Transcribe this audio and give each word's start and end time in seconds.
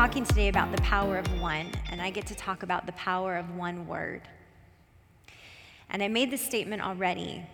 talking 0.00 0.24
today 0.24 0.48
about 0.48 0.74
the 0.74 0.80
power 0.80 1.18
of 1.18 1.42
one, 1.42 1.70
and 1.90 2.00
I 2.00 2.08
get 2.08 2.26
to 2.28 2.34
talk 2.34 2.62
about 2.62 2.86
the 2.86 2.92
power 2.92 3.36
of 3.36 3.54
one 3.54 3.86
word. 3.86 4.22
And 5.90 6.02
I 6.02 6.08
made 6.08 6.30
this 6.30 6.40
statement 6.40 6.80
already, 6.80 7.44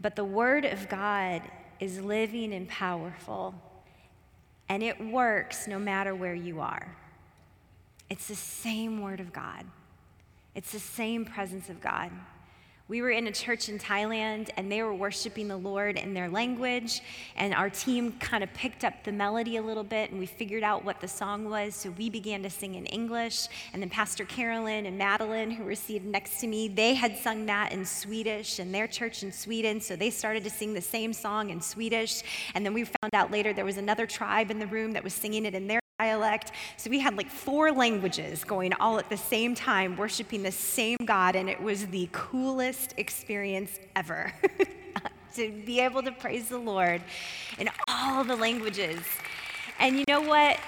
but 0.00 0.16
the 0.16 0.24
word 0.24 0.64
of 0.64 0.88
God 0.88 1.42
is 1.78 2.00
living 2.00 2.52
and 2.52 2.68
powerful, 2.68 3.54
and 4.68 4.82
it 4.82 5.00
works 5.00 5.68
no 5.68 5.78
matter 5.78 6.12
where 6.12 6.34
you 6.34 6.58
are. 6.58 6.96
It's 8.08 8.26
the 8.26 8.34
same 8.34 9.00
word 9.00 9.20
of 9.20 9.32
God, 9.32 9.64
it's 10.56 10.72
the 10.72 10.80
same 10.80 11.24
presence 11.24 11.68
of 11.68 11.80
God. 11.80 12.10
We 12.90 13.02
were 13.02 13.10
in 13.10 13.28
a 13.28 13.32
church 13.32 13.68
in 13.68 13.78
Thailand 13.78 14.50
and 14.56 14.70
they 14.70 14.82
were 14.82 14.92
worshiping 14.92 15.46
the 15.46 15.56
Lord 15.56 15.96
in 15.96 16.12
their 16.12 16.28
language. 16.28 17.02
And 17.36 17.54
our 17.54 17.70
team 17.70 18.14
kind 18.18 18.42
of 18.42 18.52
picked 18.52 18.82
up 18.82 19.04
the 19.04 19.12
melody 19.12 19.58
a 19.58 19.62
little 19.62 19.84
bit 19.84 20.10
and 20.10 20.18
we 20.18 20.26
figured 20.26 20.64
out 20.64 20.84
what 20.84 21.00
the 21.00 21.06
song 21.06 21.48
was. 21.48 21.76
So 21.76 21.90
we 21.90 22.10
began 22.10 22.42
to 22.42 22.50
sing 22.50 22.74
in 22.74 22.86
English. 22.86 23.46
And 23.72 23.80
then 23.80 23.90
Pastor 23.90 24.24
Carolyn 24.24 24.86
and 24.86 24.98
Madeline, 24.98 25.52
who 25.52 25.62
were 25.62 25.76
seated 25.76 26.08
next 26.08 26.40
to 26.40 26.48
me, 26.48 26.66
they 26.66 26.94
had 26.94 27.16
sung 27.16 27.46
that 27.46 27.70
in 27.70 27.84
Swedish 27.84 28.58
in 28.58 28.72
their 28.72 28.88
church 28.88 29.22
in 29.22 29.30
Sweden. 29.30 29.80
So 29.80 29.94
they 29.94 30.10
started 30.10 30.42
to 30.42 30.50
sing 30.50 30.74
the 30.74 30.80
same 30.80 31.12
song 31.12 31.50
in 31.50 31.60
Swedish. 31.60 32.24
And 32.56 32.66
then 32.66 32.74
we 32.74 32.82
found 32.82 33.14
out 33.14 33.30
later 33.30 33.52
there 33.52 33.64
was 33.64 33.76
another 33.76 34.04
tribe 34.04 34.50
in 34.50 34.58
the 34.58 34.66
room 34.66 34.90
that 34.94 35.04
was 35.04 35.14
singing 35.14 35.46
it 35.46 35.54
in 35.54 35.68
their 35.68 35.79
dialect. 36.00 36.52
So 36.78 36.88
we 36.88 36.98
had 36.98 37.16
like 37.16 37.28
four 37.28 37.72
languages 37.72 38.42
going 38.44 38.72
all 38.74 38.98
at 38.98 39.08
the 39.10 39.16
same 39.16 39.54
time, 39.54 39.96
worshiping 39.96 40.42
the 40.42 40.52
same 40.52 40.96
God, 41.04 41.36
and 41.36 41.48
it 41.50 41.60
was 41.62 41.86
the 41.88 42.08
coolest 42.12 42.94
experience 42.96 43.78
ever 43.94 44.32
to 45.34 45.50
be 45.66 45.80
able 45.80 46.02
to 46.02 46.12
praise 46.12 46.48
the 46.48 46.58
Lord 46.58 47.02
in 47.58 47.68
all 47.88 48.24
the 48.24 48.36
languages. 48.36 49.00
And 49.78 49.98
you 49.98 50.04
know 50.08 50.22
what? 50.22 50.58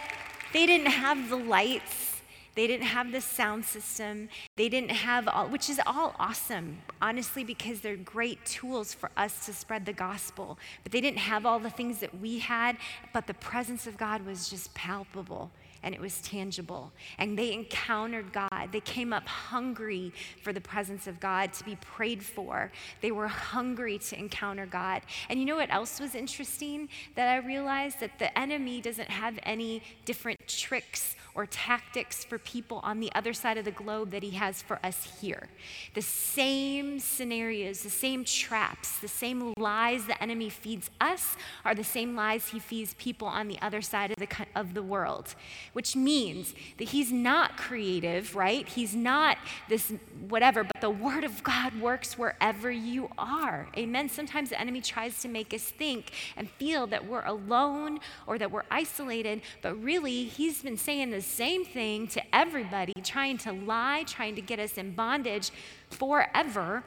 They 0.53 0.67
didn't 0.67 0.93
have 0.93 1.31
the 1.31 1.37
lights 1.37 2.12
they 2.55 2.67
didn't 2.67 2.87
have 2.87 3.13
the 3.13 3.21
sound 3.21 3.65
system. 3.65 4.29
They 4.57 4.69
didn't 4.69 4.91
have 4.91 5.27
all, 5.29 5.49
which 5.49 5.71
is 5.71 5.81
all 5.87 6.15
awesome, 6.19 6.79
honestly, 7.01 7.45
because 7.45 7.81
they're 7.81 7.97
great 7.97 8.45
tools 8.45 8.93
for 8.93 9.11
us 9.17 9.47
to 9.47 9.53
spread 9.53 9.87
the 9.87 9.93
gospel. 9.93 10.59
But 10.83 10.93
they 10.93 11.01
didn't 11.01 11.19
have 11.19 11.47
all 11.47 11.59
the 11.59 11.71
things 11.71 12.01
that 12.01 12.21
we 12.21 12.39
had, 12.39 12.77
but 13.13 13.27
the 13.27 13.35
presence 13.35 13.87
of 13.87 13.97
God 13.97 14.27
was 14.27 14.49
just 14.51 14.75
palpable 14.75 15.51
and 15.83 15.95
it 15.95 16.01
was 16.01 16.21
tangible. 16.21 16.93
And 17.19 17.39
they 17.39 17.53
encountered 17.53 18.33
God. 18.33 18.69
They 18.71 18.81
came 18.81 19.13
up 19.13 19.27
hungry 19.27 20.13
for 20.43 20.53
the 20.53 20.61
presence 20.61 21.07
of 21.07 21.21
God 21.21 21.53
to 21.55 21.65
be 21.65 21.77
prayed 21.77 22.23
for. 22.23 22.71
They 23.01 23.11
were 23.11 23.29
hungry 23.29 23.99
to 23.99 24.19
encounter 24.19 24.67
God. 24.67 25.03
And 25.29 25.39
you 25.39 25.47
know 25.47 25.57
what 25.57 25.73
else 25.73 26.01
was 26.01 26.15
interesting? 26.15 26.89
That 27.15 27.29
I 27.29 27.47
realized 27.47 28.01
that 28.01 28.19
the 28.19 28.37
enemy 28.39 28.81
doesn't 28.81 29.11
have 29.11 29.39
any 29.43 29.83
different 30.05 30.47
tricks 30.47 31.17
or 31.35 31.47
tactics 31.47 32.25
for 32.25 32.39
people 32.39 32.81
on 32.83 33.01
the 33.01 33.11
other 33.15 33.33
side 33.33 33.57
of 33.57 33.65
the 33.65 33.71
globe 33.71 34.11
that 34.11 34.23
he 34.23 34.31
has 34.31 34.61
for 34.61 34.79
us 34.85 35.19
here. 35.21 35.49
The 35.95 36.03
same 36.03 36.99
scenarios, 36.99 37.83
the 37.83 37.91
same 37.91 38.25
traps, 38.25 38.99
the 38.99 39.09
same 39.09 39.55
lies 39.57 40.07
the 40.07 40.23
enemy 40.23 40.51
feeds 40.51 40.91
us 41.01 41.37
are 41.65 41.75
the 41.75 41.85
same 41.85 42.15
lies 42.15 42.49
he 42.49 42.59
feeds 42.59 42.95
people 42.95 43.27
on 43.27 43.49
the 43.49 43.59
other 43.63 43.81
side 43.81 44.11
of 44.11 44.17
the, 44.17 44.29
of 44.55 44.75
the 44.75 44.83
world, 44.83 45.35
which 45.73 45.97
means 45.97 46.55
that 46.79 46.89
he's 46.89 47.11
not 47.11 47.57
creative, 47.57 48.37
right? 48.37 48.69
He's 48.69 48.95
not 48.95 49.39
this 49.69 49.93
whatever, 50.29 50.65
but 50.65 50.81
the 50.81 50.91
word 50.91 51.25
of 51.25 51.43
God 51.43 51.81
works 51.81 52.19
wherever 52.19 52.71
you 52.71 53.09
are. 53.17 53.69
Amen. 53.77 54.09
Sometimes 54.09 54.51
the 54.51 54.61
enemy 54.61 54.81
tries 54.81 55.21
to 55.23 55.29
make 55.29 55.55
us 55.55 55.63
think 55.63 56.13
and 56.37 56.51
feel 56.51 56.87
that 56.89 57.07
we're 57.07 57.25
alone 57.25 58.01
or 58.27 58.39
that 58.39 58.51
we're 58.51 58.65
isolated, 58.71 59.43
but 59.63 59.75
really 59.83 60.25
he's 60.25 60.63
been 60.63 60.77
saying 60.77 61.11
the 61.11 61.23
same 61.23 61.65
thing 61.65 62.07
to 62.09 62.23
everybody, 62.35 62.93
trying 63.03 63.39
to 63.39 63.53
lie, 63.53 64.05
trying 64.07 64.35
to 64.35 64.43
get 64.43 64.59
us 64.59 64.79
in 64.79 64.93
bondage 64.93 65.51
forever. 65.91 66.85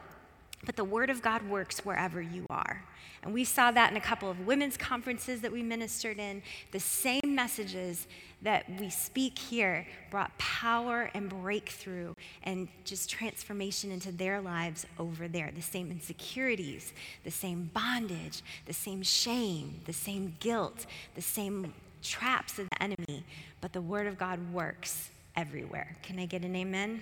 But 0.65 0.75
the 0.75 0.83
Word 0.83 1.09
of 1.09 1.21
God 1.21 1.47
works 1.47 1.85
wherever 1.85 2.21
you 2.21 2.45
are. 2.49 2.83
And 3.25 3.33
we 3.33 3.43
saw 3.43 3.71
that 3.71 3.89
in 3.89 3.97
a 3.97 4.01
couple 4.01 4.29
of 4.29 4.45
women's 4.45 4.77
conferences 4.77 5.41
that 5.41 5.51
we 5.51 5.63
ministered 5.63 6.19
in. 6.19 6.43
The 6.71 6.79
same 6.79 7.21
messages 7.25 8.07
that 8.43 8.65
we 8.79 8.91
speak 8.91 9.39
here 9.39 9.87
brought 10.11 10.37
power 10.37 11.09
and 11.15 11.27
breakthrough 11.27 12.13
and 12.43 12.67
just 12.83 13.09
transformation 13.09 13.91
into 13.91 14.11
their 14.11 14.39
lives 14.39 14.85
over 14.99 15.27
there. 15.27 15.51
The 15.55 15.63
same 15.63 15.89
insecurities, 15.89 16.93
the 17.23 17.31
same 17.31 17.71
bondage, 17.73 18.43
the 18.67 18.73
same 18.73 19.01
shame, 19.01 19.81
the 19.85 19.93
same 19.93 20.35
guilt, 20.39 20.85
the 21.15 21.21
same 21.21 21.73
traps 22.03 22.59
of 22.59 22.69
the 22.69 22.83
enemy, 22.83 23.23
but 23.59 23.73
the 23.73 23.81
Word 23.81 24.05
of 24.05 24.19
God 24.19 24.39
works 24.53 25.09
everywhere. 25.35 25.95
Can 26.03 26.19
I 26.19 26.27
get 26.27 26.43
an 26.43 26.55
amen? 26.55 27.01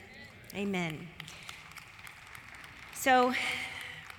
Amen. 0.56 1.06
So, 2.94 3.34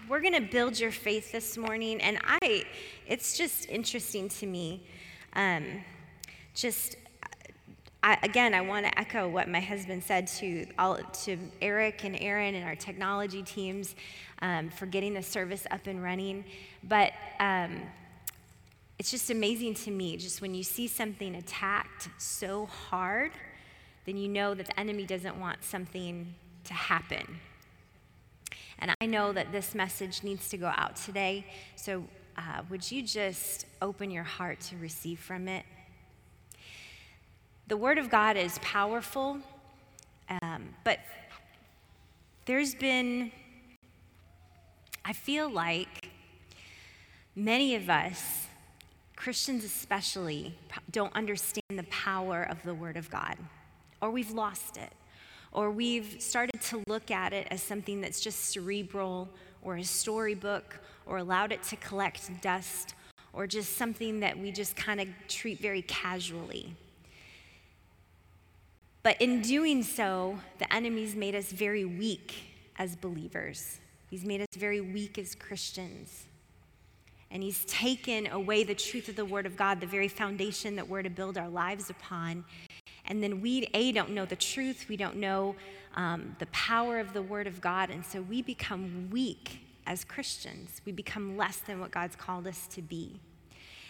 we're 0.08 0.20
going 0.20 0.34
to 0.34 0.40
build 0.40 0.78
your 0.78 0.90
faith 0.90 1.32
this 1.32 1.56
morning, 1.56 2.00
and 2.00 2.18
I, 2.24 2.64
it's 3.06 3.38
just 3.38 3.68
interesting 3.68 4.28
to 4.28 4.46
me. 4.46 4.86
Um, 5.34 5.64
just 6.54 6.96
I, 8.02 8.18
again, 8.22 8.52
I 8.52 8.60
want 8.60 8.84
to 8.84 8.98
echo 8.98 9.26
what 9.26 9.48
my 9.48 9.60
husband 9.60 10.04
said 10.04 10.26
to 10.26 10.66
all, 10.78 10.98
to 11.24 11.38
Eric 11.62 12.04
and 12.04 12.20
Aaron 12.20 12.54
and 12.54 12.64
our 12.64 12.76
technology 12.76 13.42
teams 13.42 13.94
um, 14.42 14.68
for 14.68 14.84
getting 14.84 15.14
the 15.14 15.22
service 15.22 15.66
up 15.70 15.86
and 15.86 16.02
running. 16.02 16.44
But 16.82 17.12
um, 17.40 17.80
it's 18.98 19.10
just 19.10 19.30
amazing 19.30 19.74
to 19.74 19.90
me, 19.90 20.18
just 20.18 20.42
when 20.42 20.54
you 20.54 20.62
see 20.62 20.86
something 20.86 21.34
attacked 21.34 22.10
so 22.18 22.66
hard, 22.66 23.32
then 24.04 24.18
you 24.18 24.28
know 24.28 24.54
that 24.54 24.66
the 24.66 24.78
enemy 24.78 25.06
doesn't 25.06 25.40
want 25.40 25.64
something 25.64 26.34
to 26.64 26.74
happen. 26.74 27.40
And 28.78 28.94
I 29.00 29.06
know 29.06 29.32
that 29.32 29.52
this 29.52 29.74
message 29.74 30.22
needs 30.22 30.48
to 30.50 30.56
go 30.56 30.66
out 30.66 30.96
today. 30.96 31.46
So, 31.76 32.04
uh, 32.36 32.62
would 32.68 32.90
you 32.90 33.02
just 33.02 33.66
open 33.80 34.10
your 34.10 34.24
heart 34.24 34.60
to 34.60 34.76
receive 34.76 35.20
from 35.20 35.46
it? 35.48 35.64
The 37.68 37.76
Word 37.76 37.98
of 37.98 38.10
God 38.10 38.36
is 38.36 38.58
powerful, 38.58 39.38
um, 40.42 40.74
but 40.82 40.98
there's 42.44 42.74
been, 42.74 43.30
I 45.04 45.12
feel 45.12 45.48
like 45.48 46.10
many 47.36 47.74
of 47.74 47.88
us 47.88 48.44
Christians, 49.24 49.64
especially, 49.64 50.54
don't 50.90 51.14
understand 51.14 51.78
the 51.78 51.84
power 51.84 52.42
of 52.42 52.62
the 52.62 52.74
Word 52.74 52.98
of 52.98 53.10
God, 53.10 53.36
or 54.02 54.10
we've 54.10 54.32
lost 54.32 54.76
it, 54.76 54.92
or 55.54 55.70
we've 55.70 56.16
started 56.20 56.60
to 56.60 56.82
look 56.88 57.10
at 57.10 57.32
it 57.32 57.46
as 57.50 57.62
something 57.62 58.00
that's 58.00 58.20
just 58.20 58.46
cerebral, 58.46 59.28
or 59.62 59.76
a 59.76 59.84
storybook, 59.84 60.78
or 61.06 61.18
allowed 61.18 61.52
it 61.52 61.62
to 61.62 61.76
collect 61.76 62.28
dust, 62.42 62.94
or 63.32 63.46
just 63.46 63.76
something 63.76 64.20
that 64.20 64.38
we 64.38 64.52
just 64.52 64.76
kind 64.76 65.00
of 65.00 65.08
treat 65.28 65.60
very 65.60 65.82
casually. 65.82 66.74
But 69.02 69.20
in 69.20 69.40
doing 69.40 69.82
so, 69.82 70.38
the 70.58 70.72
enemy's 70.72 71.14
made 71.14 71.34
us 71.34 71.52
very 71.52 71.84
weak 71.84 72.34
as 72.76 72.96
believers. 72.96 73.78
He's 74.10 74.24
made 74.24 74.40
us 74.40 74.48
very 74.56 74.80
weak 74.80 75.18
as 75.18 75.34
Christians 75.34 76.26
and 77.34 77.42
he's 77.42 77.64
taken 77.64 78.28
away 78.28 78.62
the 78.62 78.76
truth 78.76 79.08
of 79.08 79.16
the 79.16 79.24
word 79.24 79.44
of 79.44 79.56
God, 79.56 79.80
the 79.80 79.88
very 79.88 80.06
foundation 80.06 80.76
that 80.76 80.88
we're 80.88 81.02
to 81.02 81.10
build 81.10 81.36
our 81.36 81.48
lives 81.48 81.90
upon. 81.90 82.44
And 83.06 83.22
then 83.22 83.40
we, 83.40 83.68
A, 83.74 83.92
don't 83.92 84.10
know 84.10 84.24
the 84.24 84.36
truth, 84.36 84.86
we 84.88 84.96
don't 84.96 85.16
know 85.16 85.56
um, 85.94 86.36
the 86.38 86.46
power 86.46 86.98
of 86.98 87.12
the 87.12 87.22
word 87.22 87.46
of 87.46 87.60
God, 87.60 87.90
and 87.90 88.04
so 88.04 88.22
we 88.22 88.42
become 88.42 89.08
weak 89.10 89.60
as 89.86 90.04
Christians. 90.04 90.80
We 90.84 90.92
become 90.92 91.36
less 91.36 91.58
than 91.58 91.80
what 91.80 91.90
God's 91.90 92.16
called 92.16 92.46
us 92.46 92.66
to 92.68 92.82
be. 92.82 93.20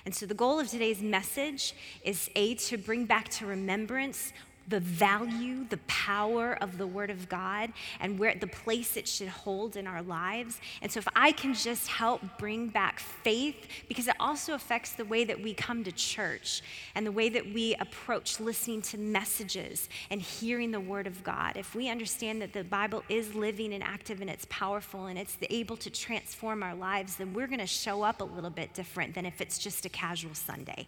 And 0.05 0.15
so 0.15 0.27
the 0.27 0.35
goal 0.35 0.61
of 0.61 0.69
today's 0.69 1.01
message 1.01 1.75
is 2.05 2.31
A, 2.37 2.57
to 2.57 2.77
bring 2.77 3.07
back 3.07 3.29
to 3.31 3.47
remembrance 3.47 4.33
the 4.69 4.81
value, 4.81 5.67
the 5.69 5.79
power 5.87 6.57
of 6.61 6.79
the 6.79 6.87
Word 6.87 7.11
of 7.11 7.29
God 7.29 7.73
and 8.01 8.19
where 8.19 8.35
the 8.35 8.47
place 8.47 8.97
it 8.97 9.07
should 9.07 9.29
hold 9.29 9.77
in 9.77 9.87
our 9.87 10.03
lives. 10.03 10.61
And 10.83 10.91
so, 10.91 10.99
if 10.99 11.09
I 11.15 11.33
can 11.33 11.55
just 11.55 11.89
help 11.89 12.23
bring 12.39 12.69
back 12.69 13.01
faith, 13.01 13.67
because 13.89 14.09
it 14.09 14.17
also 14.19 14.55
affects 14.55 14.93
the 14.93 15.05
way 15.05 15.25
that 15.25 15.41
we 15.41 15.55
come 15.55 15.85
to 15.85 15.93
church 15.93 16.63
and 16.95 17.07
the 17.07 17.13
way 17.13 17.29
that 17.29 17.53
we 17.53 17.75
approach 17.77 18.41
listening 18.41 18.83
to 18.83 18.99
messages 18.99 19.89
and 20.11 20.21
hearing 20.21 20.71
the 20.71 20.81
Word 20.81 21.07
of 21.07 21.23
God. 21.23 21.57
If 21.57 21.75
we 21.75 21.89
understand 21.89 22.41
that 22.43 22.53
the 22.53 22.65
Bible 22.65 23.03
is 23.09 23.35
living 23.35 23.73
and 23.75 23.83
active 23.83 24.21
and 24.21 24.31
it's 24.31 24.47
powerful 24.49 25.07
and 25.07 25.19
it's 25.19 25.37
able 25.51 25.77
to 25.79 25.91
transform 25.91 26.63
our 26.63 26.75
lives, 26.75 27.17
then 27.17 27.33
we're 27.33 27.47
going 27.47 27.59
to 27.59 27.67
show 27.67 28.03
up 28.03 28.21
a 28.21 28.25
little 28.25 28.51
bit 28.51 28.75
different 28.75 29.15
than 29.15 29.27
if 29.27 29.41
it's 29.41 29.59
just 29.59 29.85
a 29.85 29.89
casual 29.89 30.35
Sunday. 30.35 30.87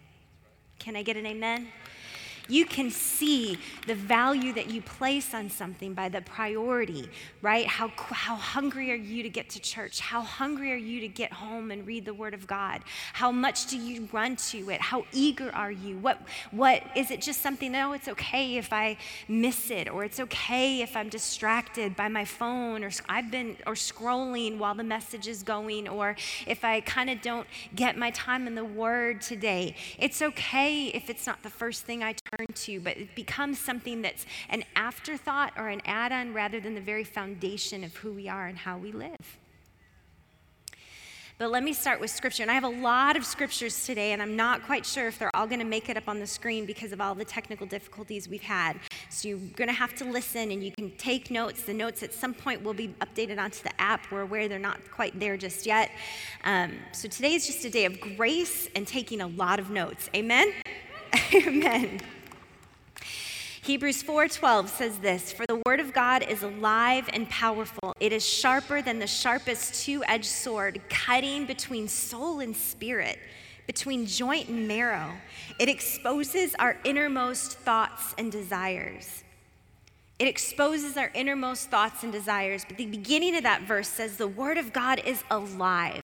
Can 0.79 0.97
I 0.97 1.03
get 1.03 1.17
an 1.17 1.27
amen? 1.27 1.69
You 2.49 2.65
can 2.65 2.91
see 2.91 3.59
the 3.87 3.95
value 3.95 4.53
that 4.53 4.71
you 4.71 4.83
place 4.83 5.35
on 5.35 5.51
something 5.51 5.95
by 5.95 6.09
the 6.09 6.21
priority, 6.21 7.09
right? 7.43 7.67
How, 7.67 7.91
how 7.97 8.37
hungry 8.37 8.93
are 8.93 8.97
you 8.97 9.23
to 9.23 9.29
get 9.29 9.51
to 9.51 9.61
church? 9.61 10.01
How 10.01 10.21
hungry 10.21 10.73
are 10.73 10.77
you 10.77 11.01
to 11.01 11.09
get 11.09 11.33
home 11.33 11.71
and 11.71 11.87
read 11.87 12.05
the 12.05 12.15
Word 12.15 12.35
of 12.35 12.47
God? 12.47 12.83
How 13.13 13.33
much 13.33 13.67
do 13.67 13.77
you 13.77 14.09
run 14.13 14.37
to 14.37 14.71
it? 14.71 14.81
How 14.81 15.05
eager 15.13 15.51
are 15.55 15.71
you? 15.71 15.99
What, 15.99 16.21
what 16.51 16.83
is 16.95 17.11
it 17.11 17.21
just 17.21 17.41
something, 17.41 17.73
no, 17.73 17.93
it's 17.93 18.09
okay 18.09 18.57
if 18.57 18.73
I 18.73 18.97
miss 19.29 19.71
it, 19.71 19.89
or 19.89 20.05
it's 20.05 20.21
okay 20.21 20.83
if 20.83 20.97
I'm 20.97 21.09
distracted 21.09 21.97
by 21.97 22.09
my 22.09 22.25
phone, 22.25 22.85
or 22.85 22.91
I've 23.09 23.31
been, 23.31 23.57
or 23.67 23.75
scrolling 23.75 24.59
while 24.59 24.75
the 24.75 24.85
message 24.85 25.27
is 25.27 25.43
going, 25.43 25.89
or 25.89 26.17
if 26.47 26.65
I 26.65 26.81
kind 26.81 27.11
of 27.11 27.23
don't 27.23 27.47
get 27.75 27.97
my 27.97 28.11
time 28.11 28.47
in 28.47 28.55
the 28.55 28.65
Word 28.65 29.21
today. 29.21 29.75
It's 29.99 30.23
okay 30.23 30.87
if 30.89 31.11
it's 31.11 31.27
not 31.27 31.43
the 31.43 31.51
first 31.51 31.85
thing 31.85 32.03
I 32.03 32.13
turn 32.13 32.36
to, 32.45 32.81
but 32.81 32.97
it 32.97 33.15
becomes 33.15 33.59
something 33.59 34.03
that's 34.03 34.27
an 34.49 34.65
afterthought 34.75 35.53
or 35.57 35.69
an 35.69 35.81
add 35.85 36.13
on 36.13 36.35
rather 36.35 36.61
than 36.61 36.75
the 36.75 36.81
very 36.81 37.05
foundation 37.05 37.85
of 37.85 37.95
who 37.97 38.13
we 38.13 38.29
are 38.29 38.47
and 38.47 38.59
how 38.59 38.77
we 38.77 38.93
live. 38.93 39.39
But 41.39 41.51
let 41.51 41.63
me 41.63 41.75
start 41.75 42.01
with 42.01 42.11
scripture. 42.11 42.43
And 42.43 42.51
I 42.51 42.55
have 42.55 42.65
a 42.65 42.69
lot 42.69 43.15
of 43.15 43.27
scriptures 43.27 43.85
today, 43.85 44.13
and 44.13 44.23
I'm 44.23 44.37
not 44.37 44.63
quite 44.63 44.87
sure 44.87 45.07
if 45.07 45.19
they're 45.19 45.35
all 45.37 45.47
going 45.47 45.59
to 45.59 45.67
make 45.67 45.91
it 45.91 45.97
up 45.99 46.09
on 46.09 46.19
the 46.19 46.27
screen 46.27 46.65
because 46.65 46.93
of 46.93 47.01
all 47.01 47.15
the 47.15 47.27
technical 47.27 47.67
difficulties 47.67 48.27
we've 48.27 48.41
had. 48.41 48.81
So 49.11 49.29
you're 49.29 49.39
going 49.55 49.69
to 49.69 49.75
have 49.75 49.95
to 49.97 50.07
listen 50.07 50.51
and 50.51 50.65
you 50.65 50.73
can 50.73 50.91
take 50.93 51.31
notes. 51.31 51.63
The 51.65 51.75
notes 51.75 52.03
at 52.03 52.15
some 52.15 52.33
point 52.33 52.65
will 52.65 52.73
be 52.73 52.89
updated 53.03 53.39
onto 53.39 53.63
the 53.63 53.79
app. 53.79 54.11
We're 54.11 54.23
aware 54.23 54.49
they're 54.49 54.59
not 54.59 54.79
quite 54.91 55.19
there 55.21 55.37
just 55.37 55.67
yet. 55.67 55.91
Um, 56.45 56.73
so 56.93 57.07
today 57.07 57.35
is 57.35 57.47
just 57.47 57.63
a 57.67 57.71
day 57.71 57.85
of 57.85 58.01
grace 58.01 58.71
and 58.75 58.87
taking 58.87 59.21
a 59.21 59.27
lot 59.27 59.59
of 59.59 59.69
notes. 59.69 60.09
Amen? 60.15 60.51
Amen. 61.35 62.01
Hebrews 63.67 64.01
4:12 64.05 64.71
says 64.71 64.99
this, 65.01 65.33
"For 65.33 65.45
the 65.49 65.61
word 65.67 65.81
of 65.81 65.93
God 65.93 66.23
is 66.23 66.45
alive 66.45 67.11
and 67.13 67.29
powerful. 67.29 67.93
It 67.99 68.13
is 68.13 68.25
sharper 68.25 68.81
than 68.81 69.01
the 69.01 69.09
sharpest 69.09 69.85
two-edged 69.85 70.25
sword, 70.25 70.83
cutting 70.89 71.47
between 71.47 71.89
soul 71.89 72.39
and 72.39 72.57
spirit, 72.57 73.19
between 73.67 74.07
joint 74.07 74.49
and 74.49 74.69
marrow. 74.69 75.15
It 75.59 75.69
exposes 75.69 76.55
our 76.61 76.79
innermost 76.85 77.59
thoughts 77.59 78.15
and 78.17 78.31
desires." 78.31 79.25
It 80.21 80.29
exposes 80.29 80.97
our 80.97 81.11
innermost 81.13 81.69
thoughts 81.69 82.05
and 82.05 82.13
desires. 82.13 82.65
But 82.65 82.77
the 82.77 82.87
beginning 82.87 83.35
of 83.35 83.43
that 83.43 83.63
verse 83.63 83.89
says 83.89 84.17
the 84.17 84.29
Word 84.29 84.59
of 84.59 84.73
God 84.73 85.03
is 85.05 85.25
alive, 85.29 86.03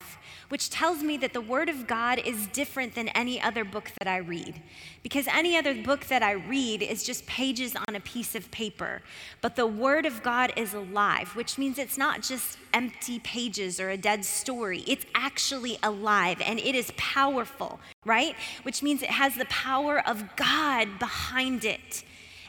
which 0.53 0.69
tells 0.69 1.03
me 1.03 1.17
that 1.17 1.33
the 1.33 1.41
Word 1.41 1.71
of 1.71 1.87
God 1.87 2.19
is 2.19 2.47
different 2.49 2.95
than 2.95 3.09
any 3.09 3.41
other 3.41 3.65
book 3.65 3.91
that 3.99 4.07
I 4.07 4.19
read. 4.19 4.61
Because 5.03 5.27
any 5.29 5.57
other 5.57 5.75
book 5.75 6.09
that 6.09 6.23
I 6.23 6.33
read 6.33 6.83
is 6.83 7.05
just 7.05 7.25
pages 7.25 7.75
on 7.75 7.97
a 7.97 8.01
piece 8.01 8.35
of 8.35 8.51
paper. 8.51 9.01
But 9.41 9.57
the 9.57 9.67
Word 9.67 10.05
of 10.05 10.23
God 10.23 10.53
is 10.55 10.75
alive, 10.75 11.35
which 11.37 11.57
means 11.57 11.79
it's 11.79 11.97
not 11.97 12.21
just 12.21 12.59
empty 12.75 13.19
pages 13.21 13.81
or 13.81 13.89
a 13.89 13.97
dead 13.97 14.27
story. 14.27 14.85
It's 14.87 15.07
actually 15.15 15.79
alive 15.83 16.37
and 16.45 16.59
it 16.59 16.75
is 16.75 16.93
powerful, 16.99 17.81
right? 18.05 18.37
Which 18.63 18.83
means 18.83 19.03
it 19.03 19.09
has 19.09 19.35
the 19.35 19.47
power 19.47 20.07
of 20.07 20.37
God 20.37 20.99
behind 20.99 21.65
it 21.65 22.05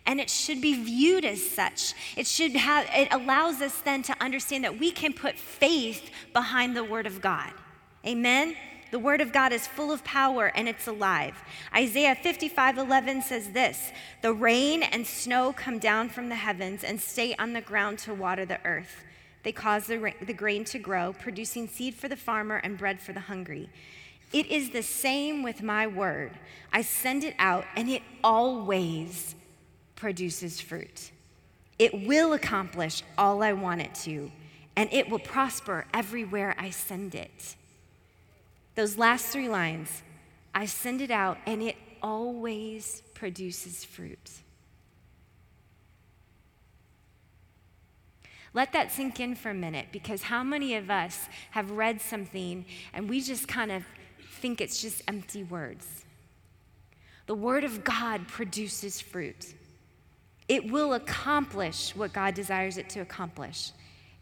and 0.06 0.20
it 0.20 0.30
should 0.30 0.60
be 0.60 0.74
viewed 0.74 1.24
as 1.24 1.42
such. 1.42 1.94
It 2.18 2.28
should 2.28 2.58
have 2.58 2.86
it 2.94 3.08
allows 3.14 3.62
us 3.62 3.80
then 3.80 4.04
to 4.04 4.16
understand 4.22 4.66
that 4.66 4.78
we 4.78 4.92
can 4.92 5.14
put 5.14 5.38
faith 5.38 6.12
behind 6.34 6.76
the 6.76 6.84
word 6.84 7.08
of 7.08 7.22
God. 7.22 7.54
Amen. 8.06 8.56
The 8.92 9.00
word 9.00 9.22
of 9.22 9.34
God 9.34 9.52
is 9.54 9.66
full 9.66 9.92
of 9.92 10.04
power 10.04 10.52
and 10.56 10.70
it's 10.70 10.88
alive. 10.88 11.36
Isaiah 11.76 12.16
55 12.16 12.78
11 12.78 13.24
says 13.24 13.50
this 13.50 13.92
The 14.22 14.34
rain 14.34 14.84
and 14.84 15.08
snow 15.08 15.52
come 15.52 15.80
down 15.80 16.10
from 16.10 16.30
the 16.30 16.36
heavens 16.36 16.84
and 16.84 17.02
stay 17.02 17.34
on 17.40 17.54
the 17.54 17.62
ground 17.62 17.98
to 18.00 18.14
water 18.14 18.46
the 18.46 18.64
earth. 18.64 19.04
They 19.42 19.52
cause 19.52 19.88
the, 19.88 20.00
ra- 20.00 20.12
the 20.22 20.34
grain 20.34 20.64
to 20.66 20.80
grow, 20.80 21.14
producing 21.14 21.68
seed 21.68 21.96
for 21.96 22.08
the 22.08 22.16
farmer 22.16 22.58
and 22.58 22.78
bread 22.78 23.00
for 23.00 23.14
the 23.14 23.20
hungry. 23.22 23.70
It 24.32 24.48
is 24.48 24.70
the 24.70 24.84
same 24.84 25.44
with 25.44 25.64
my 25.64 25.88
word. 25.88 26.32
I 26.72 26.82
send 26.82 27.24
it 27.24 27.36
out 27.40 27.66
and 27.76 27.90
it 27.90 28.04
always 28.24 29.36
produces 29.96 30.62
fruit. 30.62 31.12
It 31.80 32.06
will 32.06 32.34
accomplish 32.34 33.02
all 33.18 33.42
I 33.42 33.54
want 33.54 33.82
it 33.82 33.96
to, 34.04 34.32
and 34.76 34.88
it 34.94 35.10
will 35.10 35.20
prosper 35.20 35.86
everywhere 35.94 36.56
I 36.60 36.70
send 36.70 37.16
it. 37.16 37.56
Those 38.76 38.98
last 38.98 39.28
three 39.28 39.50
lines 39.50 40.02
I 40.56 40.66
send 40.66 41.02
it 41.02 41.12
out, 41.12 41.38
and 41.48 41.64
it 41.64 41.76
always 42.02 43.02
produces 43.16 43.84
fruit. 43.84 44.32
Let 48.54 48.72
that 48.74 48.92
sink 48.92 49.20
in 49.20 49.34
for 49.34 49.50
a 49.50 49.56
minute 49.56 49.88
because 49.92 50.22
how 50.22 50.44
many 50.44 50.76
of 50.76 50.92
us 50.92 51.28
have 51.52 51.72
read 51.72 52.00
something 52.00 52.66
and 52.94 53.10
we 53.10 53.20
just 53.20 53.48
kind 53.48 53.72
of 53.72 53.84
think 54.42 54.62
it's 54.62 54.80
just 54.80 55.02
empty 55.08 55.44
words? 55.44 56.06
The 57.26 57.34
Word 57.34 57.64
of 57.64 57.84
God 57.84 58.28
produces 58.28 59.02
fruit. 59.02 59.56
It 60.48 60.70
will 60.72 60.94
accomplish 60.94 61.96
what 61.96 62.14
God 62.14 62.36
desires 62.36 62.78
it 62.78 62.90
to 62.90 63.00
accomplish, 63.00 63.72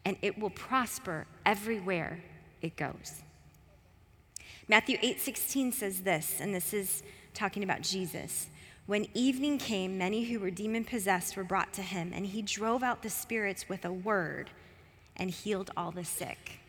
and 0.06 0.16
it 0.22 0.38
will 0.38 0.52
prosper 0.52 1.26
everywhere 1.46 2.24
it 2.62 2.78
goes. 2.78 3.24
Matthew 4.72 4.98
8:16 5.02 5.74
says 5.74 6.04
this, 6.04 6.40
and 6.40 6.56
this 6.56 6.74
is 6.74 7.04
talking 7.34 7.62
about 7.62 7.82
Jesus. 7.82 8.48
When 8.86 9.06
evening 9.14 9.58
came, 9.58 9.98
many 9.98 10.24
who 10.24 10.40
were 10.40 10.50
demon 10.50 10.86
possessed 10.86 11.36
were 11.36 11.44
brought 11.44 11.74
to 11.74 11.82
him, 11.82 12.14
and 12.14 12.26
he 12.26 12.42
drove 12.42 12.82
out 12.82 13.02
the 13.02 13.10
spirits 13.10 13.68
with 13.68 13.84
a 13.84 13.92
word 13.92 14.50
and 15.18 15.30
healed 15.30 15.72
all 15.76 15.92
the 15.92 16.06
sick. 16.06 16.62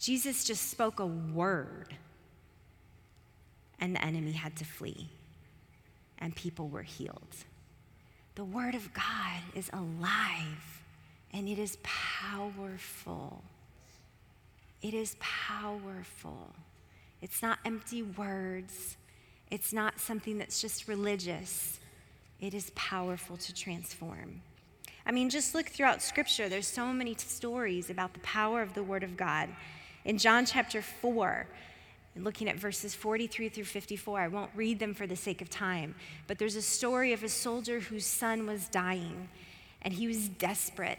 Jesus 0.00 0.42
just 0.42 0.70
spoke 0.70 0.98
a 0.98 1.06
word, 1.06 1.94
and 3.78 3.94
the 3.94 4.04
enemy 4.04 4.32
had 4.32 4.56
to 4.56 4.64
flee, 4.64 5.08
and 6.18 6.34
people 6.34 6.68
were 6.68 6.82
healed. 6.82 7.36
The 8.34 8.44
Word 8.44 8.74
of 8.74 8.92
God 8.92 9.42
is 9.54 9.70
alive 9.72 10.82
and 11.32 11.48
it 11.48 11.60
is 11.60 11.78
powerful. 11.84 13.44
It 14.82 14.94
is 14.94 15.14
powerful. 15.20 16.56
It's 17.22 17.42
not 17.42 17.58
empty 17.64 18.02
words, 18.02 18.96
it's 19.50 19.72
not 19.72 20.00
something 20.00 20.38
that's 20.38 20.60
just 20.60 20.88
religious. 20.88 21.78
It 22.40 22.54
is 22.54 22.70
powerful 22.74 23.36
to 23.36 23.54
transform. 23.54 24.40
I 25.04 25.12
mean, 25.12 25.28
just 25.28 25.54
look 25.54 25.66
throughout 25.66 26.00
Scripture. 26.00 26.48
There's 26.48 26.66
so 26.66 26.90
many 26.90 27.14
stories 27.18 27.90
about 27.90 28.14
the 28.14 28.20
power 28.20 28.62
of 28.62 28.72
the 28.72 28.82
Word 28.82 29.02
of 29.02 29.14
God. 29.14 29.50
In 30.06 30.16
John 30.16 30.46
chapter 30.46 30.80
4, 30.80 31.46
looking 32.16 32.48
at 32.48 32.56
verses 32.56 32.94
43 32.94 33.48
through 33.48 33.64
54. 33.64 34.20
I 34.20 34.28
won't 34.28 34.50
read 34.54 34.78
them 34.78 34.94
for 34.94 35.06
the 35.06 35.16
sake 35.16 35.40
of 35.40 35.48
time, 35.48 35.94
but 36.26 36.38
there's 36.38 36.56
a 36.56 36.62
story 36.62 37.12
of 37.12 37.22
a 37.22 37.28
soldier 37.28 37.80
whose 37.80 38.06
son 38.06 38.46
was 38.46 38.68
dying, 38.68 39.28
and 39.82 39.94
he 39.94 40.06
was 40.06 40.28
desperate. 40.28 40.98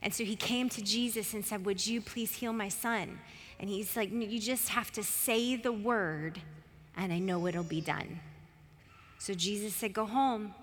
And 0.00 0.14
so 0.14 0.24
he 0.24 0.36
came 0.36 0.68
to 0.70 0.82
Jesus 0.82 1.34
and 1.34 1.44
said, 1.44 1.64
Would 1.64 1.86
you 1.86 2.00
please 2.00 2.36
heal 2.36 2.52
my 2.52 2.68
son? 2.68 3.18
And 3.60 3.68
he's 3.68 3.96
like, 3.96 4.10
You 4.12 4.38
just 4.38 4.68
have 4.70 4.90
to 4.92 5.02
say 5.02 5.56
the 5.56 5.72
word, 5.72 6.40
and 6.96 7.12
I 7.12 7.18
know 7.18 7.46
it'll 7.46 7.62
be 7.62 7.80
done. 7.80 8.20
So 9.18 9.34
Jesus 9.34 9.74
said, 9.74 9.92
Go 9.92 10.06
home, 10.06 10.54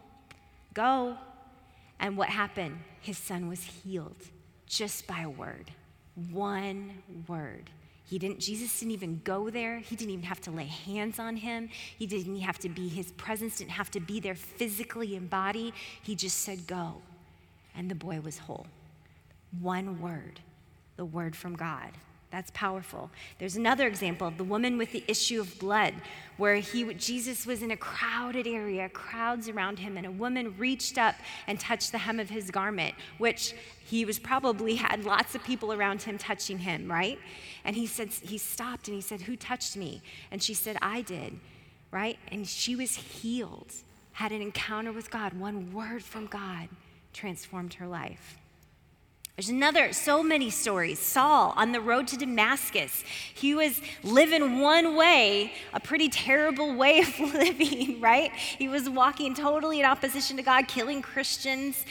go. 0.74 1.18
And 2.00 2.18
what 2.18 2.30
happened? 2.30 2.80
His 3.02 3.18
son 3.18 3.48
was 3.48 3.64
healed 3.64 4.18
just 4.68 5.08
by 5.08 5.22
a 5.22 5.30
word, 5.30 5.72
one 6.32 6.92
word. 7.28 7.70
He 8.08 8.20
didn't, 8.20 8.40
Jesus 8.40 8.80
didn't 8.80 8.92
even 8.92 9.22
go 9.24 9.50
there. 9.50 9.80
He 9.80 9.96
didn't 9.96 10.12
even 10.12 10.26
have 10.26 10.42
to 10.42 10.52
lay 10.52 10.66
hands 10.66 11.18
on 11.18 11.36
him. 11.36 11.70
He 11.98 12.06
didn't 12.06 12.40
have 12.42 12.60
to 12.60 12.70
be, 12.70 12.88
his 12.88 13.12
presence 13.14 13.58
didn't 13.58 13.72
have 13.72 13.90
to 13.92 14.00
be 14.00 14.20
there 14.20 14.36
physically 14.36 15.16
in 15.16 15.28
body. 15.28 15.74
He 16.04 16.16
just 16.16 16.40
said, 16.40 16.68
Go. 16.68 17.02
And 17.76 17.90
the 17.90 17.96
boy 17.96 18.22
was 18.22 18.38
whole. 18.38 18.68
One 19.60 20.00
word, 20.00 20.40
the 20.98 21.06
word 21.06 21.36
from 21.36 21.56
God. 21.56 21.92
That's 22.32 22.52
powerful. 22.54 23.12
There's 23.40 23.56
another 23.56 23.88
example 23.88 24.28
of 24.28 24.38
the 24.38 24.44
woman 24.44 24.78
with 24.78 24.92
the 24.92 25.04
issue 25.08 25.40
of 25.40 25.58
blood, 25.60 25.94
where 26.38 26.56
he, 26.56 26.94
Jesus 26.96 27.46
was 27.46 27.62
in 27.62 27.72
a 27.72 27.78
crowded 27.78 28.48
area, 28.48 28.90
crowds 28.90 29.48
around 29.48 29.80
him, 29.80 29.96
and 29.96 30.06
a 30.06 30.12
woman 30.12 30.56
reached 30.58 30.98
up 30.98 31.16
and 31.48 31.60
touched 31.60 31.92
the 31.92 32.00
hem 32.00 32.20
of 32.20 32.30
his 32.30 32.52
garment, 32.52 32.96
which 33.20 33.54
he 33.86 34.04
was 34.04 34.20
probably 34.20 34.76
had 34.88 35.06
lots 35.06 35.36
of 35.36 35.44
people 35.44 35.72
around 35.72 36.02
him 36.02 36.18
touching 36.18 36.60
him, 36.60 36.92
right? 36.92 37.20
And 37.64 37.76
he 37.76 37.88
said, 37.88 38.10
he 38.10 38.38
stopped 38.38 38.88
and 38.88 38.96
he 38.96 39.02
said, 39.02 39.22
Who 39.22 39.36
touched 39.36 39.78
me? 39.78 40.02
And 40.32 40.42
she 40.42 40.54
said, 40.54 40.78
I 40.82 41.02
did, 41.02 41.40
right? 41.92 42.20
And 42.32 42.48
she 42.48 42.76
was 42.76 42.96
healed, 42.96 43.72
had 44.14 44.32
an 44.32 44.42
encounter 44.42 44.92
with 44.92 45.10
God. 45.10 45.34
One 45.34 45.72
word 45.74 46.04
from 46.04 46.26
God 46.26 46.70
transformed 47.14 47.76
her 47.76 47.88
life. 47.88 48.38
There's 49.36 49.50
another, 49.50 49.92
so 49.92 50.24
many 50.24 50.50
stories. 50.50 50.98
Saul 50.98 51.54
on 51.58 51.74
the 51.74 51.82
road 51.82 52.08
to 52.08 52.18
Damascus. 52.18 53.04
He 53.34 53.54
was 53.54 53.82
living 54.02 54.62
one 54.62 54.96
way, 54.96 55.52
a 55.74 55.80
pretty 55.82 56.08
terrible 56.08 56.74
way 56.74 57.00
of 57.02 57.20
living, 57.20 58.00
right? 58.00 58.32
He 58.32 58.70
was 58.70 58.90
walking 58.90 59.34
totally 59.34 59.82
in 59.82 59.86
opposition 59.86 60.38
to 60.38 60.44
God, 60.44 60.70
killing 60.70 61.02
Christians, 61.02 61.84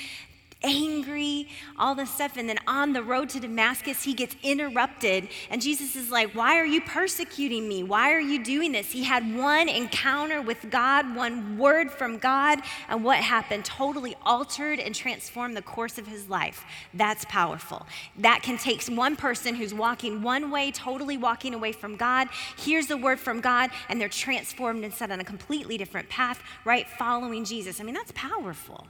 angry, 0.65 1.47
all 1.79 1.95
this 1.95 2.13
stuff. 2.13 2.37
And 2.37 2.49
then 2.49 2.59
on 2.67 2.93
the 2.93 3.03
road 3.03 3.29
to 3.31 3.41
Damascus, 3.41 4.03
he 4.03 4.15
gets 4.15 4.35
interrupted. 4.43 5.29
And 5.51 5.63
Jesus 5.63 5.95
is 5.95 6.11
like, 6.11 6.35
Why 6.35 6.59
are 6.59 6.65
you 6.65 6.81
persecuting 6.81 7.69
me? 7.69 7.83
Why 7.83 8.13
are 8.13 8.21
you 8.21 8.43
doing 8.43 8.73
this? 8.73 8.91
He 8.91 9.05
had 9.05 9.37
one 9.37 9.69
encounter 9.69 10.43
with 10.43 10.71
God, 10.71 11.15
one 11.15 11.59
word 11.59 11.91
from 11.91 12.19
God, 12.19 12.61
and 12.89 13.05
what 13.05 13.19
happened? 13.19 13.65
Totally 13.65 14.17
altered 14.25 14.81
and 14.81 14.95
transformed 14.95 15.57
the 15.57 15.63
course 15.63 15.99
of 15.99 16.07
his 16.07 16.29
life. 16.29 16.65
That's 16.95 17.25
powerful. 17.27 17.87
That 18.19 18.43
can 18.43 18.59
take 18.59 18.83
one 18.87 19.17
person 19.17 19.55
who's 19.55 19.75
walking 19.75 20.23
one 20.23 20.51
way, 20.51 20.71
totally 20.71 21.17
walking 21.17 21.55
away 21.55 21.73
from 21.73 21.97
God, 21.97 22.29
hears 22.57 22.87
the 22.87 22.97
word 22.97 23.21
from 23.21 23.41
God, 23.41 23.71
and 23.89 24.01
they're 24.01 24.09
transformed 24.09 24.85
and 24.85 24.93
set 24.93 25.11
on 25.11 25.21
a 25.21 25.25
completely 25.25 25.77
different 25.77 26.09
path, 26.09 26.43
right? 26.65 26.89
Following 26.89 27.45
Jesus. 27.45 27.81
I 27.81 27.85
mean, 27.85 27.95
that's 27.95 28.13
powerful. 28.15 28.87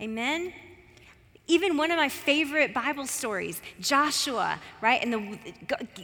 Amen? 0.00 0.52
Even 1.50 1.78
one 1.78 1.90
of 1.90 1.96
my 1.96 2.10
favorite 2.10 2.74
Bible 2.74 3.06
stories, 3.06 3.62
Joshua, 3.80 4.60
right? 4.82 5.02
And 5.02 5.10
the, 5.14 5.38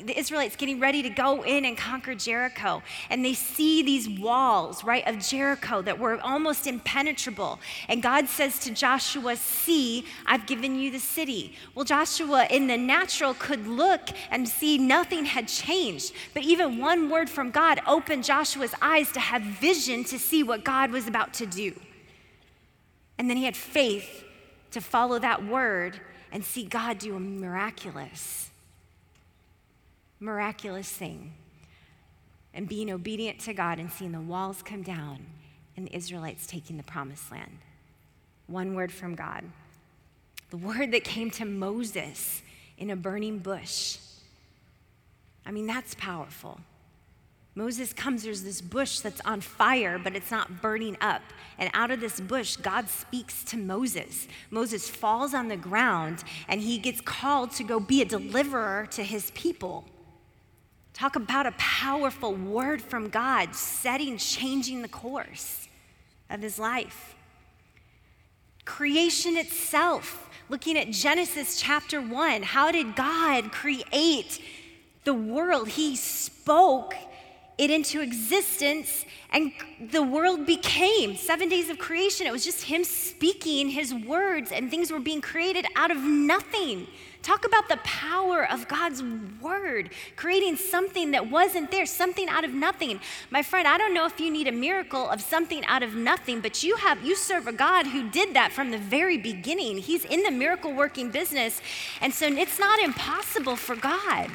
the 0.04 0.18
Israelites 0.18 0.56
getting 0.56 0.80
ready 0.80 1.02
to 1.02 1.10
go 1.10 1.44
in 1.44 1.66
and 1.66 1.76
conquer 1.76 2.14
Jericho. 2.14 2.82
And 3.10 3.22
they 3.22 3.34
see 3.34 3.82
these 3.82 4.08
walls, 4.08 4.82
right, 4.82 5.06
of 5.06 5.18
Jericho 5.18 5.82
that 5.82 5.98
were 5.98 6.18
almost 6.22 6.66
impenetrable. 6.66 7.60
And 7.88 8.02
God 8.02 8.26
says 8.26 8.58
to 8.60 8.70
Joshua, 8.70 9.36
See, 9.36 10.06
I've 10.24 10.46
given 10.46 10.76
you 10.80 10.90
the 10.90 10.98
city. 10.98 11.54
Well, 11.74 11.84
Joshua 11.84 12.46
in 12.48 12.66
the 12.66 12.78
natural 12.78 13.34
could 13.34 13.66
look 13.66 14.08
and 14.30 14.48
see 14.48 14.78
nothing 14.78 15.26
had 15.26 15.46
changed. 15.46 16.14
But 16.32 16.44
even 16.44 16.78
one 16.78 17.10
word 17.10 17.28
from 17.28 17.50
God 17.50 17.82
opened 17.86 18.24
Joshua's 18.24 18.74
eyes 18.80 19.12
to 19.12 19.20
have 19.20 19.42
vision 19.42 20.04
to 20.04 20.18
see 20.18 20.42
what 20.42 20.64
God 20.64 20.90
was 20.90 21.06
about 21.06 21.34
to 21.34 21.44
do. 21.44 21.74
And 23.18 23.30
then 23.30 23.36
he 23.36 23.44
had 23.44 23.56
faith 23.56 24.24
to 24.72 24.80
follow 24.80 25.18
that 25.18 25.44
word 25.44 26.00
and 26.32 26.44
see 26.44 26.64
God 26.64 26.98
do 26.98 27.14
a 27.14 27.20
miraculous, 27.20 28.50
miraculous 30.18 30.90
thing. 30.90 31.32
And 32.52 32.68
being 32.68 32.90
obedient 32.90 33.40
to 33.40 33.54
God 33.54 33.78
and 33.78 33.90
seeing 33.90 34.12
the 34.12 34.20
walls 34.20 34.62
come 34.62 34.82
down 34.82 35.26
and 35.76 35.86
the 35.86 35.96
Israelites 35.96 36.46
taking 36.46 36.76
the 36.76 36.82
promised 36.82 37.30
land. 37.30 37.58
One 38.46 38.74
word 38.74 38.92
from 38.92 39.14
God. 39.14 39.44
The 40.50 40.56
word 40.56 40.92
that 40.92 41.02
came 41.04 41.30
to 41.32 41.44
Moses 41.44 42.42
in 42.78 42.90
a 42.90 42.96
burning 42.96 43.38
bush. 43.38 43.98
I 45.46 45.50
mean, 45.50 45.66
that's 45.66 45.94
powerful. 45.94 46.60
Moses 47.56 47.92
comes, 47.92 48.24
there's 48.24 48.42
this 48.42 48.60
bush 48.60 48.98
that's 48.98 49.20
on 49.24 49.40
fire, 49.40 49.98
but 49.98 50.16
it's 50.16 50.30
not 50.30 50.60
burning 50.60 50.96
up. 51.00 51.22
And 51.56 51.70
out 51.72 51.92
of 51.92 52.00
this 52.00 52.20
bush, 52.20 52.56
God 52.56 52.88
speaks 52.88 53.44
to 53.44 53.56
Moses. 53.56 54.26
Moses 54.50 54.88
falls 54.88 55.34
on 55.34 55.46
the 55.46 55.56
ground 55.56 56.24
and 56.48 56.60
he 56.60 56.78
gets 56.78 57.00
called 57.00 57.52
to 57.52 57.62
go 57.62 57.78
be 57.78 58.02
a 58.02 58.04
deliverer 58.04 58.88
to 58.92 59.04
his 59.04 59.30
people. 59.32 59.84
Talk 60.92 61.14
about 61.14 61.46
a 61.46 61.52
powerful 61.52 62.34
word 62.34 62.82
from 62.82 63.08
God, 63.08 63.54
setting, 63.54 64.16
changing 64.16 64.82
the 64.82 64.88
course 64.88 65.68
of 66.30 66.40
his 66.40 66.58
life. 66.58 67.14
Creation 68.64 69.36
itself, 69.36 70.28
looking 70.48 70.76
at 70.76 70.90
Genesis 70.90 71.60
chapter 71.60 72.00
1, 72.00 72.42
how 72.42 72.72
did 72.72 72.96
God 72.96 73.52
create 73.52 74.40
the 75.04 75.14
world? 75.14 75.68
He 75.68 75.94
spoke 75.94 76.94
it 77.56 77.70
into 77.70 78.00
existence 78.00 79.04
and 79.30 79.52
the 79.90 80.02
world 80.02 80.46
became 80.46 81.16
seven 81.16 81.48
days 81.48 81.68
of 81.70 81.78
creation. 81.78 82.26
It 82.26 82.32
was 82.32 82.44
just 82.44 82.64
him 82.64 82.84
speaking 82.84 83.68
his 83.68 83.94
words 83.94 84.52
and 84.52 84.70
things 84.70 84.90
were 84.90 85.00
being 85.00 85.20
created 85.20 85.66
out 85.76 85.90
of 85.90 85.98
nothing. 85.98 86.86
Talk 87.22 87.46
about 87.46 87.68
the 87.68 87.78
power 87.78 88.46
of 88.46 88.68
God's 88.68 89.02
word, 89.40 89.90
creating 90.14 90.56
something 90.56 91.12
that 91.12 91.30
wasn't 91.30 91.70
there, 91.70 91.86
something 91.86 92.28
out 92.28 92.44
of 92.44 92.52
nothing. 92.52 93.00
My 93.30 93.42
friend, 93.42 93.66
I 93.66 93.78
don't 93.78 93.94
know 93.94 94.04
if 94.04 94.20
you 94.20 94.30
need 94.30 94.46
a 94.46 94.52
miracle 94.52 95.08
of 95.08 95.22
something 95.22 95.64
out 95.64 95.82
of 95.82 95.94
nothing, 95.94 96.40
but 96.40 96.62
you 96.62 96.76
have 96.76 97.02
you 97.02 97.16
serve 97.16 97.46
a 97.46 97.52
God 97.52 97.86
who 97.86 98.10
did 98.10 98.34
that 98.34 98.52
from 98.52 98.70
the 98.70 98.78
very 98.78 99.16
beginning. 99.16 99.78
He's 99.78 100.04
in 100.04 100.22
the 100.22 100.30
miracle 100.30 100.74
working 100.74 101.10
business. 101.10 101.62
And 102.02 102.12
so 102.12 102.26
it's 102.26 102.58
not 102.58 102.78
impossible 102.80 103.56
for 103.56 103.74
God. 103.74 104.30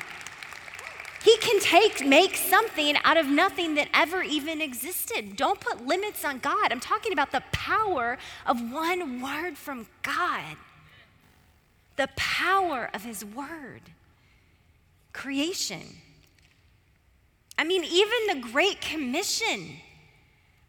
He 1.24 1.38
can 1.38 1.60
take, 1.60 2.06
make 2.06 2.36
something 2.36 2.96
out 3.04 3.18
of 3.18 3.28
nothing 3.28 3.76
that 3.76 3.90
ever 3.94 4.22
even 4.22 4.62
existed. 4.62 5.36
Don't 5.36 5.60
put 5.60 5.86
limits 5.86 6.24
on 6.24 6.40
God. 6.40 6.72
I'm 6.72 6.80
talking 6.80 7.12
about 7.12 7.32
the 7.32 7.44
power 7.52 8.18
of 8.46 8.72
one 8.72 9.22
word 9.22 9.58
from 9.58 9.88
God, 10.02 10.56
the 11.98 12.10
power 12.16 12.90
of 12.94 13.04
His 13.04 13.26
word. 13.26 13.82
Creation. 15.12 15.82
I 17.58 17.66
mean, 17.66 17.84
even 17.84 18.42
the 18.42 18.48
Great 18.52 18.80
Commission. 18.80 19.76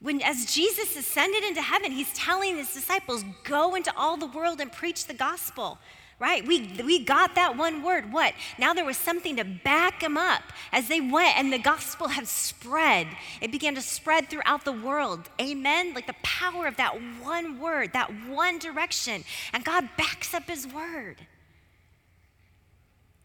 When, 0.00 0.23
as 0.23 0.47
Jesus 0.47 0.97
ascended 0.97 1.45
into 1.45 1.61
heaven, 1.61 1.92
he's 1.92 2.12
telling 2.14 2.57
his 2.57 2.73
disciples, 2.73 3.23
go 3.45 3.75
into 3.75 3.92
all 3.97 4.16
the 4.16 4.26
world 4.26 4.61
and 4.61 4.73
preach 4.73 5.07
the 5.07 5.14
gospel 5.14 5.78
right? 6.21 6.47
We, 6.47 6.71
we 6.85 7.03
got 7.03 7.35
that 7.35 7.57
one 7.57 7.83
word. 7.83 8.12
What? 8.12 8.35
Now 8.59 8.75
there 8.75 8.85
was 8.85 8.99
something 8.99 9.37
to 9.37 9.45
back 9.45 10.00
them 10.00 10.17
up 10.17 10.43
as 10.71 10.87
they 10.87 11.00
went, 11.00 11.37
and 11.39 11.53
the 11.53 11.59
gospel 11.59 12.09
had 12.09 12.29
spread. 12.29 13.09
It 13.41 13.50
began 13.50 13.75
to 13.75 13.83
spread 13.83 14.29
throughout 14.29 14.65
the 14.65 14.73
world. 14.73 15.31
Amen? 15.41 15.95
Like 15.95 16.07
the 16.07 16.15
power 16.23 16.67
of 16.67 16.77
that 16.77 17.00
one 17.23 17.59
word, 17.59 17.95
that 17.95 18.11
one 18.29 18.59
direction. 18.59 19.25
And 19.53 19.65
God 19.65 19.89
backs 19.97 20.35
up 20.35 20.45
his 20.45 20.69
word. 20.69 21.17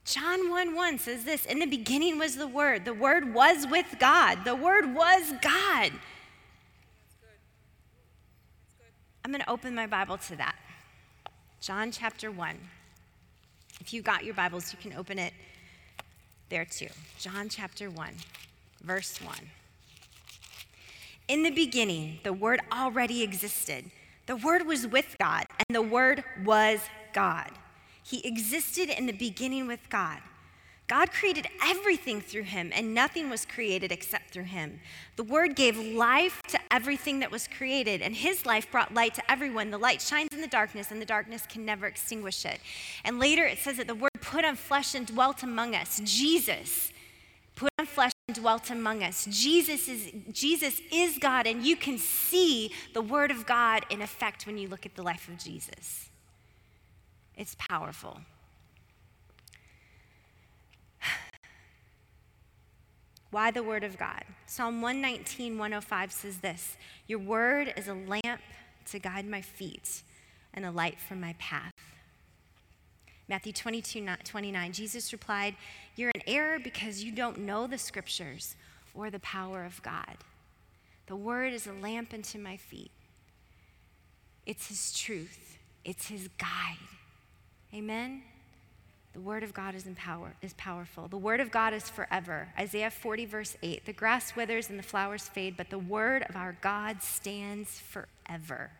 John 0.05 0.51
1 0.51 0.75
1 0.75 0.99
says 0.99 1.25
this 1.25 1.45
In 1.45 1.59
the 1.59 1.65
beginning 1.65 2.19
was 2.19 2.35
the 2.35 2.47
Word. 2.47 2.85
The 2.85 2.93
Word 2.93 3.33
was 3.33 3.65
with 3.65 3.95
God. 3.99 4.45
The 4.45 4.55
Word 4.55 4.93
was 4.93 5.33
God. 5.41 5.91
I'm 9.23 9.31
going 9.31 9.41
to 9.41 9.49
open 9.49 9.73
my 9.73 9.87
Bible 9.87 10.19
to 10.19 10.35
that. 10.35 10.55
John 11.59 11.89
chapter 11.89 12.29
1. 12.29 12.59
If 13.79 13.93
you 13.93 14.01
got 14.01 14.23
your 14.23 14.33
Bibles, 14.33 14.73
you 14.73 14.79
can 14.81 14.97
open 14.97 15.19
it 15.19 15.33
there 16.49 16.65
too. 16.65 16.87
John 17.19 17.49
chapter 17.49 17.89
1, 17.89 18.09
verse 18.83 19.19
1. 19.21 19.35
In 21.27 21.43
the 21.43 21.51
beginning, 21.51 22.19
the 22.23 22.33
Word 22.33 22.61
already 22.71 23.23
existed. 23.23 23.85
The 24.27 24.35
Word 24.35 24.65
was 24.65 24.87
with 24.87 25.15
God, 25.19 25.45
and 25.67 25.75
the 25.75 25.81
Word 25.81 26.23
was 26.43 26.79
God. 27.13 27.51
He 28.03 28.25
existed 28.25 28.89
in 28.89 29.07
the 29.07 29.13
beginning 29.13 29.67
with 29.67 29.89
God. 29.89 30.19
God 30.87 31.11
created 31.11 31.47
everything 31.63 32.21
through 32.21 32.43
him, 32.43 32.71
and 32.73 32.93
nothing 32.93 33.29
was 33.29 33.45
created 33.45 33.91
except 33.91 34.31
through 34.31 34.43
him. 34.43 34.79
The 35.15 35.23
Word 35.23 35.55
gave 35.55 35.77
life 35.77 36.41
to 36.49 36.59
everything 36.75 37.19
that 37.19 37.31
was 37.31 37.47
created, 37.47 38.01
and 38.01 38.13
his 38.13 38.45
life 38.45 38.69
brought 38.69 38.93
light 38.93 39.13
to 39.13 39.31
everyone. 39.31 39.71
The 39.71 39.77
light 39.77 40.01
shines 40.01 40.27
in 40.33 40.41
the 40.41 40.47
darkness, 40.47 40.91
and 40.91 41.01
the 41.01 41.05
darkness 41.05 41.43
can 41.47 41.63
never 41.63 41.87
extinguish 41.87 42.43
it. 42.43 42.59
And 43.05 43.17
later 43.17 43.45
it 43.45 43.59
says 43.59 43.77
that 43.77 43.87
the 43.87 43.95
Word 43.95 44.11
put 44.19 44.43
on 44.43 44.57
flesh 44.57 44.93
and 44.93 45.07
dwelt 45.07 45.41
among 45.41 45.73
us. 45.73 46.01
Jesus 46.03 46.91
put 47.55 47.69
on 47.79 47.85
flesh 47.85 48.11
and 48.27 48.35
dwelt 48.35 48.69
among 48.69 49.03
us. 49.03 49.25
Jesus 49.31 49.87
is, 49.87 50.11
Jesus 50.33 50.81
is 50.91 51.17
God, 51.17 51.47
and 51.47 51.63
you 51.63 51.77
can 51.77 51.97
see 51.97 52.73
the 52.93 53.01
Word 53.01 53.31
of 53.31 53.45
God 53.45 53.85
in 53.89 54.01
effect 54.01 54.45
when 54.45 54.57
you 54.57 54.67
look 54.67 54.85
at 54.85 54.95
the 54.95 55.03
life 55.03 55.29
of 55.29 55.37
Jesus. 55.37 56.09
It's 57.37 57.55
powerful. 57.69 58.19
Why 63.35 63.51
the 63.51 63.63
Word 63.63 63.83
of 63.83 63.97
God? 63.97 64.23
Psalm 64.45 64.81
119, 64.81 65.57
105 65.57 66.11
says 66.13 66.37
this 66.37 66.77
Your 67.05 67.19
Word 67.19 67.73
is 67.75 67.89
a 67.89 67.93
lamp 67.93 68.39
to 68.85 68.97
guide 68.97 69.27
my 69.27 69.41
feet 69.41 70.03
and 70.53 70.63
a 70.63 70.71
light 70.71 70.97
for 71.01 71.15
my 71.15 71.35
path. 71.37 71.73
Matthew 73.27 73.51
22, 73.51 74.07
29, 74.23 74.71
Jesus 74.71 75.11
replied, 75.11 75.57
You're 75.97 76.11
in 76.15 76.21
error 76.25 76.59
because 76.59 77.03
you 77.03 77.11
don't 77.11 77.39
know 77.39 77.67
the 77.67 77.77
scriptures 77.77 78.55
or 78.93 79.09
the 79.09 79.19
power 79.19 79.65
of 79.65 79.83
God. 79.83 80.15
The 81.07 81.17
Word 81.17 81.51
is 81.51 81.67
a 81.67 81.73
lamp 81.73 82.13
unto 82.13 82.39
my 82.39 82.55
feet, 82.55 82.91
it's 84.45 84.69
His 84.69 84.97
truth, 84.97 85.57
it's 85.83 86.07
His 86.07 86.29
guide. 86.37 86.77
Amen? 87.73 88.21
The 89.15 89.21
word 89.21 89.43
of 89.43 89.53
God 89.53 89.75
is, 89.75 89.87
power, 89.95 90.35
is 90.41 90.53
powerful. 90.55 91.07
The 91.07 91.17
word 91.17 91.39
of 91.39 91.49
God 91.49 91.73
is 91.73 91.89
forever. 91.89 92.49
Isaiah 92.59 92.91
40, 92.91 93.25
verse 93.25 93.57
8. 93.63 93.85
The 93.85 93.93
grass 93.93 94.35
withers 94.35 94.69
and 94.69 94.77
the 94.77 94.83
flowers 94.83 95.29
fade, 95.29 95.55
but 95.55 95.69
the 95.69 95.79
word 95.79 96.25
of 96.29 96.35
our 96.35 96.57
God 96.61 97.01
stands 97.01 97.79
forever. 97.79 98.71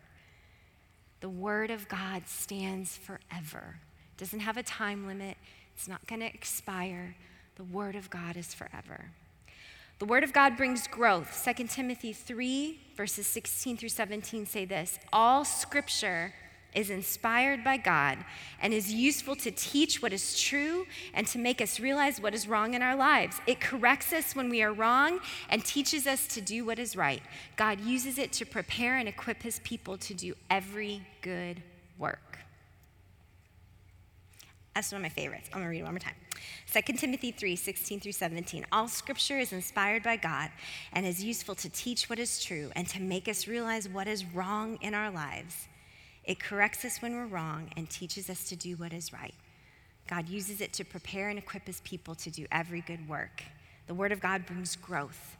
The 1.20 1.30
word 1.30 1.70
of 1.70 1.88
God 1.88 2.28
stands 2.28 2.98
forever. 2.98 3.80
It 4.14 4.18
doesn't 4.18 4.40
have 4.40 4.58
a 4.58 4.62
time 4.62 5.06
limit, 5.06 5.38
it's 5.74 5.88
not 5.88 6.06
going 6.06 6.20
to 6.20 6.26
expire. 6.26 7.16
The 7.56 7.64
Word 7.64 7.96
of 7.96 8.10
God 8.10 8.36
is 8.36 8.52
forever. 8.52 9.06
The 9.98 10.04
Word 10.04 10.24
of 10.24 10.34
God 10.34 10.58
brings 10.58 10.86
growth. 10.86 11.42
2 11.42 11.66
Timothy 11.68 12.12
3, 12.12 12.78
verses 12.94 13.26
16 13.26 13.78
through 13.78 13.88
17 13.88 14.44
say 14.44 14.66
this 14.66 14.98
All 15.10 15.44
scripture 15.44 16.34
is 16.76 16.90
inspired 16.90 17.64
by 17.64 17.78
God 17.78 18.18
and 18.60 18.72
is 18.72 18.92
useful 18.92 19.34
to 19.36 19.50
teach 19.50 20.00
what 20.02 20.12
is 20.12 20.38
true 20.38 20.86
and 21.14 21.26
to 21.28 21.38
make 21.38 21.60
us 21.60 21.80
realize 21.80 22.20
what 22.20 22.34
is 22.34 22.46
wrong 22.46 22.74
in 22.74 22.82
our 22.82 22.94
lives. 22.94 23.40
It 23.46 23.60
corrects 23.60 24.12
us 24.12 24.36
when 24.36 24.50
we 24.50 24.62
are 24.62 24.72
wrong 24.72 25.18
and 25.48 25.64
teaches 25.64 26.06
us 26.06 26.26
to 26.28 26.40
do 26.40 26.64
what 26.64 26.78
is 26.78 26.94
right. 26.94 27.22
God 27.56 27.80
uses 27.80 28.18
it 28.18 28.32
to 28.34 28.44
prepare 28.44 28.98
and 28.98 29.08
equip 29.08 29.42
his 29.42 29.58
people 29.60 29.96
to 29.98 30.14
do 30.14 30.34
every 30.50 31.02
good 31.22 31.62
work. 31.98 32.38
That's 34.74 34.92
one 34.92 34.98
of 34.98 35.02
my 35.04 35.08
favorites. 35.08 35.48
I'm 35.54 35.60
going 35.60 35.64
to 35.64 35.70
read 35.70 35.80
it 35.80 35.84
one 35.84 35.94
more 35.94 35.98
time. 35.98 36.12
2 36.70 36.92
Timothy 36.98 37.32
3 37.32 37.56
16 37.56 38.00
through 38.00 38.12
17. 38.12 38.66
All 38.70 38.88
scripture 38.88 39.38
is 39.38 39.54
inspired 39.54 40.02
by 40.02 40.16
God 40.16 40.50
and 40.92 41.06
is 41.06 41.24
useful 41.24 41.54
to 41.54 41.70
teach 41.70 42.10
what 42.10 42.18
is 42.18 42.44
true 42.44 42.70
and 42.76 42.86
to 42.88 43.00
make 43.00 43.26
us 43.26 43.48
realize 43.48 43.88
what 43.88 44.06
is 44.06 44.26
wrong 44.26 44.76
in 44.82 44.92
our 44.92 45.10
lives. 45.10 45.66
It 46.26 46.40
corrects 46.40 46.84
us 46.84 47.00
when 47.00 47.14
we're 47.14 47.26
wrong 47.26 47.70
and 47.76 47.88
teaches 47.88 48.28
us 48.28 48.48
to 48.48 48.56
do 48.56 48.76
what 48.76 48.92
is 48.92 49.12
right. 49.12 49.34
God 50.08 50.28
uses 50.28 50.60
it 50.60 50.72
to 50.74 50.84
prepare 50.84 51.28
and 51.28 51.38
equip 51.38 51.66
his 51.66 51.80
people 51.80 52.14
to 52.16 52.30
do 52.30 52.46
every 52.50 52.80
good 52.80 53.08
work. 53.08 53.42
The 53.86 53.94
word 53.94 54.12
of 54.12 54.20
God 54.20 54.44
brings 54.44 54.74
growth. 54.74 55.36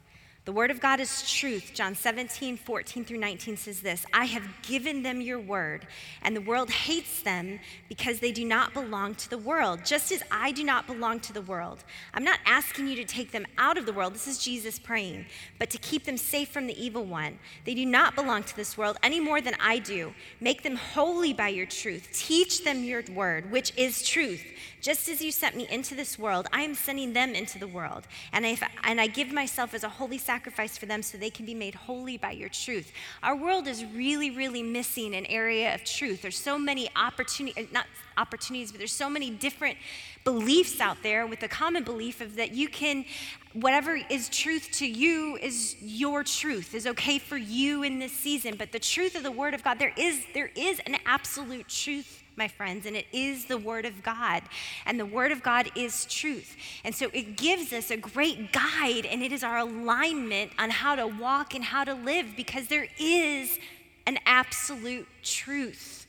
The 0.47 0.53
word 0.53 0.71
of 0.71 0.79
God 0.79 1.01
is 1.01 1.29
truth. 1.29 1.71
John 1.73 1.93
17, 1.93 2.55
14 2.55 3.03
through 3.03 3.17
19 3.17 3.57
says 3.57 3.81
this 3.81 4.05
I 4.13 4.23
have 4.23 4.47
given 4.61 5.03
them 5.03 5.19
your 5.19 5.41
word, 5.41 5.85
and 6.21 6.33
the 6.33 6.39
world 6.39 6.69
hates 6.69 7.21
them 7.21 7.59
because 7.89 8.21
they 8.21 8.31
do 8.31 8.45
not 8.45 8.73
belong 8.73 9.15
to 9.15 9.29
the 9.29 9.37
world, 9.37 9.81
just 9.83 10.09
as 10.09 10.23
I 10.31 10.53
do 10.53 10.63
not 10.63 10.87
belong 10.87 11.19
to 11.19 11.33
the 11.33 11.41
world. 11.41 11.83
I'm 12.13 12.23
not 12.23 12.39
asking 12.45 12.87
you 12.87 12.95
to 12.95 13.03
take 13.03 13.33
them 13.33 13.45
out 13.57 13.77
of 13.77 13.85
the 13.85 13.91
world. 13.91 14.13
This 14.13 14.25
is 14.25 14.37
Jesus 14.37 14.79
praying, 14.79 15.25
but 15.59 15.69
to 15.69 15.77
keep 15.79 16.05
them 16.05 16.15
safe 16.15 16.47
from 16.47 16.65
the 16.65 16.81
evil 16.81 17.03
one. 17.03 17.39
They 17.65 17.73
do 17.73 17.85
not 17.85 18.15
belong 18.15 18.43
to 18.43 18.55
this 18.55 18.77
world 18.77 18.95
any 19.03 19.19
more 19.19 19.41
than 19.41 19.55
I 19.59 19.79
do. 19.79 20.13
Make 20.39 20.63
them 20.63 20.77
holy 20.77 21.33
by 21.33 21.49
your 21.49 21.65
truth. 21.65 22.07
Teach 22.13 22.63
them 22.63 22.85
your 22.85 23.03
word, 23.13 23.51
which 23.51 23.73
is 23.75 24.01
truth. 24.01 24.45
Just 24.79 25.09
as 25.09 25.21
you 25.21 25.33
sent 25.33 25.57
me 25.57 25.67
into 25.69 25.93
this 25.93 26.17
world, 26.17 26.47
I 26.53 26.61
am 26.61 26.73
sending 26.73 27.11
them 27.11 27.35
into 27.35 27.59
the 27.59 27.67
world. 27.67 28.07
And, 28.31 28.45
if, 28.45 28.63
and 28.85 29.01
I 29.01 29.07
give 29.07 29.33
myself 29.33 29.73
as 29.73 29.83
a 29.83 29.89
holy 29.89 30.17
sacrifice 30.17 30.36
for 30.77 30.85
them 30.85 31.01
so 31.01 31.17
they 31.17 31.29
can 31.29 31.45
be 31.45 31.53
made 31.53 31.75
holy 31.75 32.17
by 32.17 32.31
your 32.31 32.49
truth. 32.49 32.91
Our 33.23 33.35
world 33.35 33.67
is 33.67 33.83
really, 33.85 34.31
really 34.31 34.63
missing 34.63 35.15
an 35.15 35.25
area 35.25 35.73
of 35.73 35.83
truth. 35.83 36.21
There's 36.21 36.37
so 36.37 36.57
many 36.57 36.89
opportunities, 36.95 37.65
eh, 37.65 37.67
not 37.71 37.85
opportunities, 38.17 38.71
but 38.71 38.79
there's 38.79 38.91
so 38.91 39.09
many 39.09 39.29
different 39.29 39.77
beliefs 40.23 40.81
out 40.81 40.97
there 41.03 41.25
with 41.25 41.39
the 41.39 41.47
common 41.47 41.83
belief 41.83 42.19
of 42.19 42.35
that 42.35 42.51
you 42.51 42.67
can 42.67 43.05
whatever 43.53 43.97
is 44.09 44.27
truth 44.27 44.69
to 44.73 44.85
you 44.85 45.37
is 45.41 45.75
your 45.79 46.21
truth 46.21 46.75
is 46.75 46.85
okay 46.85 47.17
for 47.17 47.37
you 47.37 47.81
in 47.81 47.97
this 47.97 48.11
season 48.11 48.55
but 48.57 48.73
the 48.73 48.79
truth 48.79 49.15
of 49.15 49.23
the 49.23 49.31
word 49.31 49.53
of 49.53 49.63
god 49.63 49.79
there 49.79 49.93
is 49.95 50.19
there 50.33 50.51
is 50.53 50.81
an 50.85 50.97
absolute 51.05 51.67
truth 51.69 52.23
my 52.37 52.47
friends, 52.47 52.85
and 52.85 52.95
it 52.95 53.07
is 53.11 53.45
the 53.45 53.57
Word 53.57 53.85
of 53.85 54.03
God. 54.03 54.43
And 54.85 54.99
the 54.99 55.05
Word 55.05 55.31
of 55.31 55.41
God 55.43 55.69
is 55.75 56.05
truth. 56.05 56.55
And 56.83 56.93
so 56.93 57.09
it 57.13 57.35
gives 57.35 57.73
us 57.73 57.91
a 57.91 57.97
great 57.97 58.53
guide, 58.53 59.05
and 59.05 59.23
it 59.23 59.31
is 59.31 59.43
our 59.43 59.57
alignment 59.57 60.51
on 60.59 60.69
how 60.69 60.95
to 60.95 61.07
walk 61.07 61.55
and 61.55 61.63
how 61.63 61.83
to 61.83 61.93
live 61.93 62.27
because 62.35 62.67
there 62.67 62.87
is 62.99 63.57
an 64.05 64.19
absolute 64.25 65.07
truth. 65.23 66.07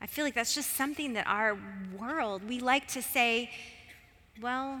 I 0.00 0.06
feel 0.06 0.24
like 0.24 0.34
that's 0.34 0.54
just 0.54 0.74
something 0.74 1.14
that 1.14 1.26
our 1.26 1.58
world, 1.98 2.48
we 2.48 2.60
like 2.60 2.86
to 2.88 3.02
say, 3.02 3.50
well, 4.40 4.80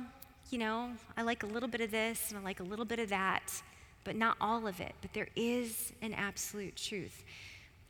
you 0.50 0.58
know, 0.58 0.90
I 1.16 1.22
like 1.22 1.42
a 1.42 1.46
little 1.46 1.68
bit 1.68 1.80
of 1.80 1.90
this 1.90 2.30
and 2.30 2.38
I 2.38 2.42
like 2.42 2.60
a 2.60 2.64
little 2.64 2.84
bit 2.84 2.98
of 2.98 3.08
that, 3.08 3.62
but 4.04 4.14
not 4.14 4.36
all 4.40 4.66
of 4.66 4.80
it. 4.80 4.94
But 5.00 5.12
there 5.14 5.28
is 5.34 5.92
an 6.02 6.14
absolute 6.14 6.76
truth. 6.76 7.24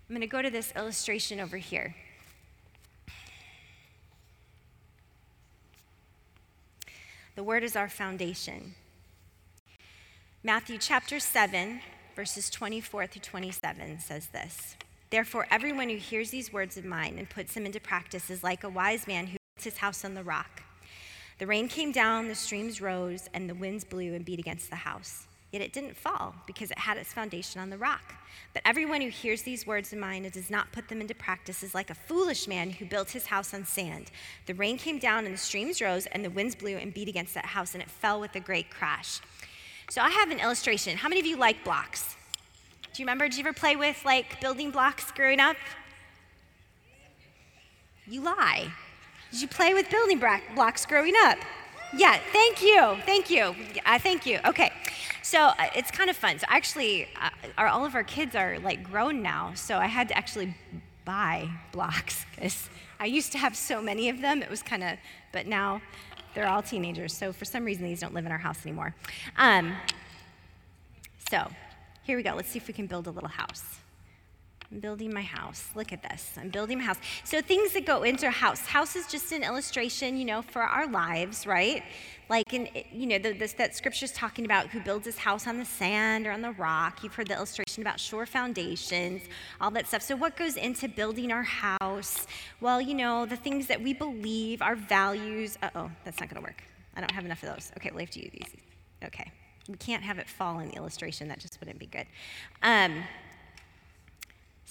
I'm 0.08 0.14
going 0.14 0.20
to 0.20 0.28
go 0.28 0.40
to 0.40 0.50
this 0.50 0.72
illustration 0.76 1.40
over 1.40 1.56
here. 1.56 1.96
The 7.34 7.42
word 7.42 7.64
is 7.64 7.74
our 7.74 7.88
foundation. 7.88 8.76
Matthew 10.44 10.78
chapter 10.78 11.18
7, 11.18 11.80
verses 12.14 12.48
24 12.50 13.08
through 13.08 13.22
27 13.22 13.98
says 13.98 14.28
this 14.28 14.76
Therefore, 15.10 15.48
everyone 15.50 15.88
who 15.88 15.96
hears 15.96 16.30
these 16.30 16.52
words 16.52 16.76
of 16.76 16.84
mine 16.84 17.16
and 17.18 17.28
puts 17.28 17.54
them 17.54 17.66
into 17.66 17.80
practice 17.80 18.30
is 18.30 18.44
like 18.44 18.62
a 18.62 18.68
wise 18.68 19.08
man 19.08 19.26
who 19.26 19.32
built 19.56 19.64
his 19.64 19.78
house 19.78 20.04
on 20.04 20.14
the 20.14 20.22
rock. 20.22 20.62
The 21.38 21.48
rain 21.48 21.66
came 21.66 21.90
down, 21.90 22.28
the 22.28 22.34
streams 22.36 22.80
rose, 22.80 23.28
and 23.34 23.50
the 23.50 23.54
winds 23.56 23.82
blew 23.82 24.14
and 24.14 24.24
beat 24.24 24.38
against 24.38 24.70
the 24.70 24.76
house. 24.76 25.26
Yet 25.56 25.64
it 25.64 25.72
didn't 25.72 25.96
fall 25.96 26.34
because 26.46 26.70
it 26.70 26.76
had 26.76 26.98
its 26.98 27.14
foundation 27.14 27.62
on 27.62 27.70
the 27.70 27.78
rock. 27.78 28.14
But 28.52 28.60
everyone 28.66 29.00
who 29.00 29.08
hears 29.08 29.40
these 29.40 29.66
words 29.66 29.90
of 29.90 29.98
mine 29.98 30.26
and 30.26 30.34
does 30.34 30.50
not 30.50 30.70
put 30.70 30.90
them 30.90 31.00
into 31.00 31.14
practice 31.14 31.62
is 31.62 31.74
like 31.74 31.88
a 31.88 31.94
foolish 31.94 32.46
man 32.46 32.68
who 32.68 32.84
built 32.84 33.12
his 33.12 33.24
house 33.24 33.54
on 33.54 33.64
sand. 33.64 34.10
The 34.44 34.52
rain 34.52 34.76
came 34.76 34.98
down 34.98 35.24
and 35.24 35.32
the 35.32 35.38
streams 35.38 35.80
rose 35.80 36.04
and 36.04 36.22
the 36.22 36.28
winds 36.28 36.54
blew 36.54 36.76
and 36.76 36.92
beat 36.92 37.08
against 37.08 37.32
that 37.32 37.46
house 37.46 37.72
and 37.72 37.82
it 37.82 37.90
fell 37.90 38.20
with 38.20 38.34
a 38.34 38.40
great 38.40 38.68
crash. 38.68 39.22
So 39.88 40.02
I 40.02 40.10
have 40.10 40.30
an 40.30 40.40
illustration. 40.40 40.98
How 40.98 41.08
many 41.08 41.22
of 41.22 41.26
you 41.26 41.38
like 41.38 41.64
blocks? 41.64 42.16
Do 42.92 43.02
you 43.02 43.06
remember, 43.06 43.26
did 43.26 43.38
you 43.38 43.44
ever 43.46 43.54
play 43.54 43.76
with 43.76 44.04
like 44.04 44.38
building 44.42 44.70
blocks 44.70 45.10
growing 45.10 45.40
up? 45.40 45.56
You 48.06 48.20
lie. 48.20 48.70
Did 49.30 49.40
you 49.40 49.48
play 49.48 49.72
with 49.72 49.88
building 49.88 50.22
blocks 50.54 50.84
growing 50.84 51.14
up? 51.24 51.38
Yeah, 51.96 52.18
thank 52.30 52.60
you, 52.60 52.98
thank 53.06 53.30
you, 53.30 53.54
uh, 53.86 53.98
thank 53.98 54.26
you. 54.26 54.38
Okay, 54.44 54.70
so 55.22 55.38
uh, 55.38 55.54
it's 55.74 55.90
kind 55.90 56.10
of 56.10 56.16
fun. 56.16 56.38
So 56.38 56.44
actually, 56.50 57.08
uh, 57.18 57.30
our, 57.56 57.68
all 57.68 57.86
of 57.86 57.94
our 57.94 58.04
kids 58.04 58.34
are 58.34 58.58
like 58.58 58.84
grown 58.84 59.22
now, 59.22 59.52
so 59.54 59.78
I 59.78 59.86
had 59.86 60.08
to 60.08 60.16
actually 60.16 60.54
buy 61.06 61.48
blocks 61.72 62.26
because 62.34 62.68
I 63.00 63.06
used 63.06 63.32
to 63.32 63.38
have 63.38 63.56
so 63.56 63.80
many 63.80 64.10
of 64.10 64.20
them. 64.20 64.42
It 64.42 64.50
was 64.50 64.62
kind 64.62 64.84
of, 64.84 64.98
but 65.32 65.46
now 65.46 65.80
they're 66.34 66.46
all 66.46 66.60
teenagers. 66.60 67.16
So 67.16 67.32
for 67.32 67.46
some 67.46 67.64
reason, 67.64 67.84
these 67.84 68.00
don't 68.00 68.12
live 68.12 68.26
in 68.26 68.32
our 68.32 68.38
house 68.38 68.66
anymore. 68.66 68.94
Um, 69.38 69.74
so 71.30 71.50
here 72.02 72.18
we 72.18 72.22
go. 72.22 72.34
Let's 72.34 72.50
see 72.50 72.58
if 72.58 72.68
we 72.68 72.74
can 72.74 72.86
build 72.86 73.06
a 73.06 73.10
little 73.10 73.30
house. 73.30 73.64
I'm 74.70 74.80
building 74.80 75.12
my 75.12 75.22
house. 75.22 75.68
Look 75.74 75.92
at 75.92 76.02
this. 76.02 76.32
I'm 76.36 76.48
building 76.48 76.78
my 76.78 76.84
house. 76.84 76.98
So, 77.24 77.40
things 77.40 77.72
that 77.74 77.86
go 77.86 78.02
into 78.02 78.26
a 78.26 78.30
house. 78.30 78.66
House 78.66 78.96
is 78.96 79.06
just 79.06 79.30
an 79.32 79.44
illustration, 79.44 80.16
you 80.16 80.24
know, 80.24 80.42
for 80.42 80.62
our 80.62 80.88
lives, 80.88 81.46
right? 81.46 81.84
Like, 82.28 82.52
in, 82.52 82.68
you 82.90 83.06
know, 83.06 83.18
the, 83.18 83.32
this, 83.32 83.52
that 83.54 83.76
scripture's 83.76 84.10
talking 84.10 84.44
about 84.44 84.68
who 84.68 84.80
builds 84.80 85.06
his 85.06 85.18
house 85.18 85.46
on 85.46 85.58
the 85.58 85.64
sand 85.64 86.26
or 86.26 86.32
on 86.32 86.42
the 86.42 86.50
rock. 86.52 87.04
You've 87.04 87.14
heard 87.14 87.28
the 87.28 87.34
illustration 87.34 87.80
about 87.82 88.00
sure 88.00 88.26
foundations, 88.26 89.22
all 89.60 89.70
that 89.70 89.86
stuff. 89.86 90.02
So, 90.02 90.16
what 90.16 90.36
goes 90.36 90.56
into 90.56 90.88
building 90.88 91.30
our 91.30 91.44
house? 91.44 92.26
Well, 92.60 92.80
you 92.80 92.94
know, 92.94 93.24
the 93.24 93.36
things 93.36 93.68
that 93.68 93.80
we 93.80 93.94
believe, 93.94 94.62
our 94.62 94.74
values. 94.74 95.56
Uh 95.62 95.70
oh, 95.76 95.90
that's 96.04 96.18
not 96.18 96.28
going 96.28 96.42
to 96.42 96.46
work. 96.46 96.62
I 96.96 97.00
don't 97.00 97.12
have 97.12 97.24
enough 97.24 97.42
of 97.44 97.54
those. 97.54 97.70
Okay, 97.76 97.90
we 97.94 98.02
have 98.02 98.10
to 98.10 98.20
use 98.20 98.32
these. 98.32 98.56
Okay. 99.04 99.30
We 99.68 99.76
can't 99.76 100.02
have 100.02 100.18
it 100.18 100.28
fall 100.28 100.60
in 100.60 100.68
the 100.68 100.76
illustration. 100.76 101.28
That 101.28 101.40
just 101.40 101.58
wouldn't 101.60 101.78
be 101.78 101.86
good. 101.86 102.06
Um, 102.62 103.02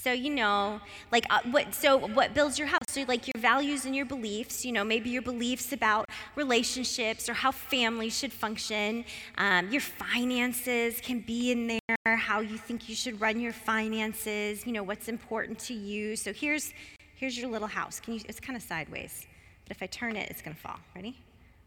so, 0.06 0.12
you 0.12 0.30
know, 0.30 0.80
like 1.12 1.26
uh, 1.32 1.40
what, 1.50 1.74
so 1.74 1.98
what 1.98 2.36
builds 2.36 2.60
your 2.60 2.68
house? 2.68 2.86
So, 2.90 3.04
like 3.08 3.26
your 3.26 3.42
values 3.42 3.86
and 3.86 3.96
your 3.96 4.06
beliefs, 4.06 4.64
you 4.64 4.72
know, 4.72 4.84
maybe 4.84 5.10
your 5.10 5.24
beliefs 5.24 5.74
about 5.74 6.06
relationships 6.36 7.28
or 7.28 7.34
how 7.34 7.52
families 7.52 8.16
should 8.16 8.32
function. 8.32 9.04
Um, 9.40 9.72
your 9.72 9.82
finances 9.82 11.02
can 11.02 11.22
be 11.22 11.52
in 11.52 11.66
there, 11.66 12.18
how 12.18 12.42
you 12.42 12.56
think 12.56 12.88
you 12.88 12.94
should 12.94 13.20
run 13.20 13.40
your 13.40 13.52
finances, 13.52 14.68
you 14.68 14.74
know, 14.74 14.84
what's 14.84 15.08
important 15.08 15.58
to 15.62 15.74
you. 15.74 16.16
So, 16.16 16.32
here's, 16.32 16.72
here's 17.16 17.36
your 17.36 17.50
little 17.50 17.68
house. 17.68 18.00
Can 18.00 18.14
you, 18.14 18.20
it's 18.30 18.40
kind 18.40 18.56
of 18.56 18.62
sideways, 18.62 19.26
but 19.68 19.76
if 19.76 19.82
I 19.82 19.88
turn 19.88 20.16
it, 20.18 20.30
it's 20.30 20.44
going 20.44 20.56
to 20.56 20.62
fall. 20.62 20.78
Ready? 20.96 21.18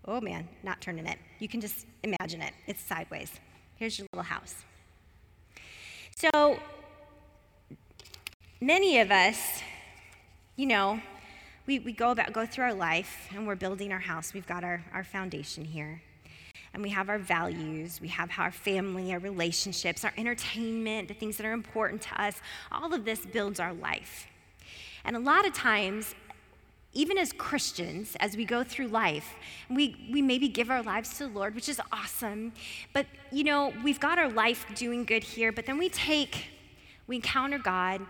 Oh 0.07 0.20
man, 0.20 0.48
not 0.62 0.81
turning 0.81 1.09
it. 1.09 1.18
You 1.40 1.48
can 1.48 1.61
just 1.61 1.87
imagine 2.05 2.42
it. 2.42 2.53
It's 2.68 2.83
sideways. 2.83 3.33
Here's 3.74 3.98
your 3.98 4.07
little 4.12 4.22
house. 4.22 4.55
So, 6.14 6.61
many 8.61 8.99
of 9.01 9.11
us, 9.11 9.62
you 10.57 10.66
know, 10.66 11.01
we, 11.66 11.79
we 11.79 11.92
go 11.92 12.11
about 12.11 12.33
go 12.33 12.47
through 12.47 12.64
our 12.64 12.75
life 12.75 13.29
and 13.35 13.47
we're 13.47 13.55
building 13.55 13.92
our 13.92 13.99
house. 13.99 14.33
We've 14.33 14.47
got 14.47 14.64
our, 14.64 14.83
our 14.92 15.05
foundation 15.05 15.64
here. 15.64 16.03
And 16.75 16.83
we 16.83 16.90
have 16.90 17.09
our 17.09 17.18
values, 17.18 18.01
we 18.01 18.09
have 18.09 18.31
our 18.38 18.51
family, 18.51 19.12
our 19.12 19.18
relationships, 19.18 20.05
our 20.05 20.12
entertainment, 20.18 21.09
the 21.09 21.14
things 21.14 21.37
that 21.38 21.47
are 21.47 21.53
important 21.53 22.03
to 22.03 22.23
us. 22.23 22.40
All 22.71 22.92
of 22.92 23.05
this 23.05 23.25
builds 23.25 23.59
our 23.59 23.73
life. 23.73 24.27
And 25.05 25.16
a 25.16 25.18
lot 25.18 25.47
of 25.47 25.55
times, 25.55 26.14
even 26.92 27.16
as 27.16 27.33
Christians, 27.33 28.16
as 28.21 28.37
we 28.37 28.44
go 28.44 28.64
through 28.64 28.88
life, 28.88 29.35
we, 29.71 30.09
we 30.12 30.21
maybe 30.21 30.49
give 30.49 30.71
our 30.71 30.83
lives 30.83 31.16
to 31.18 31.27
the 31.27 31.31
Lord, 31.31 31.55
which 31.55 31.68
is 31.68 31.81
awesome. 31.92 32.53
But, 32.92 33.07
you 33.31 33.44
know, 33.44 33.73
we've 33.83 34.01
got 34.01 34.18
our 34.18 34.29
life 34.29 34.66
doing 34.75 35.05
good 35.05 35.23
here, 35.23 35.53
but 35.53 35.66
then 35.66 35.79
we 35.79 35.88
take, 35.88 36.47
we 37.07 37.16
encounter 37.16 37.59
God, 37.59 38.03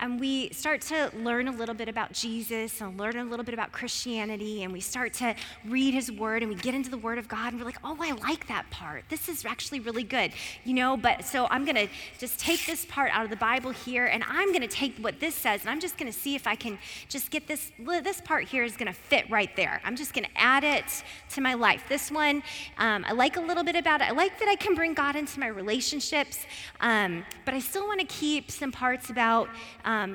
and 0.00 0.18
we 0.18 0.48
start 0.50 0.80
to 0.80 1.10
learn 1.14 1.46
a 1.46 1.52
little 1.52 1.74
bit 1.74 1.88
about 1.88 2.12
Jesus 2.12 2.80
and 2.80 2.98
learn 2.98 3.16
a 3.16 3.24
little 3.24 3.44
bit 3.44 3.52
about 3.52 3.70
Christianity, 3.70 4.64
and 4.64 4.72
we 4.72 4.80
start 4.80 5.12
to 5.14 5.34
read 5.66 5.92
his 5.92 6.10
word 6.10 6.42
and 6.42 6.50
we 6.50 6.56
get 6.56 6.74
into 6.74 6.90
the 6.90 6.98
word 6.98 7.18
of 7.18 7.28
God, 7.28 7.52
and 7.52 7.60
we're 7.60 7.66
like, 7.66 7.78
oh, 7.84 7.96
I 8.00 8.12
like 8.12 8.48
that 8.48 8.68
part. 8.70 9.04
This 9.10 9.28
is 9.28 9.44
actually 9.44 9.80
really 9.80 10.02
good, 10.02 10.32
you 10.64 10.72
know? 10.72 10.96
But 10.96 11.24
so 11.26 11.46
I'm 11.50 11.66
gonna 11.66 11.86
just 12.18 12.40
take 12.40 12.64
this 12.66 12.86
part 12.86 13.10
out 13.12 13.24
of 13.24 13.30
the 13.30 13.36
Bible 13.36 13.70
here, 13.70 14.06
and 14.06 14.24
I'm 14.26 14.52
gonna 14.52 14.66
take 14.66 14.96
what 14.96 15.20
this 15.20 15.34
says, 15.34 15.60
and 15.60 15.70
I'm 15.70 15.80
just 15.80 15.98
gonna 15.98 16.12
see 16.12 16.34
if 16.34 16.46
I 16.46 16.54
can 16.54 16.78
just 17.08 17.30
get 17.30 17.46
this, 17.46 17.70
this 17.78 18.22
part 18.22 18.44
here 18.44 18.64
is 18.64 18.76
gonna 18.76 18.94
fit 18.94 19.28
right 19.30 19.54
there. 19.54 19.82
I'm 19.84 19.96
just 19.96 20.14
gonna 20.14 20.28
add 20.34 20.64
it 20.64 21.04
to 21.30 21.42
my 21.42 21.52
life. 21.52 21.84
This 21.90 22.10
one, 22.10 22.42
um, 22.78 23.04
I 23.06 23.12
like 23.12 23.36
a 23.36 23.40
little 23.40 23.64
bit 23.64 23.76
about 23.76 24.00
it. 24.00 24.04
I 24.04 24.12
like 24.12 24.38
that 24.38 24.48
I 24.48 24.56
can 24.56 24.74
bring 24.74 24.94
God 24.94 25.14
into 25.14 25.38
my 25.38 25.48
relationships, 25.48 26.46
um, 26.80 27.22
but 27.44 27.52
I 27.52 27.58
still 27.58 27.86
wanna 27.86 28.06
keep 28.06 28.50
some 28.50 28.72
parts 28.72 29.10
about 29.10 29.50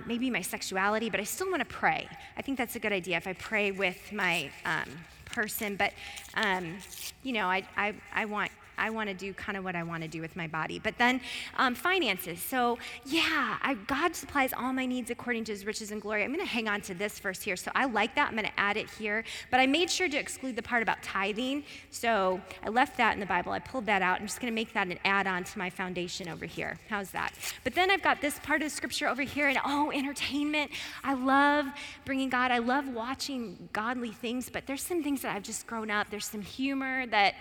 maybe 0.05 0.29
my 0.29 0.41
sexuality, 0.41 1.09
but 1.09 1.19
I 1.19 1.23
still 1.23 1.49
wanna 1.49 1.65
pray. 1.65 2.07
I 2.37 2.41
think 2.41 2.57
that's 2.57 2.75
a 2.75 2.79
good 2.79 2.93
idea 2.93 3.17
if 3.17 3.27
I 3.27 3.33
pray 3.33 3.71
with 3.71 4.11
my 4.11 4.49
um, 4.65 4.89
person, 5.25 5.75
but 5.75 5.91
um, 6.35 6.77
you 7.23 7.33
know, 7.33 7.47
I, 7.47 7.63
I, 7.77 7.93
I 8.13 8.25
want 8.25 8.51
I 8.77 8.89
want 8.89 9.09
to 9.09 9.15
do 9.15 9.33
kind 9.33 9.57
of 9.57 9.63
what 9.63 9.75
I 9.75 9.83
want 9.83 10.03
to 10.03 10.07
do 10.07 10.21
with 10.21 10.35
my 10.35 10.47
body. 10.47 10.79
But 10.79 10.97
then 10.97 11.21
um, 11.57 11.75
finances. 11.75 12.41
So, 12.41 12.77
yeah, 13.05 13.57
I, 13.61 13.75
God 13.87 14.15
supplies 14.15 14.53
all 14.53 14.73
my 14.73 14.85
needs 14.85 15.09
according 15.11 15.45
to 15.45 15.51
his 15.51 15.65
riches 15.65 15.91
and 15.91 16.01
glory. 16.01 16.23
I'm 16.23 16.33
going 16.33 16.45
to 16.45 16.51
hang 16.51 16.67
on 16.67 16.81
to 16.81 16.93
this 16.93 17.19
verse 17.19 17.41
here. 17.41 17.55
So, 17.55 17.71
I 17.75 17.85
like 17.85 18.15
that. 18.15 18.29
I'm 18.29 18.35
going 18.35 18.45
to 18.45 18.59
add 18.59 18.77
it 18.77 18.89
here. 18.89 19.23
But 19.51 19.59
I 19.59 19.67
made 19.67 19.89
sure 19.89 20.09
to 20.09 20.17
exclude 20.17 20.55
the 20.55 20.63
part 20.63 20.83
about 20.83 21.01
tithing. 21.03 21.63
So, 21.91 22.41
I 22.63 22.69
left 22.69 22.97
that 22.97 23.13
in 23.13 23.19
the 23.19 23.25
Bible. 23.25 23.51
I 23.51 23.59
pulled 23.59 23.85
that 23.85 24.01
out. 24.01 24.19
I'm 24.19 24.27
just 24.27 24.39
going 24.39 24.51
to 24.51 24.55
make 24.55 24.73
that 24.73 24.87
an 24.87 24.99
add 25.05 25.27
on 25.27 25.43
to 25.43 25.59
my 25.59 25.69
foundation 25.69 26.27
over 26.27 26.45
here. 26.45 26.77
How's 26.89 27.11
that? 27.11 27.33
But 27.63 27.75
then 27.75 27.91
I've 27.91 28.01
got 28.01 28.21
this 28.21 28.39
part 28.39 28.61
of 28.61 28.65
the 28.65 28.75
scripture 28.75 29.07
over 29.07 29.21
here. 29.21 29.47
And 29.47 29.57
oh, 29.65 29.91
entertainment. 29.91 30.71
I 31.03 31.13
love 31.13 31.65
bringing 32.05 32.29
God. 32.29 32.51
I 32.51 32.59
love 32.59 32.87
watching 32.87 33.69
godly 33.73 34.11
things. 34.11 34.49
But 34.49 34.65
there's 34.67 34.81
some 34.81 35.03
things 35.03 35.21
that 35.21 35.35
I've 35.35 35.43
just 35.43 35.67
grown 35.67 35.89
up. 35.89 36.09
There's 36.09 36.25
some 36.25 36.41
humor 36.41 37.05
that 37.07 37.35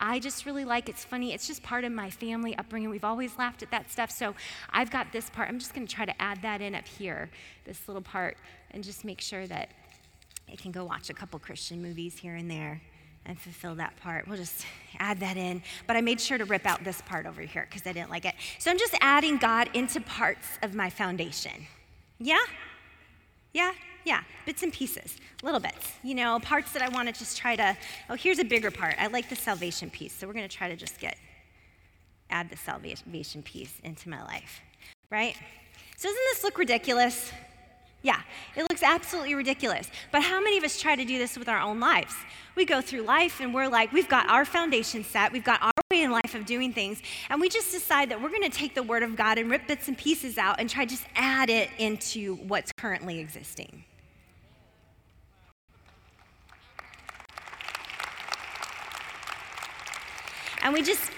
I 0.00 0.18
just 0.18 0.46
really 0.46 0.64
like. 0.64 0.88
It's 0.88 1.04
funny. 1.04 1.32
It's 1.32 1.46
just 1.46 1.62
part 1.62 1.84
of 1.84 1.92
my 1.92 2.10
family 2.10 2.56
upbringing. 2.56 2.90
We've 2.90 3.04
always 3.04 3.38
laughed 3.38 3.62
at 3.62 3.70
that 3.70 3.90
stuff. 3.90 4.10
So 4.10 4.34
I've 4.70 4.90
got 4.90 5.12
this 5.12 5.30
part. 5.30 5.48
I'm 5.48 5.58
just 5.58 5.74
going 5.74 5.86
to 5.86 5.94
try 5.94 6.04
to 6.04 6.22
add 6.22 6.42
that 6.42 6.60
in 6.60 6.74
up 6.74 6.86
here, 6.86 7.30
this 7.64 7.88
little 7.88 8.02
part, 8.02 8.36
and 8.72 8.82
just 8.82 9.04
make 9.04 9.20
sure 9.20 9.46
that 9.46 9.70
I 10.50 10.56
can 10.56 10.72
go 10.72 10.84
watch 10.84 11.10
a 11.10 11.14
couple 11.14 11.38
Christian 11.38 11.82
movies 11.82 12.18
here 12.18 12.34
and 12.34 12.50
there 12.50 12.82
and 13.26 13.38
fulfill 13.40 13.74
that 13.76 13.96
part. 13.96 14.28
We'll 14.28 14.36
just 14.36 14.66
add 14.98 15.20
that 15.20 15.36
in. 15.36 15.62
But 15.86 15.96
I 15.96 16.00
made 16.00 16.20
sure 16.20 16.36
to 16.36 16.44
rip 16.44 16.66
out 16.66 16.84
this 16.84 17.00
part 17.02 17.26
over 17.26 17.40
here 17.40 17.66
because 17.68 17.86
I 17.86 17.92
didn't 17.92 18.10
like 18.10 18.24
it. 18.24 18.34
So 18.58 18.70
I'm 18.70 18.78
just 18.78 18.94
adding 19.00 19.38
God 19.38 19.70
into 19.74 20.00
parts 20.00 20.46
of 20.62 20.74
my 20.74 20.90
foundation. 20.90 21.66
Yeah? 22.18 22.44
Yeah? 23.52 23.72
Yeah, 24.04 24.20
bits 24.44 24.62
and 24.62 24.72
pieces, 24.72 25.16
little 25.42 25.60
bits, 25.60 25.92
you 26.02 26.14
know, 26.14 26.38
parts 26.40 26.72
that 26.72 26.82
I 26.82 26.88
want 26.88 27.08
to 27.08 27.14
just 27.18 27.38
try 27.38 27.56
to. 27.56 27.76
Oh, 28.10 28.14
here's 28.14 28.38
a 28.38 28.44
bigger 28.44 28.70
part. 28.70 28.96
I 28.98 29.06
like 29.06 29.30
the 29.30 29.36
salvation 29.36 29.88
piece, 29.88 30.12
so 30.12 30.26
we're 30.26 30.34
going 30.34 30.48
to 30.48 30.56
try 30.56 30.68
to 30.68 30.76
just 30.76 31.00
get, 31.00 31.16
add 32.28 32.50
the 32.50 32.56
salvation 32.56 33.42
piece 33.42 33.72
into 33.82 34.10
my 34.10 34.22
life, 34.24 34.60
right? 35.10 35.36
So, 35.96 36.08
doesn't 36.08 36.24
this 36.32 36.44
look 36.44 36.58
ridiculous? 36.58 37.32
Yeah, 38.02 38.20
it 38.54 38.66
looks 38.68 38.82
absolutely 38.82 39.34
ridiculous. 39.34 39.90
But 40.12 40.22
how 40.22 40.38
many 40.38 40.58
of 40.58 40.64
us 40.64 40.78
try 40.78 40.94
to 40.94 41.04
do 41.06 41.16
this 41.16 41.38
with 41.38 41.48
our 41.48 41.58
own 41.58 41.80
lives? 41.80 42.14
We 42.54 42.66
go 42.66 42.82
through 42.82 43.02
life 43.02 43.40
and 43.40 43.54
we're 43.54 43.68
like, 43.68 43.90
we've 43.94 44.10
got 44.10 44.28
our 44.28 44.44
foundation 44.44 45.02
set, 45.02 45.32
we've 45.32 45.42
got 45.42 45.62
our 45.62 45.72
way 45.90 46.02
in 46.02 46.10
life 46.10 46.34
of 46.34 46.44
doing 46.44 46.74
things, 46.74 47.00
and 47.30 47.40
we 47.40 47.48
just 47.48 47.72
decide 47.72 48.10
that 48.10 48.20
we're 48.20 48.28
going 48.28 48.42
to 48.42 48.50
take 48.50 48.74
the 48.74 48.82
Word 48.82 49.02
of 49.02 49.16
God 49.16 49.38
and 49.38 49.50
rip 49.50 49.66
bits 49.66 49.88
and 49.88 49.96
pieces 49.96 50.36
out 50.36 50.60
and 50.60 50.68
try 50.68 50.84
to 50.84 50.90
just 50.90 51.06
add 51.16 51.48
it 51.48 51.70
into 51.78 52.36
what's 52.36 52.70
currently 52.72 53.20
existing. 53.20 53.84
And 60.64 60.72
we 60.72 60.82
just 60.82 61.10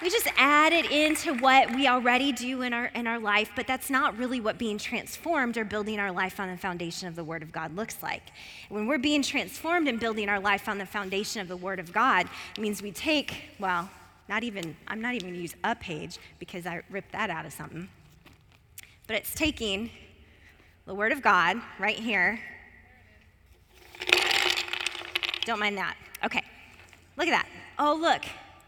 we 0.00 0.10
just 0.10 0.28
add 0.36 0.72
it 0.72 0.90
into 0.90 1.34
what 1.34 1.72
we 1.74 1.86
already 1.86 2.32
do 2.32 2.62
in 2.62 2.72
our 2.72 2.86
in 2.86 3.06
our 3.06 3.18
life, 3.18 3.50
but 3.54 3.66
that's 3.66 3.90
not 3.90 4.16
really 4.16 4.40
what 4.40 4.58
being 4.58 4.78
transformed 4.78 5.56
or 5.56 5.64
building 5.64 5.98
our 5.98 6.10
life 6.10 6.40
on 6.40 6.48
the 6.48 6.56
foundation 6.56 7.08
of 7.08 7.16
the 7.16 7.24
Word 7.24 7.42
of 7.42 7.50
God 7.52 7.74
looks 7.76 8.00
like. 8.00 8.22
When 8.68 8.86
we're 8.86 8.98
being 8.98 9.22
transformed 9.22 9.88
and 9.88 10.00
building 10.00 10.28
our 10.28 10.40
life 10.40 10.68
on 10.68 10.78
the 10.78 10.86
foundation 10.86 11.40
of 11.40 11.48
the 11.48 11.56
Word 11.56 11.80
of 11.80 11.92
God, 11.92 12.28
it 12.56 12.60
means 12.60 12.80
we 12.80 12.92
take, 12.92 13.50
well, 13.58 13.90
not 14.28 14.44
even, 14.44 14.76
I'm 14.88 15.00
not 15.00 15.14
even 15.14 15.30
gonna 15.30 15.42
use 15.42 15.54
a 15.64 15.74
page 15.74 16.18
because 16.38 16.64
I 16.64 16.82
ripped 16.88 17.12
that 17.12 17.28
out 17.28 17.44
of 17.44 17.52
something. 17.52 17.88
But 19.06 19.16
it's 19.16 19.34
taking 19.34 19.90
the 20.86 20.94
Word 20.94 21.12
of 21.12 21.22
God 21.22 21.60
right 21.78 21.98
here. 21.98 22.40
Don't 25.44 25.58
mind 25.58 25.76
that. 25.76 25.96
Okay, 26.24 26.42
look 27.16 27.26
at 27.26 27.32
that. 27.32 27.48
Oh, 27.78 27.94
look, 28.00 28.22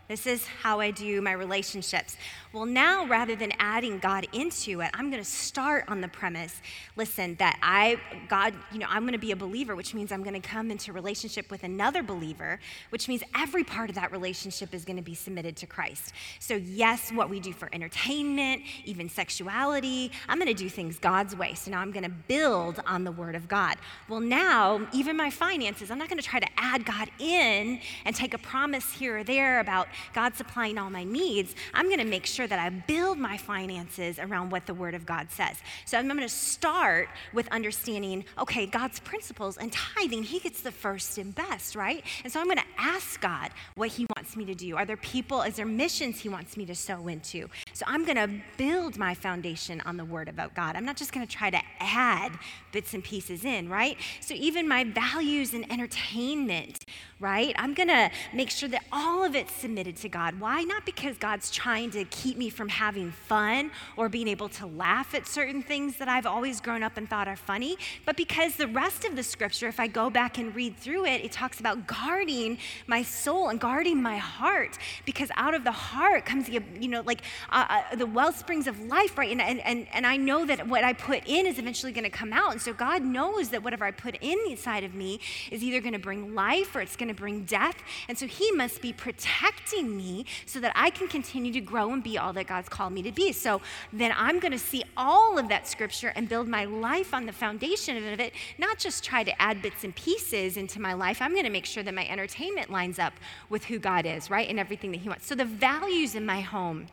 this 0.08 0.26
is 0.26 0.46
how 0.46 0.80
I 0.80 0.90
do 0.90 1.22
my 1.22 1.32
relationships. 1.32 2.16
Well, 2.54 2.66
now 2.66 3.04
rather 3.06 3.34
than 3.34 3.52
adding 3.58 3.98
God 3.98 4.28
into 4.32 4.80
it, 4.80 4.90
I'm 4.94 5.10
going 5.10 5.20
to 5.20 5.28
start 5.28 5.86
on 5.88 6.00
the 6.00 6.06
premise 6.06 6.60
listen, 6.96 7.34
that 7.36 7.58
I, 7.62 7.96
God, 8.28 8.54
you 8.70 8.78
know, 8.78 8.86
I'm 8.88 9.02
going 9.02 9.12
to 9.12 9.18
be 9.18 9.32
a 9.32 9.36
believer, 9.36 9.74
which 9.74 9.94
means 9.94 10.12
I'm 10.12 10.22
going 10.22 10.40
to 10.40 10.46
come 10.48 10.70
into 10.70 10.92
relationship 10.92 11.50
with 11.50 11.64
another 11.64 12.02
believer, 12.02 12.60
which 12.90 13.08
means 13.08 13.22
every 13.36 13.64
part 13.64 13.90
of 13.90 13.96
that 13.96 14.12
relationship 14.12 14.72
is 14.72 14.84
going 14.84 14.96
to 14.96 15.02
be 15.02 15.14
submitted 15.14 15.56
to 15.56 15.66
Christ. 15.66 16.12
So, 16.38 16.54
yes, 16.54 17.10
what 17.10 17.28
we 17.28 17.40
do 17.40 17.52
for 17.52 17.68
entertainment, 17.72 18.62
even 18.84 19.08
sexuality, 19.08 20.12
I'm 20.28 20.38
going 20.38 20.48
to 20.48 20.54
do 20.54 20.68
things 20.68 20.98
God's 20.98 21.34
way. 21.34 21.54
So 21.54 21.70
now 21.70 21.80
I'm 21.80 21.90
going 21.90 22.04
to 22.04 22.10
build 22.28 22.80
on 22.86 23.04
the 23.04 23.12
Word 23.12 23.34
of 23.34 23.48
God. 23.48 23.76
Well, 24.08 24.20
now, 24.20 24.86
even 24.92 25.16
my 25.16 25.30
finances, 25.30 25.90
I'm 25.90 25.98
not 25.98 26.08
going 26.08 26.20
to 26.20 26.26
try 26.26 26.38
to 26.38 26.48
add 26.56 26.84
God 26.84 27.10
in 27.18 27.80
and 28.04 28.14
take 28.14 28.34
a 28.34 28.38
promise 28.38 28.92
here 28.92 29.18
or 29.18 29.24
there 29.24 29.58
about 29.60 29.88
God 30.12 30.36
supplying 30.36 30.78
all 30.78 30.90
my 30.90 31.04
needs. 31.04 31.54
I'm 31.72 31.86
going 31.86 31.98
to 31.98 32.04
make 32.04 32.26
sure 32.26 32.43
sure 32.44 32.48
that 32.48 32.58
I 32.58 32.68
build 32.68 33.18
my 33.18 33.36
finances 33.36 34.18
around 34.18 34.50
what 34.50 34.66
the 34.66 34.74
Word 34.74 34.94
of 34.94 35.06
God 35.06 35.30
says. 35.30 35.56
So 35.86 35.98
I'm 35.98 36.06
going 36.06 36.20
to 36.20 36.28
start 36.28 37.08
with 37.32 37.48
understanding, 37.48 38.24
okay, 38.38 38.66
God's 38.66 39.00
principles 39.00 39.56
and 39.56 39.72
tithing, 39.72 40.24
He 40.24 40.38
gets 40.38 40.60
the 40.60 40.72
first 40.72 41.16
and 41.16 41.34
best, 41.34 41.74
right? 41.74 42.04
And 42.22 42.32
so 42.32 42.40
I'm 42.40 42.46
going 42.46 42.58
to 42.58 42.64
ask 42.78 43.20
God 43.20 43.50
what 43.76 43.88
He 43.88 44.06
wants 44.16 44.36
me 44.36 44.44
to 44.44 44.54
do. 44.54 44.76
Are 44.76 44.84
there 44.84 44.98
people, 44.98 45.42
is 45.42 45.56
there 45.56 45.66
missions 45.66 46.20
He 46.20 46.28
wants 46.28 46.56
me 46.56 46.66
to 46.66 46.74
sow 46.74 47.08
into? 47.08 47.48
So 47.72 47.84
I'm 47.88 48.04
going 48.04 48.16
to 48.16 48.30
build 48.58 48.98
my 48.98 49.14
foundation 49.14 49.80
on 49.82 49.96
the 49.96 50.04
Word 50.04 50.28
about 50.28 50.54
God. 50.54 50.76
I'm 50.76 50.84
not 50.84 50.96
just 50.96 51.12
going 51.12 51.26
to 51.26 51.32
try 51.32 51.50
to 51.50 51.60
add 51.80 52.32
bits 52.72 52.92
and 52.92 53.02
pieces 53.02 53.44
in, 53.44 53.68
right? 53.68 53.96
So 54.20 54.34
even 54.34 54.68
my 54.68 54.84
values 54.84 55.54
and 55.54 55.70
entertainment, 55.72 56.84
right? 57.20 57.54
I'm 57.58 57.72
going 57.72 57.88
to 57.88 58.10
make 58.34 58.50
sure 58.50 58.68
that 58.68 58.82
all 58.92 59.24
of 59.24 59.34
it's 59.34 59.52
submitted 59.52 59.96
to 59.98 60.08
God. 60.08 60.38
Why? 60.38 60.62
Not 60.62 60.84
because 60.84 61.16
God's 61.16 61.50
trying 61.50 61.90
to 61.92 62.04
keep 62.06 62.33
me 62.36 62.50
from 62.50 62.68
having 62.68 63.10
fun 63.10 63.70
or 63.96 64.08
being 64.08 64.28
able 64.28 64.48
to 64.50 64.66
laugh 64.66 65.14
at 65.14 65.26
certain 65.26 65.62
things 65.62 65.96
that 65.96 66.08
I've 66.08 66.26
always 66.26 66.60
grown 66.60 66.82
up 66.82 66.96
and 66.96 67.08
thought 67.08 67.28
are 67.28 67.36
funny, 67.36 67.76
but 68.04 68.16
because 68.16 68.56
the 68.56 68.68
rest 68.68 69.04
of 69.04 69.16
the 69.16 69.22
scripture, 69.22 69.68
if 69.68 69.80
I 69.80 69.86
go 69.86 70.10
back 70.10 70.38
and 70.38 70.54
read 70.54 70.76
through 70.76 71.06
it, 71.06 71.24
it 71.24 71.32
talks 71.32 71.60
about 71.60 71.86
guarding 71.86 72.58
my 72.86 73.02
soul 73.02 73.48
and 73.48 73.60
guarding 73.60 74.02
my 74.02 74.16
heart 74.16 74.78
because 75.04 75.30
out 75.36 75.54
of 75.54 75.64
the 75.64 75.72
heart 75.72 76.24
comes, 76.24 76.46
the, 76.46 76.60
you 76.80 76.88
know, 76.88 77.02
like 77.02 77.22
uh, 77.50 77.66
uh, 77.68 77.96
the 77.96 78.06
well 78.06 78.32
springs 78.32 78.66
of 78.66 78.80
life, 78.80 79.16
right? 79.18 79.30
And, 79.30 79.40
and, 79.40 79.60
and, 79.60 79.86
and 79.92 80.06
I 80.06 80.16
know 80.16 80.44
that 80.46 80.66
what 80.66 80.84
I 80.84 80.92
put 80.92 81.26
in 81.26 81.46
is 81.46 81.58
eventually 81.58 81.92
going 81.92 82.04
to 82.04 82.10
come 82.10 82.32
out. 82.32 82.52
And 82.52 82.60
so 82.60 82.72
God 82.72 83.02
knows 83.02 83.50
that 83.50 83.62
whatever 83.62 83.84
I 83.84 83.90
put 83.90 84.16
in 84.20 84.38
inside 84.48 84.84
of 84.84 84.94
me 84.94 85.20
is 85.50 85.62
either 85.62 85.80
going 85.80 85.92
to 85.92 85.98
bring 85.98 86.34
life 86.34 86.74
or 86.74 86.80
it's 86.80 86.96
going 86.96 87.08
to 87.08 87.14
bring 87.14 87.44
death. 87.44 87.76
And 88.08 88.18
so 88.18 88.26
He 88.26 88.50
must 88.52 88.80
be 88.80 88.92
protecting 88.92 89.96
me 89.96 90.26
so 90.46 90.60
that 90.60 90.72
I 90.74 90.90
can 90.90 91.08
continue 91.08 91.52
to 91.52 91.60
grow 91.60 91.92
and 91.92 92.02
be 92.02 92.13
all 92.18 92.32
that 92.34 92.46
God's 92.46 92.68
called 92.68 92.92
me 92.92 93.02
to 93.02 93.12
be. 93.12 93.32
So 93.32 93.60
then 93.92 94.12
I'm 94.16 94.40
going 94.40 94.52
to 94.52 94.58
see 94.58 94.84
all 94.96 95.38
of 95.38 95.48
that 95.48 95.66
scripture 95.68 96.12
and 96.14 96.28
build 96.28 96.48
my 96.48 96.64
life 96.64 97.14
on 97.14 97.26
the 97.26 97.32
foundation 97.32 97.96
of 97.96 98.20
it, 98.20 98.32
not 98.58 98.78
just 98.78 99.04
try 99.04 99.24
to 99.24 99.42
add 99.42 99.62
bits 99.62 99.84
and 99.84 99.94
pieces 99.94 100.56
into 100.56 100.80
my 100.80 100.92
life. 100.92 101.20
I'm 101.20 101.32
going 101.32 101.44
to 101.44 101.50
make 101.50 101.66
sure 101.66 101.82
that 101.82 101.94
my 101.94 102.06
entertainment 102.06 102.70
lines 102.70 102.98
up 102.98 103.14
with 103.48 103.64
who 103.64 103.78
God 103.78 104.06
is, 104.06 104.30
right? 104.30 104.48
And 104.48 104.58
everything 104.58 104.90
that 104.92 105.00
He 105.00 105.08
wants. 105.08 105.26
So 105.26 105.34
the 105.34 105.44
values 105.44 106.14
in 106.14 106.26
my 106.26 106.40
home 106.40 106.86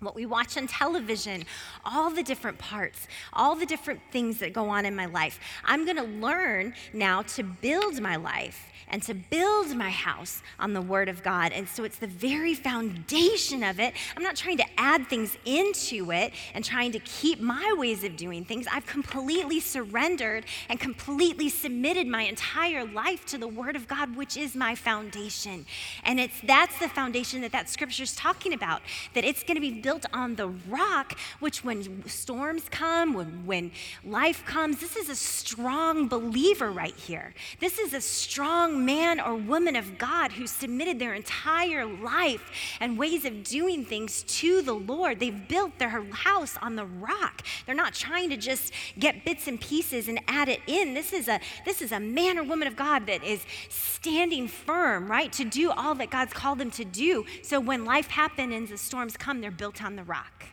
what 0.00 0.14
we 0.14 0.26
watch 0.26 0.56
on 0.56 0.66
television, 0.66 1.44
all 1.84 2.10
the 2.10 2.22
different 2.22 2.58
parts, 2.58 3.06
all 3.32 3.54
the 3.54 3.66
different 3.66 4.00
things 4.10 4.38
that 4.38 4.52
go 4.52 4.68
on 4.68 4.84
in 4.84 4.96
my 4.96 5.06
life. 5.06 5.38
I'm 5.64 5.86
gonna 5.86 6.04
learn 6.04 6.74
now 6.92 7.22
to 7.22 7.42
build 7.42 8.00
my 8.00 8.16
life 8.16 8.70
and 8.90 9.02
to 9.04 9.14
build 9.14 9.74
my 9.74 9.90
house 9.90 10.42
on 10.58 10.74
the 10.74 10.80
Word 10.80 11.08
of 11.08 11.22
God. 11.22 11.52
And 11.52 11.68
so 11.68 11.84
it's 11.84 11.98
the 11.98 12.06
very 12.06 12.54
foundation 12.54 13.62
of 13.62 13.80
it. 13.80 13.94
I'm 14.16 14.22
not 14.22 14.36
trying 14.36 14.58
to 14.58 14.64
add 14.76 15.06
things 15.06 15.36
into 15.44 16.10
it 16.10 16.32
and 16.54 16.64
trying 16.64 16.92
to 16.92 16.98
keep 17.00 17.40
my 17.40 17.74
ways 17.78 18.04
of 18.04 18.16
doing 18.16 18.44
things. 18.44 18.66
I've 18.70 18.86
completely 18.86 19.60
surrendered 19.60 20.44
and 20.68 20.78
completely 20.78 21.48
submitted 21.48 22.06
my 22.06 22.22
entire 22.22 22.84
life 22.84 23.24
to 23.26 23.38
the 23.38 23.48
Word 23.48 23.76
of 23.76 23.86
God, 23.88 24.16
which 24.16 24.36
is 24.36 24.54
my 24.54 24.74
foundation. 24.74 25.66
And 26.04 26.18
it's 26.18 26.40
that's 26.42 26.78
the 26.78 26.88
foundation 26.88 27.40
that 27.42 27.52
that 27.52 27.68
scripture 27.68 28.02
is 28.02 28.14
talking 28.14 28.52
about, 28.52 28.82
that 29.14 29.24
it's 29.24 29.42
going 29.42 29.54
to 29.54 29.60
be 29.60 29.80
built 29.90 30.00
built 30.00 30.14
on 30.14 30.36
the 30.36 30.48
rock, 30.68 31.18
which 31.40 31.64
when 31.64 32.06
storms 32.06 32.62
come, 32.70 33.12
when, 33.12 33.44
when 33.44 33.72
life 34.04 34.44
comes, 34.44 34.78
this 34.78 34.96
is 34.96 35.08
a 35.08 35.16
strong 35.16 36.08
believer 36.08 36.70
right 36.70 36.94
here. 36.94 37.34
This 37.58 37.78
is 37.78 37.92
a 37.92 38.00
strong 38.00 38.84
man 38.84 39.20
or 39.20 39.34
woman 39.34 39.76
of 39.76 39.98
God 39.98 40.32
who 40.32 40.46
submitted 40.46 40.98
their 40.98 41.14
entire 41.14 41.84
life 41.84 42.52
and 42.78 42.96
ways 42.96 43.24
of 43.24 43.42
doing 43.42 43.84
things 43.84 44.22
to 44.22 44.62
the 44.62 44.74
Lord. 44.74 45.18
They've 45.18 45.48
built 45.48 45.78
their 45.78 46.04
house 46.12 46.56
on 46.62 46.76
the 46.76 46.86
rock. 46.86 47.42
They're 47.66 47.74
not 47.74 47.94
trying 47.94 48.30
to 48.30 48.36
just 48.36 48.72
get 48.98 49.24
bits 49.24 49.48
and 49.48 49.60
pieces 49.60 50.08
and 50.08 50.20
add 50.28 50.48
it 50.48 50.60
in. 50.66 50.94
This 50.94 51.12
is 51.12 51.28
a 51.28 51.40
this 51.64 51.82
is 51.82 51.92
a 51.92 52.00
man 52.00 52.38
or 52.38 52.44
woman 52.44 52.68
of 52.68 52.76
God 52.76 53.06
that 53.06 53.24
is 53.24 53.44
standing 53.68 54.48
firm, 54.48 55.10
right, 55.10 55.32
to 55.32 55.44
do 55.44 55.70
all 55.70 55.94
that 55.96 56.10
God's 56.10 56.32
called 56.32 56.58
them 56.58 56.70
to 56.72 56.84
do. 56.84 57.26
So 57.42 57.60
when 57.60 57.84
life 57.84 58.08
happens 58.08 58.54
and 58.54 58.68
the 58.68 58.78
storms 58.78 59.16
come, 59.16 59.40
they're 59.40 59.50
on 59.82 59.96
the 59.96 60.04
rock. 60.04 60.44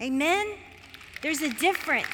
Amen? 0.00 0.46
There's 1.22 1.42
a 1.42 1.50
difference. 1.50 2.06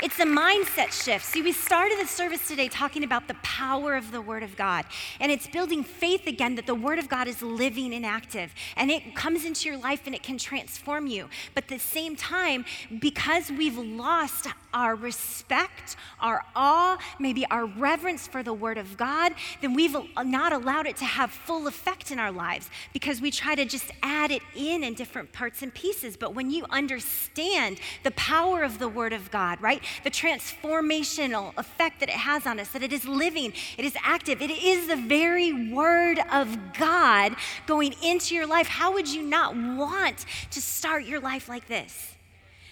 It's 0.00 0.20
a 0.20 0.24
mindset 0.24 0.92
shift. 0.92 1.24
See, 1.24 1.42
we 1.42 1.50
started 1.50 1.98
the 1.98 2.06
service 2.06 2.46
today 2.46 2.68
talking 2.68 3.02
about 3.02 3.26
the 3.26 3.34
power 3.42 3.96
of 3.96 4.12
the 4.12 4.20
Word 4.20 4.44
of 4.44 4.56
God, 4.56 4.84
and 5.18 5.32
it's 5.32 5.48
building 5.48 5.82
faith 5.82 6.28
again 6.28 6.54
that 6.54 6.66
the 6.66 6.74
Word 6.74 7.00
of 7.00 7.08
God 7.08 7.26
is 7.26 7.42
living 7.42 7.92
and 7.92 8.06
active, 8.06 8.54
and 8.76 8.92
it 8.92 9.16
comes 9.16 9.44
into 9.44 9.68
your 9.68 9.76
life 9.76 10.02
and 10.06 10.14
it 10.14 10.22
can 10.22 10.38
transform 10.38 11.08
you. 11.08 11.28
But 11.52 11.64
at 11.64 11.70
the 11.70 11.80
same 11.80 12.14
time, 12.14 12.64
because 13.00 13.50
we've 13.50 13.76
lost 13.76 14.46
our 14.72 14.94
respect, 14.94 15.96
our 16.20 16.44
awe, 16.54 16.98
maybe 17.18 17.44
our 17.46 17.66
reverence 17.66 18.28
for 18.28 18.44
the 18.44 18.52
Word 18.52 18.78
of 18.78 18.96
God, 18.96 19.32
then 19.60 19.74
we've 19.74 19.96
not 20.24 20.52
allowed 20.52 20.86
it 20.86 20.96
to 20.98 21.06
have 21.06 21.32
full 21.32 21.66
effect 21.66 22.12
in 22.12 22.20
our 22.20 22.30
lives 22.30 22.70
because 22.92 23.20
we 23.20 23.32
try 23.32 23.56
to 23.56 23.64
just 23.64 23.90
add 24.02 24.30
it 24.30 24.42
in 24.54 24.84
in 24.84 24.94
different 24.94 25.32
parts 25.32 25.62
and 25.62 25.74
pieces. 25.74 26.16
But 26.16 26.34
when 26.34 26.52
you 26.52 26.66
understand 26.70 27.80
the 28.04 28.12
power 28.12 28.62
of 28.62 28.78
the 28.78 28.88
Word 28.88 29.12
of 29.12 29.30
God, 29.32 29.60
right, 29.60 29.82
the 30.04 30.10
transformational 30.10 31.52
effect 31.56 32.00
that 32.00 32.08
it 32.08 32.16
has 32.16 32.46
on 32.46 32.58
us, 32.60 32.68
that 32.70 32.82
it 32.82 32.92
is 32.92 33.06
living, 33.06 33.52
it 33.76 33.84
is 33.84 33.96
active, 34.02 34.42
it 34.42 34.50
is 34.50 34.88
the 34.88 34.96
very 34.96 35.70
Word 35.70 36.18
of 36.32 36.74
God 36.74 37.36
going 37.66 37.94
into 38.02 38.34
your 38.34 38.46
life, 38.46 38.66
how 38.66 38.92
would 38.92 39.08
you 39.08 39.22
not 39.22 39.56
want 39.56 40.26
to 40.50 40.60
start 40.60 41.04
your 41.04 41.20
life 41.20 41.48
like 41.48 41.66
this? 41.68 42.14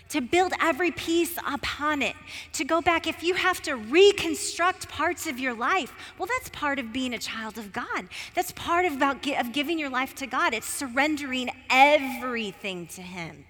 to 0.09 0.21
build 0.21 0.53
every 0.61 0.91
piece 0.91 1.37
upon 1.47 2.03
it, 2.03 2.15
to 2.53 2.65
go 2.65 2.81
back. 2.81 3.07
If 3.07 3.23
you 3.23 3.35
have 3.35 3.61
to 3.63 3.75
reconstruct 3.75 4.89
parts 4.89 5.27
of 5.27 5.39
your 5.39 5.55
life, 5.55 5.93
well, 6.19 6.29
that's 6.29 6.49
part 6.51 6.79
of 6.79 6.93
being 6.93 7.15
a 7.15 7.19
child 7.19 7.59
of 7.59 7.73
God. 7.73 8.09
That's 8.35 8.53
part 8.53 8.85
of, 8.85 8.95
about, 8.95 9.27
of 9.39 9.53
giving 9.53 9.79
your 9.79 9.91
life 9.91 10.15
to 10.17 10.27
God. 10.27 10.55
It's 10.55 10.69
surrendering 10.69 11.51
everything 11.71 12.87
to 12.89 13.03
Him. 13.03 13.45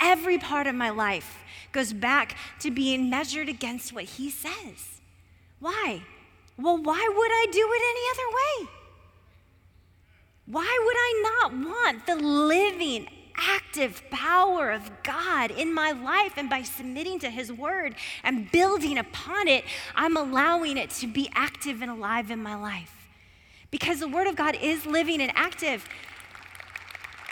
Every 0.00 0.38
part 0.38 0.66
of 0.66 0.74
my 0.74 0.90
life 0.90 1.38
goes 1.72 1.92
back 1.92 2.36
to 2.60 2.70
being 2.70 3.10
measured 3.10 3.48
against 3.48 3.92
what 3.92 4.04
He 4.04 4.30
says. 4.30 5.00
Why? 5.58 6.02
Well, 6.56 6.76
why 6.76 7.08
would 7.08 7.30
I 7.30 7.46
do 7.50 7.68
it 7.72 7.82
any 7.90 8.04
other 8.12 8.28
way? 8.36 8.70
Why 10.46 10.78
would 10.84 10.96
I 10.98 11.38
not 11.40 11.68
want 11.68 12.06
the 12.06 12.16
living, 12.16 13.06
active 13.40 14.02
power 14.10 14.70
of 14.70 14.90
God 15.02 15.50
in 15.50 15.72
my 15.72 15.92
life. 15.92 16.34
And 16.36 16.48
by 16.48 16.62
submitting 16.62 17.18
to 17.20 17.30
His 17.30 17.52
word 17.52 17.94
and 18.22 18.50
building 18.50 18.98
upon 18.98 19.48
it, 19.48 19.64
I'm 19.94 20.16
allowing 20.16 20.76
it 20.76 20.90
to 20.90 21.06
be 21.06 21.30
active 21.34 21.82
and 21.82 21.90
alive 21.90 22.30
in 22.30 22.42
my 22.42 22.54
life. 22.54 23.08
Because 23.70 24.00
the 24.00 24.08
word 24.08 24.26
of 24.26 24.36
God 24.36 24.56
is 24.60 24.84
living 24.86 25.20
and 25.20 25.32
active. 25.34 25.88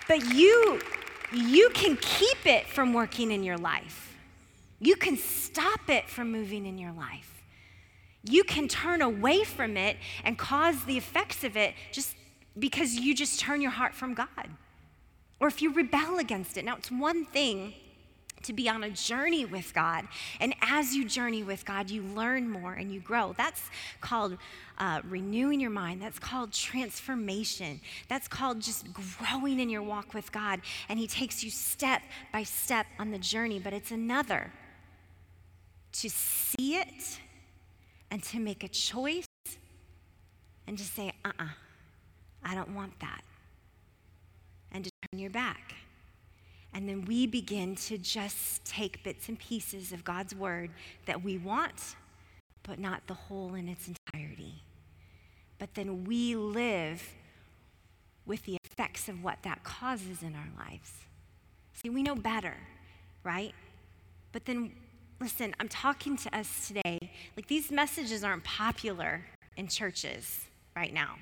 But 0.07 0.25
you, 0.35 0.81
you 1.35 1.71
can 1.75 1.97
keep 2.01 2.47
it 2.47 2.67
from 2.67 2.93
working 2.93 3.31
in 3.31 3.43
your 3.43 3.59
life. 3.59 4.08
You 4.81 4.97
can 4.97 5.17
stop 5.17 5.89
it 5.89 6.09
from 6.09 6.31
moving 6.31 6.67
in 6.67 6.79
your 6.79 6.93
life. 6.93 7.43
You 8.23 8.45
can 8.45 8.69
turn 8.69 9.03
away 9.03 9.45
from 9.45 9.77
it 9.77 9.97
and 10.25 10.39
cause 10.39 10.85
the 10.85 10.97
effects 10.97 11.45
of 11.45 11.57
it 11.57 11.75
just 11.93 12.15
because 12.59 12.95
you 12.95 13.15
just 13.15 13.41
turn 13.41 13.61
your 13.61 13.71
heart 13.71 13.95
from 13.95 14.15
God 14.15 14.51
or 15.41 15.49
if 15.49 15.63
you 15.63 15.73
rebel 15.73 16.19
against 16.19 16.57
it. 16.57 16.65
Now, 16.65 16.77
it's 16.77 16.91
one 16.91 17.25
thing 17.25 17.75
to 18.43 18.53
be 18.53 18.69
on 18.69 18.85
a 18.85 18.91
journey 18.91 19.45
with 19.45 19.75
God. 19.75 20.07
And 20.41 20.55
as 20.63 20.95
you 20.95 21.05
journey 21.05 21.43
with 21.43 21.65
God, 21.65 21.91
you 21.91 22.03
learn 22.03 22.49
more 22.49 22.75
and 22.75 22.93
you 22.93 23.01
grow. 23.01 23.35
That's 23.37 23.63
called 24.01 24.37
uh, 24.79 25.01
renewing 25.09 25.61
your 25.61 25.71
mind. 25.71 26.01
That's 26.01 26.19
called 26.19 26.53
transformation. 26.53 27.81
That's 28.09 28.29
called 28.29 28.61
just 28.61 28.87
growing 28.93 29.59
in 29.59 29.69
your 29.69 29.83
walk 29.83 30.15
with 30.15 30.31
God. 30.31 30.61
And 30.89 30.99
He 30.99 31.07
takes 31.07 31.43
you 31.43 31.51
step 31.51 32.03
by 32.33 32.45
step 32.45 32.87
on 32.99 33.11
the 33.11 33.19
journey. 33.19 33.59
But 33.59 33.73
it's 33.73 33.91
another 33.91 34.53
to 35.93 36.11
see 36.11 36.77
it 36.77 37.19
and 38.11 38.23
to 38.25 38.39
make 38.39 38.65
a 38.65 38.69
choice 38.69 39.27
and 40.67 40.77
to 40.77 40.85
say, 40.85 41.13
uh 41.25 41.29
uh-uh, 41.29 41.45
uh 41.45 41.49
I 42.45 42.55
don't 42.55 42.75
want 42.75 42.99
that 43.01 43.23
and 44.73 44.85
to 44.85 44.91
turn 44.91 45.21
your 45.21 45.31
back. 45.31 45.75
And 46.75 46.89
then 46.89 47.05
we 47.07 47.27
begin 47.27 47.75
to 47.77 47.99
just 47.99 48.65
take 48.65 49.03
bits 49.03 49.29
and 49.29 49.39
pieces 49.39 49.93
of 49.93 50.05
God's 50.05 50.35
word 50.35 50.71
that 51.07 51.23
we 51.23 51.39
want, 51.39 51.97
but 52.63 52.79
not 52.79 53.07
the 53.07 53.15
whole 53.15 53.55
in 53.55 53.69
its 53.69 53.89
entirety. 53.89 54.63
But 55.59 55.75
then 55.75 56.05
we 56.05 56.37
live 56.37 57.03
with 58.27 58.45
the 58.45 58.59
effects 58.65 59.09
of 59.09 59.25
what 59.25 59.43
that 59.43 59.65
causes 59.65 60.23
in 60.23 60.35
our 60.35 60.67
lives. 60.67 60.93
See, 61.73 61.89
we 61.89 62.03
know 62.03 62.15
better, 62.15 62.57
right? 63.25 63.55
But 64.33 64.45
then, 64.45 64.73
listen, 65.21 65.55
I'm 65.61 65.69
talking 65.69 66.17
to 66.17 66.37
us 66.37 66.69
today. 66.69 67.11
Like, 67.37 67.47
these 67.47 67.71
messages 67.71 68.23
aren't 68.25 68.45
popular 68.45 69.25
in 69.57 69.69
churches 69.69 70.47
right 70.77 70.93
now. 70.93 71.17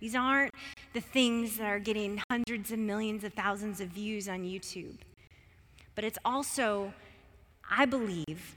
These 0.00 0.14
aren't 0.14 0.52
the 0.92 1.00
things 1.00 1.56
that 1.56 1.66
are 1.66 1.78
getting 1.78 2.22
hundreds 2.30 2.70
of 2.72 2.78
millions 2.78 3.24
of 3.24 3.32
thousands 3.32 3.80
of 3.80 3.88
views 3.88 4.28
on 4.28 4.42
YouTube. 4.42 4.98
But 5.94 6.04
it's 6.04 6.18
also, 6.24 6.92
I 7.70 7.86
believe, 7.86 8.56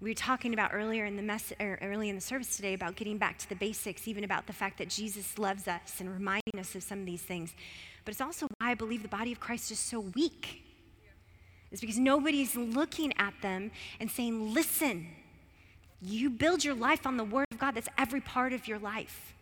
we 0.00 0.10
were 0.10 0.14
talking 0.14 0.54
about 0.54 0.70
earlier 0.72 1.04
in 1.04 1.16
the 1.16 1.22
mess, 1.22 1.52
er, 1.60 1.78
early 1.82 2.08
in 2.08 2.14
the 2.14 2.20
service 2.20 2.56
today 2.56 2.72
about 2.72 2.96
getting 2.96 3.18
back 3.18 3.36
to 3.38 3.48
the 3.48 3.56
basics, 3.56 4.08
even 4.08 4.24
about 4.24 4.46
the 4.46 4.52
fact 4.52 4.78
that 4.78 4.88
Jesus 4.88 5.38
loves 5.38 5.68
us 5.68 6.00
and 6.00 6.10
reminding 6.10 6.58
us 6.58 6.74
of 6.74 6.82
some 6.82 7.00
of 7.00 7.06
these 7.06 7.22
things. 7.22 7.52
But 8.04 8.12
it's 8.12 8.20
also 8.20 8.46
why 8.58 8.70
I 8.70 8.74
believe 8.74 9.02
the 9.02 9.08
body 9.08 9.32
of 9.32 9.40
Christ 9.40 9.70
is 9.70 9.78
so 9.78 10.00
weak. 10.00 10.62
It's 11.70 11.80
because 11.80 11.98
nobody's 11.98 12.56
looking 12.56 13.12
at 13.18 13.34
them 13.42 13.70
and 14.00 14.10
saying, 14.10 14.54
listen, 14.54 15.06
you 16.00 16.30
build 16.30 16.64
your 16.64 16.74
life 16.74 17.06
on 17.06 17.16
the 17.16 17.24
Word 17.24 17.46
of 17.50 17.58
God. 17.58 17.74
That's 17.74 17.88
every 17.98 18.20
part 18.20 18.52
of 18.52 18.66
your 18.66 18.78
life 18.78 19.34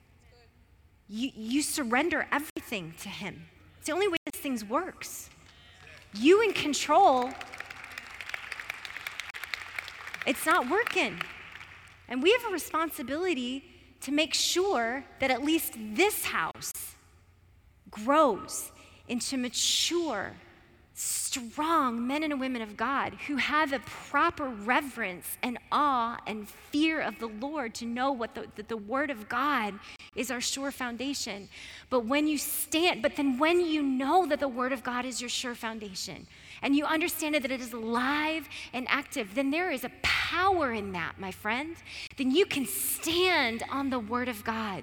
you, 1.08 1.30
you 1.36 1.62
surrender 1.62 2.26
everything 2.32 2.94
to 3.00 3.08
Him. 3.08 3.46
It's 3.78 3.86
the 3.86 3.92
only 3.92 4.08
way 4.08 4.16
this 4.32 4.40
thing 4.40 4.60
works. 4.68 5.30
You 6.14 6.42
in 6.42 6.52
control, 6.52 7.30
it's 10.26 10.46
not 10.46 10.68
working. 10.68 11.20
And 12.08 12.22
we 12.22 12.32
have 12.32 12.50
a 12.50 12.52
responsibility 12.52 13.64
to 14.00 14.12
make 14.12 14.34
sure 14.34 15.04
that 15.20 15.30
at 15.30 15.44
least 15.44 15.74
this 15.76 16.24
house 16.24 16.72
grows 17.90 18.72
into 19.08 19.36
mature 19.36 20.32
strong 20.98 22.06
men 22.06 22.22
and 22.22 22.40
women 22.40 22.62
of 22.62 22.74
God 22.74 23.12
who 23.26 23.36
have 23.36 23.74
a 23.74 23.80
proper 23.80 24.48
reverence 24.48 25.36
and 25.42 25.58
awe 25.70 26.18
and 26.26 26.48
fear 26.48 27.02
of 27.02 27.18
the 27.18 27.26
Lord 27.26 27.74
to 27.74 27.84
know 27.84 28.10
what 28.12 28.34
the, 28.34 28.46
that 28.56 28.68
the 28.68 28.78
Word 28.78 29.10
of 29.10 29.28
God 29.28 29.74
is 30.14 30.30
our 30.30 30.40
sure 30.40 30.70
foundation. 30.70 31.50
But 31.90 32.06
when 32.06 32.26
you 32.26 32.38
stand, 32.38 33.02
but 33.02 33.14
then 33.14 33.38
when 33.38 33.60
you 33.60 33.82
know 33.82 34.26
that 34.26 34.40
the 34.40 34.48
Word 34.48 34.72
of 34.72 34.82
God 34.82 35.04
is 35.04 35.20
your 35.20 35.28
sure 35.28 35.54
foundation 35.54 36.26
and 36.62 36.74
you 36.74 36.86
understand 36.86 37.34
that 37.34 37.50
it 37.50 37.60
is 37.60 37.74
alive 37.74 38.48
and 38.72 38.86
active, 38.88 39.34
then 39.34 39.50
there 39.50 39.70
is 39.70 39.84
a 39.84 39.90
power 40.02 40.72
in 40.72 40.92
that, 40.92 41.20
my 41.20 41.30
friend. 41.30 41.76
Then 42.16 42.30
you 42.30 42.46
can 42.46 42.64
stand 42.64 43.62
on 43.70 43.90
the 43.90 43.98
Word 43.98 44.30
of 44.30 44.44
God. 44.44 44.82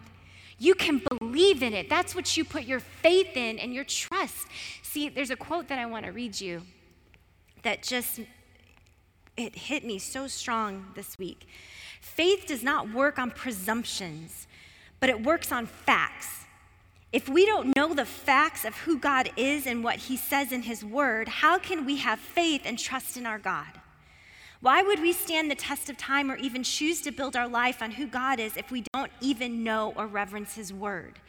You 0.59 0.75
can 0.75 1.01
believe 1.33 1.63
in 1.63 1.73
it. 1.73 1.89
That's 1.89 2.13
what 2.13 2.37
you 2.37 2.45
put 2.45 2.63
your 2.63 2.79
faith 2.79 3.35
in 3.35 3.57
and 3.57 3.73
your 3.73 3.83
trust. 3.83 4.47
See, 4.83 5.09
there's 5.09 5.31
a 5.31 5.35
quote 5.35 5.67
that 5.69 5.79
I 5.79 5.85
want 5.87 6.05
to 6.05 6.11
read 6.11 6.39
you 6.39 6.61
that 7.63 7.81
just 7.81 8.19
it 9.35 9.55
hit 9.55 9.83
me 9.83 9.97
so 9.97 10.27
strong 10.27 10.91
this 10.95 11.17
week. 11.17 11.47
Faith 12.01 12.45
does 12.47 12.61
not 12.61 12.93
work 12.93 13.17
on 13.17 13.31
presumptions, 13.31 14.47
but 14.99 15.09
it 15.09 15.23
works 15.23 15.51
on 15.51 15.65
facts. 15.65 16.45
If 17.11 17.27
we 17.27 17.45
don't 17.45 17.75
know 17.75 17.93
the 17.95 18.05
facts 18.05 18.63
of 18.63 18.75
who 18.75 18.99
God 18.99 19.31
is 19.35 19.65
and 19.65 19.83
what 19.83 19.95
he 19.95 20.17
says 20.17 20.51
in 20.51 20.61
his 20.61 20.85
word, 20.85 21.27
how 21.27 21.57
can 21.57 21.85
we 21.85 21.97
have 21.97 22.19
faith 22.19 22.61
and 22.65 22.77
trust 22.77 23.17
in 23.17 23.25
our 23.25 23.39
God? 23.39 23.67
Why 24.63 24.81
would 24.81 25.01
we 25.01 25.11
stand 25.11 25.51
the 25.51 25.55
test 25.55 25.89
of 25.89 25.97
time 25.97 26.31
or 26.31 26.37
even 26.37 26.63
choose 26.63 27.01
to 27.01 27.11
build 27.11 27.35
our 27.35 27.49
life 27.49 27.81
on 27.81 27.91
who 27.91 28.07
God 28.07 28.39
is 28.39 28.55
if 28.55 28.71
we 28.71 28.85
don't 28.93 29.11
even 29.19 29.61
know 29.61 29.93
or 29.97 30.07
reverence 30.07 30.55
his 30.55 30.71
word? 30.71 31.19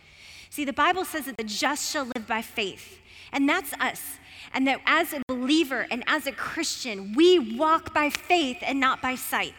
See, 0.50 0.64
the 0.64 0.72
Bible 0.72 1.04
says 1.04 1.24
that 1.24 1.36
the 1.36 1.42
just 1.42 1.90
shall 1.90 2.04
live 2.14 2.28
by 2.28 2.42
faith, 2.42 3.00
and 3.32 3.48
that's 3.48 3.72
us. 3.80 4.18
And 4.52 4.68
that 4.68 4.80
as 4.86 5.12
a 5.12 5.20
believer 5.26 5.84
and 5.90 6.04
as 6.06 6.28
a 6.28 6.32
Christian, 6.32 7.12
we 7.16 7.56
walk 7.58 7.92
by 7.92 8.08
faith 8.08 8.58
and 8.62 8.78
not 8.78 9.02
by 9.02 9.16
sight. 9.16 9.54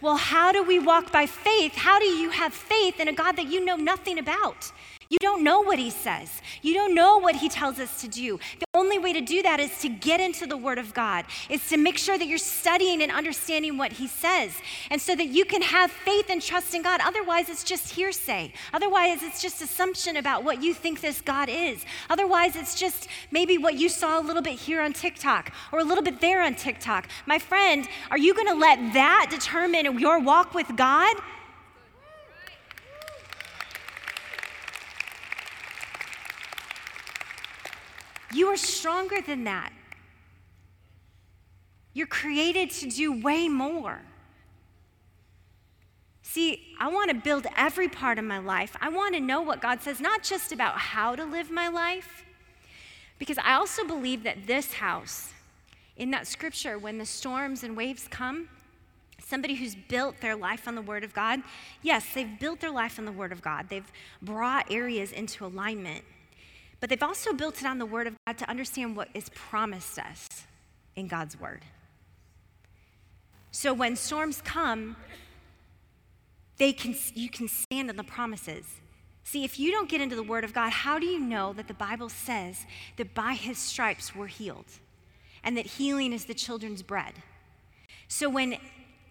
Well, 0.00 0.16
how 0.16 0.52
do 0.52 0.62
we 0.62 0.78
walk 0.78 1.10
by 1.10 1.26
faith? 1.26 1.74
How 1.74 1.98
do 1.98 2.04
you 2.04 2.30
have 2.30 2.54
faith 2.54 3.00
in 3.00 3.08
a 3.08 3.12
God 3.12 3.34
that 3.34 3.46
you 3.46 3.64
know 3.64 3.74
nothing 3.74 4.20
about? 4.20 4.70
You 5.10 5.18
don't 5.20 5.42
know 5.42 5.60
what 5.60 5.78
he 5.78 5.88
says. 5.88 6.42
You 6.60 6.74
don't 6.74 6.94
know 6.94 7.18
what 7.18 7.36
he 7.36 7.48
tells 7.48 7.78
us 7.78 8.02
to 8.02 8.08
do. 8.08 8.38
The 8.58 8.66
only 8.74 8.98
way 8.98 9.14
to 9.14 9.22
do 9.22 9.42
that 9.42 9.58
is 9.58 9.80
to 9.80 9.88
get 9.88 10.20
into 10.20 10.46
the 10.46 10.56
word 10.56 10.76
of 10.76 10.92
God, 10.92 11.24
is 11.48 11.66
to 11.68 11.78
make 11.78 11.96
sure 11.96 12.18
that 12.18 12.26
you're 12.26 12.36
studying 12.36 13.00
and 13.02 13.10
understanding 13.10 13.78
what 13.78 13.92
he 13.92 14.06
says, 14.06 14.52
and 14.90 15.00
so 15.00 15.16
that 15.16 15.28
you 15.28 15.46
can 15.46 15.62
have 15.62 15.90
faith 15.90 16.26
and 16.28 16.42
trust 16.42 16.74
in 16.74 16.82
God. 16.82 17.00
Otherwise, 17.02 17.48
it's 17.48 17.64
just 17.64 17.94
hearsay. 17.94 18.52
Otherwise, 18.74 19.22
it's 19.22 19.40
just 19.40 19.62
assumption 19.62 20.16
about 20.18 20.44
what 20.44 20.62
you 20.62 20.74
think 20.74 21.00
this 21.00 21.22
God 21.22 21.48
is. 21.48 21.84
Otherwise, 22.10 22.54
it's 22.54 22.74
just 22.74 23.08
maybe 23.30 23.56
what 23.56 23.74
you 23.74 23.88
saw 23.88 24.20
a 24.20 24.22
little 24.22 24.42
bit 24.42 24.58
here 24.58 24.82
on 24.82 24.92
TikTok 24.92 25.52
or 25.72 25.78
a 25.78 25.84
little 25.84 26.04
bit 26.04 26.20
there 26.20 26.42
on 26.42 26.54
TikTok. 26.54 27.08
My 27.24 27.38
friend, 27.38 27.88
are 28.10 28.18
you 28.18 28.34
going 28.34 28.48
to 28.48 28.54
let 28.54 28.92
that 28.92 29.28
determine 29.30 29.98
your 29.98 30.20
walk 30.20 30.52
with 30.52 30.76
God? 30.76 31.16
You 38.32 38.48
are 38.48 38.56
stronger 38.56 39.20
than 39.20 39.44
that. 39.44 39.72
You're 41.92 42.06
created 42.06 42.70
to 42.70 42.88
do 42.88 43.20
way 43.20 43.48
more. 43.48 44.00
See, 46.22 46.74
I 46.78 46.88
want 46.88 47.10
to 47.10 47.16
build 47.16 47.46
every 47.56 47.88
part 47.88 48.18
of 48.18 48.24
my 48.24 48.38
life. 48.38 48.76
I 48.80 48.90
want 48.90 49.14
to 49.14 49.20
know 49.20 49.40
what 49.40 49.62
God 49.62 49.80
says, 49.80 49.98
not 49.98 50.22
just 50.22 50.52
about 50.52 50.76
how 50.76 51.16
to 51.16 51.24
live 51.24 51.50
my 51.50 51.68
life, 51.68 52.24
because 53.18 53.38
I 53.38 53.54
also 53.54 53.84
believe 53.84 54.24
that 54.24 54.46
this 54.46 54.74
house, 54.74 55.32
in 55.96 56.10
that 56.10 56.26
scripture, 56.26 56.78
when 56.78 56.98
the 56.98 57.06
storms 57.06 57.64
and 57.64 57.76
waves 57.76 58.06
come, 58.10 58.48
somebody 59.24 59.54
who's 59.54 59.74
built 59.74 60.20
their 60.20 60.36
life 60.36 60.68
on 60.68 60.74
the 60.74 60.82
Word 60.82 61.02
of 61.02 61.14
God, 61.14 61.40
yes, 61.82 62.06
they've 62.14 62.38
built 62.38 62.60
their 62.60 62.70
life 62.70 62.98
on 62.98 63.06
the 63.06 63.12
Word 63.12 63.32
of 63.32 63.42
God. 63.42 63.68
They've 63.68 63.90
brought 64.22 64.70
areas 64.70 65.12
into 65.12 65.44
alignment. 65.44 66.04
But 66.80 66.90
they've 66.90 67.02
also 67.02 67.32
built 67.32 67.60
it 67.60 67.66
on 67.66 67.78
the 67.78 67.86
Word 67.86 68.06
of 68.06 68.14
God 68.26 68.38
to 68.38 68.48
understand 68.48 68.96
what 68.96 69.08
is 69.14 69.30
promised 69.30 69.98
us 69.98 70.28
in 70.94 71.08
God's 71.08 71.38
Word. 71.38 71.64
So 73.50 73.72
when 73.72 73.96
storms 73.96 74.40
come, 74.42 74.96
they 76.58 76.72
can, 76.72 76.94
you 77.14 77.28
can 77.28 77.48
stand 77.48 77.90
on 77.90 77.96
the 77.96 78.04
promises. 78.04 78.64
See, 79.24 79.44
if 79.44 79.58
you 79.58 79.70
don't 79.70 79.88
get 79.88 80.00
into 80.00 80.16
the 80.16 80.22
Word 80.22 80.44
of 80.44 80.52
God, 80.52 80.70
how 80.70 80.98
do 80.98 81.06
you 81.06 81.18
know 81.18 81.52
that 81.52 81.68
the 81.68 81.74
Bible 81.74 82.08
says 82.08 82.66
that 82.96 83.14
by 83.14 83.34
His 83.34 83.58
stripes 83.58 84.14
we're 84.14 84.26
healed 84.26 84.66
and 85.42 85.56
that 85.56 85.66
healing 85.66 86.12
is 86.12 86.26
the 86.26 86.34
children's 86.34 86.82
bread? 86.82 87.14
So 88.06 88.28
when 88.28 88.56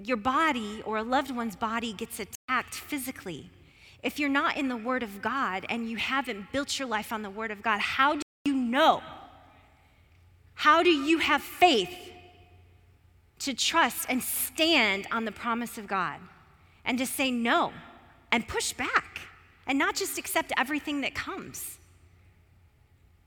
your 0.03 0.17
body 0.17 0.81
or 0.85 0.97
a 0.97 1.03
loved 1.03 1.35
one's 1.35 1.55
body 1.55 1.93
gets 1.93 2.19
attacked 2.19 2.75
physically, 2.75 3.49
if 4.03 4.19
you're 4.19 4.29
not 4.29 4.57
in 4.57 4.69
the 4.69 4.77
Word 4.77 5.03
of 5.03 5.21
God 5.21 5.65
and 5.69 5.89
you 5.89 5.97
haven't 5.97 6.51
built 6.51 6.77
your 6.77 6.87
life 6.87 7.11
on 7.11 7.23
the 7.23 7.29
Word 7.29 7.51
of 7.51 7.61
God, 7.61 7.79
how 7.79 8.15
do 8.15 8.21
you 8.45 8.53
know? 8.53 9.01
How 10.53 10.83
do 10.83 10.89
you 10.89 11.19
have 11.19 11.41
faith 11.41 11.95
to 13.39 13.53
trust 13.53 14.05
and 14.09 14.21
stand 14.21 15.07
on 15.11 15.25
the 15.25 15.31
promise 15.31 15.77
of 15.77 15.87
God 15.87 16.19
and 16.83 16.97
to 16.97 17.05
say 17.05 17.31
no 17.31 17.73
and 18.31 18.47
push 18.47 18.73
back 18.73 19.21
and 19.65 19.77
not 19.77 19.95
just 19.95 20.17
accept 20.17 20.51
everything 20.57 21.01
that 21.01 21.13
comes? 21.13 21.77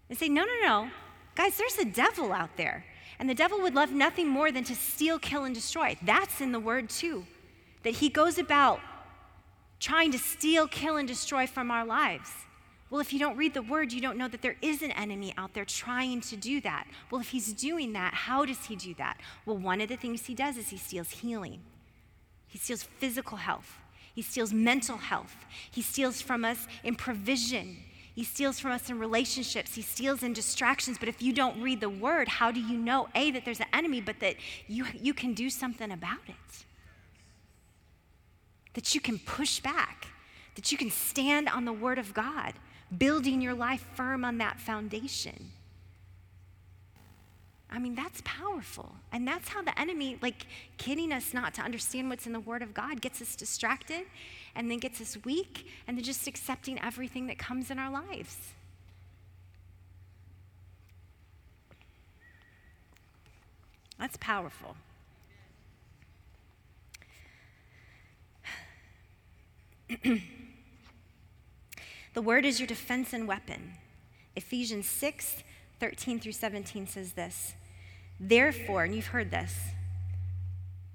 And 0.08 0.18
say, 0.18 0.28
no, 0.28 0.44
no, 0.44 0.66
no. 0.66 0.90
Guys, 1.36 1.56
there's 1.56 1.78
a 1.78 1.84
devil 1.84 2.32
out 2.32 2.56
there. 2.56 2.84
And 3.20 3.28
the 3.28 3.34
devil 3.34 3.60
would 3.60 3.74
love 3.74 3.92
nothing 3.92 4.28
more 4.28 4.50
than 4.50 4.64
to 4.64 4.74
steal, 4.74 5.18
kill, 5.18 5.44
and 5.44 5.54
destroy. 5.54 5.96
That's 6.02 6.40
in 6.40 6.52
the 6.52 6.58
word 6.58 6.90
too. 6.90 7.26
That 7.84 7.94
he 7.94 8.08
goes 8.08 8.38
about 8.38 8.80
trying 9.80 10.12
to 10.12 10.18
steal, 10.18 10.68
kill, 10.68 10.96
and 10.96 11.08
destroy 11.08 11.46
from 11.46 11.70
our 11.70 11.84
lives. 11.84 12.30
Well, 12.90 13.00
if 13.00 13.12
you 13.12 13.20
don't 13.20 13.36
read 13.36 13.54
the 13.54 13.62
word, 13.62 13.92
you 13.92 14.00
don't 14.00 14.18
know 14.18 14.28
that 14.28 14.42
there 14.42 14.56
is 14.60 14.82
an 14.82 14.90
enemy 14.92 15.32
out 15.38 15.54
there 15.54 15.64
trying 15.64 16.20
to 16.22 16.36
do 16.36 16.60
that. 16.62 16.86
Well, 17.10 17.20
if 17.20 17.28
he's 17.28 17.52
doing 17.52 17.92
that, 17.92 18.12
how 18.12 18.44
does 18.44 18.66
he 18.66 18.74
do 18.74 18.94
that? 18.94 19.18
Well, 19.46 19.56
one 19.56 19.80
of 19.80 19.88
the 19.88 19.96
things 19.96 20.26
he 20.26 20.34
does 20.34 20.56
is 20.56 20.68
he 20.68 20.76
steals 20.76 21.10
healing, 21.10 21.60
he 22.48 22.58
steals 22.58 22.82
physical 22.82 23.38
health, 23.38 23.78
he 24.12 24.22
steals 24.22 24.52
mental 24.52 24.96
health, 24.96 25.36
he 25.70 25.82
steals 25.82 26.20
from 26.20 26.44
us 26.44 26.66
in 26.84 26.94
provision. 26.94 27.76
He 28.12 28.24
steals 28.24 28.58
from 28.58 28.72
us 28.72 28.90
in 28.90 28.98
relationships. 28.98 29.74
He 29.74 29.82
steals 29.82 30.24
in 30.24 30.32
distractions. 30.32 30.98
But 30.98 31.08
if 31.08 31.22
you 31.22 31.32
don't 31.32 31.62
read 31.62 31.80
the 31.80 31.88
word, 31.88 32.26
how 32.28 32.50
do 32.50 32.60
you 32.60 32.76
know, 32.76 33.08
A, 33.14 33.30
that 33.30 33.44
there's 33.44 33.60
an 33.60 33.68
enemy, 33.72 34.00
but 34.00 34.18
that 34.18 34.34
you, 34.66 34.84
you 35.00 35.14
can 35.14 35.32
do 35.32 35.48
something 35.48 35.90
about 35.90 36.18
it? 36.26 36.64
That 38.80 38.94
you 38.94 39.00
can 39.02 39.18
push 39.18 39.60
back, 39.60 40.06
that 40.54 40.72
you 40.72 40.78
can 40.78 40.90
stand 40.90 41.50
on 41.50 41.66
the 41.66 41.72
Word 41.72 41.98
of 41.98 42.14
God, 42.14 42.54
building 42.96 43.42
your 43.42 43.52
life 43.52 43.84
firm 43.92 44.24
on 44.24 44.38
that 44.38 44.58
foundation. 44.58 45.50
I 47.70 47.78
mean, 47.78 47.94
that's 47.94 48.22
powerful. 48.24 48.94
And 49.12 49.28
that's 49.28 49.50
how 49.50 49.60
the 49.60 49.78
enemy, 49.78 50.16
like 50.22 50.46
kidding 50.78 51.12
us 51.12 51.34
not 51.34 51.52
to 51.54 51.60
understand 51.60 52.08
what's 52.08 52.26
in 52.26 52.32
the 52.32 52.40
Word 52.40 52.62
of 52.62 52.72
God, 52.72 53.02
gets 53.02 53.20
us 53.20 53.36
distracted 53.36 54.06
and 54.54 54.70
then 54.70 54.78
gets 54.78 54.98
us 55.02 55.18
weak 55.26 55.66
and 55.86 55.98
then 55.98 56.02
just 56.02 56.26
accepting 56.26 56.80
everything 56.80 57.26
that 57.26 57.36
comes 57.36 57.70
in 57.70 57.78
our 57.78 57.90
lives. 57.90 58.38
That's 63.98 64.16
powerful. 64.16 64.74
the 72.14 72.22
word 72.22 72.44
is 72.44 72.60
your 72.60 72.66
defense 72.66 73.12
and 73.12 73.26
weapon. 73.26 73.72
Ephesians 74.36 74.86
6 74.86 75.42
13 75.80 76.20
through 76.20 76.32
17 76.32 76.86
says 76.86 77.14
this. 77.14 77.54
Therefore, 78.20 78.84
and 78.84 78.94
you've 78.94 79.06
heard 79.06 79.30
this, 79.30 79.58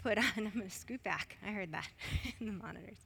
put 0.03 0.19
on, 0.19 0.23
I'm 0.38 0.51
going 0.51 0.62
to 0.62 0.69
scoot 0.69 1.03
back. 1.03 1.38
I 1.43 1.49
heard 1.49 1.71
that 1.71 1.88
in 2.39 2.45
the 2.45 2.53
monitors. 2.53 2.97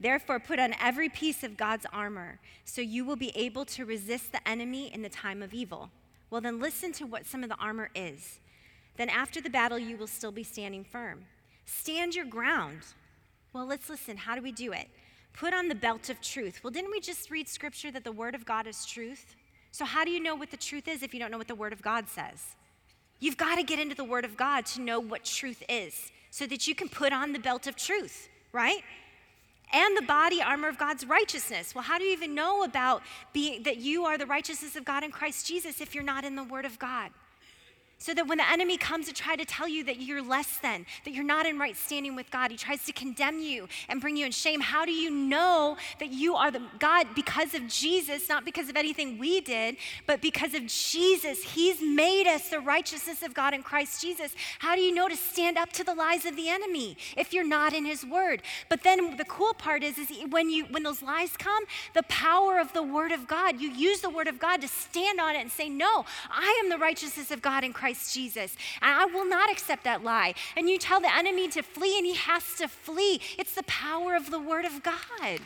Therefore, 0.00 0.40
put 0.40 0.58
on 0.58 0.74
every 0.80 1.08
piece 1.08 1.44
of 1.44 1.56
God's 1.56 1.86
armor 1.92 2.40
so 2.64 2.80
you 2.80 3.04
will 3.04 3.16
be 3.16 3.30
able 3.36 3.64
to 3.66 3.84
resist 3.84 4.32
the 4.32 4.46
enemy 4.46 4.92
in 4.92 5.02
the 5.02 5.08
time 5.08 5.40
of 5.40 5.54
evil. 5.54 5.90
Well, 6.30 6.40
then 6.40 6.58
listen 6.58 6.92
to 6.94 7.06
what 7.06 7.26
some 7.26 7.44
of 7.44 7.48
the 7.48 7.56
armor 7.56 7.90
is. 7.94 8.40
Then 8.96 9.08
after 9.08 9.40
the 9.40 9.50
battle, 9.50 9.78
you 9.78 9.96
will 9.96 10.08
still 10.08 10.32
be 10.32 10.42
standing 10.42 10.84
firm. 10.84 11.24
Stand 11.64 12.16
your 12.16 12.24
ground 12.24 12.82
well, 13.52 13.66
let's 13.66 13.88
listen. 13.88 14.16
How 14.16 14.34
do 14.34 14.42
we 14.42 14.52
do 14.52 14.72
it? 14.72 14.88
Put 15.38 15.54
on 15.54 15.68
the 15.68 15.74
belt 15.74 16.10
of 16.10 16.20
truth. 16.20 16.60
Well, 16.64 16.72
didn't 16.72 16.90
we 16.90 17.00
just 17.00 17.30
read 17.30 17.48
scripture 17.48 17.92
that 17.92 18.02
the 18.02 18.12
word 18.12 18.34
of 18.34 18.44
God 18.44 18.66
is 18.66 18.84
truth? 18.84 19.36
So, 19.70 19.84
how 19.84 20.04
do 20.04 20.10
you 20.10 20.20
know 20.20 20.34
what 20.34 20.50
the 20.50 20.56
truth 20.56 20.88
is 20.88 21.02
if 21.02 21.14
you 21.14 21.20
don't 21.20 21.30
know 21.30 21.38
what 21.38 21.48
the 21.48 21.54
word 21.54 21.72
of 21.72 21.80
God 21.80 22.08
says? 22.08 22.56
You've 23.20 23.36
got 23.36 23.56
to 23.56 23.62
get 23.62 23.78
into 23.78 23.94
the 23.94 24.04
word 24.04 24.24
of 24.24 24.36
God 24.36 24.66
to 24.66 24.80
know 24.80 24.98
what 24.98 25.24
truth 25.24 25.62
is 25.68 26.10
so 26.30 26.46
that 26.46 26.66
you 26.66 26.74
can 26.74 26.88
put 26.88 27.12
on 27.12 27.32
the 27.32 27.38
belt 27.38 27.66
of 27.66 27.76
truth, 27.76 28.28
right? 28.52 28.82
and 29.72 29.96
the 29.96 30.02
body 30.02 30.40
armor 30.40 30.68
of 30.68 30.78
God's 30.78 31.06
righteousness. 31.06 31.74
Well, 31.74 31.84
how 31.84 31.98
do 31.98 32.04
you 32.04 32.12
even 32.12 32.34
know 32.34 32.64
about 32.64 33.02
being 33.32 33.62
that 33.64 33.76
you 33.78 34.04
are 34.04 34.16
the 34.16 34.26
righteousness 34.26 34.76
of 34.76 34.84
God 34.84 35.04
in 35.04 35.10
Christ 35.10 35.46
Jesus 35.46 35.80
if 35.80 35.94
you're 35.94 36.04
not 36.04 36.24
in 36.24 36.36
the 36.36 36.44
word 36.44 36.64
of 36.64 36.78
God? 36.78 37.10
So 38.00 38.14
that 38.14 38.28
when 38.28 38.38
the 38.38 38.48
enemy 38.48 38.76
comes 38.76 39.06
to 39.06 39.12
try 39.12 39.34
to 39.34 39.44
tell 39.44 39.66
you 39.66 39.82
that 39.84 40.00
you're 40.00 40.22
less 40.22 40.58
than, 40.58 40.86
that 41.04 41.12
you're 41.12 41.24
not 41.24 41.46
in 41.46 41.58
right 41.58 41.76
standing 41.76 42.14
with 42.14 42.30
God, 42.30 42.52
he 42.52 42.56
tries 42.56 42.84
to 42.84 42.92
condemn 42.92 43.40
you 43.40 43.66
and 43.88 44.00
bring 44.00 44.16
you 44.16 44.24
in 44.24 44.30
shame. 44.30 44.60
How 44.60 44.84
do 44.84 44.92
you 44.92 45.10
know 45.10 45.76
that 45.98 46.10
you 46.10 46.36
are 46.36 46.52
the 46.52 46.62
God 46.78 47.08
because 47.16 47.54
of 47.54 47.66
Jesus, 47.66 48.28
not 48.28 48.44
because 48.44 48.68
of 48.68 48.76
anything 48.76 49.18
we 49.18 49.40
did, 49.40 49.78
but 50.06 50.22
because 50.22 50.54
of 50.54 50.66
Jesus? 50.66 51.42
He's 51.42 51.82
made 51.82 52.28
us 52.28 52.50
the 52.50 52.60
righteousness 52.60 53.24
of 53.24 53.34
God 53.34 53.52
in 53.52 53.64
Christ 53.64 54.00
Jesus. 54.00 54.32
How 54.60 54.76
do 54.76 54.80
you 54.80 54.94
know 54.94 55.08
to 55.08 55.16
stand 55.16 55.58
up 55.58 55.72
to 55.72 55.82
the 55.82 55.94
lies 55.94 56.24
of 56.24 56.36
the 56.36 56.48
enemy 56.48 56.96
if 57.16 57.32
you're 57.32 57.46
not 57.46 57.72
in 57.72 57.84
his 57.84 58.06
word? 58.06 58.42
But 58.68 58.84
then 58.84 59.16
the 59.16 59.24
cool 59.24 59.54
part 59.54 59.82
is, 59.82 59.98
is 59.98 60.08
when 60.30 60.50
you 60.50 60.66
when 60.66 60.84
those 60.84 61.02
lies 61.02 61.36
come, 61.36 61.64
the 61.94 62.04
power 62.04 62.60
of 62.60 62.72
the 62.74 62.82
word 62.82 63.10
of 63.10 63.26
God, 63.26 63.60
you 63.60 63.72
use 63.72 64.02
the 64.02 64.10
word 64.10 64.28
of 64.28 64.38
God 64.38 64.60
to 64.60 64.68
stand 64.68 65.18
on 65.18 65.34
it 65.34 65.40
and 65.40 65.50
say, 65.50 65.68
No, 65.68 66.04
I 66.30 66.60
am 66.62 66.70
the 66.70 66.78
righteousness 66.78 67.32
of 67.32 67.42
God 67.42 67.64
in 67.64 67.72
Christ 67.72 67.87
Christ 67.88 68.12
Jesus. 68.12 68.54
And 68.82 68.94
I 68.94 69.06
will 69.06 69.24
not 69.24 69.50
accept 69.50 69.84
that 69.84 70.04
lie. 70.04 70.34
And 70.58 70.68
you 70.68 70.76
tell 70.76 71.00
the 71.00 71.14
enemy 71.14 71.48
to 71.48 71.62
flee, 71.62 71.96
and 71.96 72.04
he 72.04 72.14
has 72.16 72.54
to 72.56 72.68
flee. 72.68 73.18
It's 73.38 73.54
the 73.54 73.62
power 73.62 74.14
of 74.14 74.30
the 74.30 74.38
Word 74.38 74.66
of 74.66 74.82
God. 74.82 75.40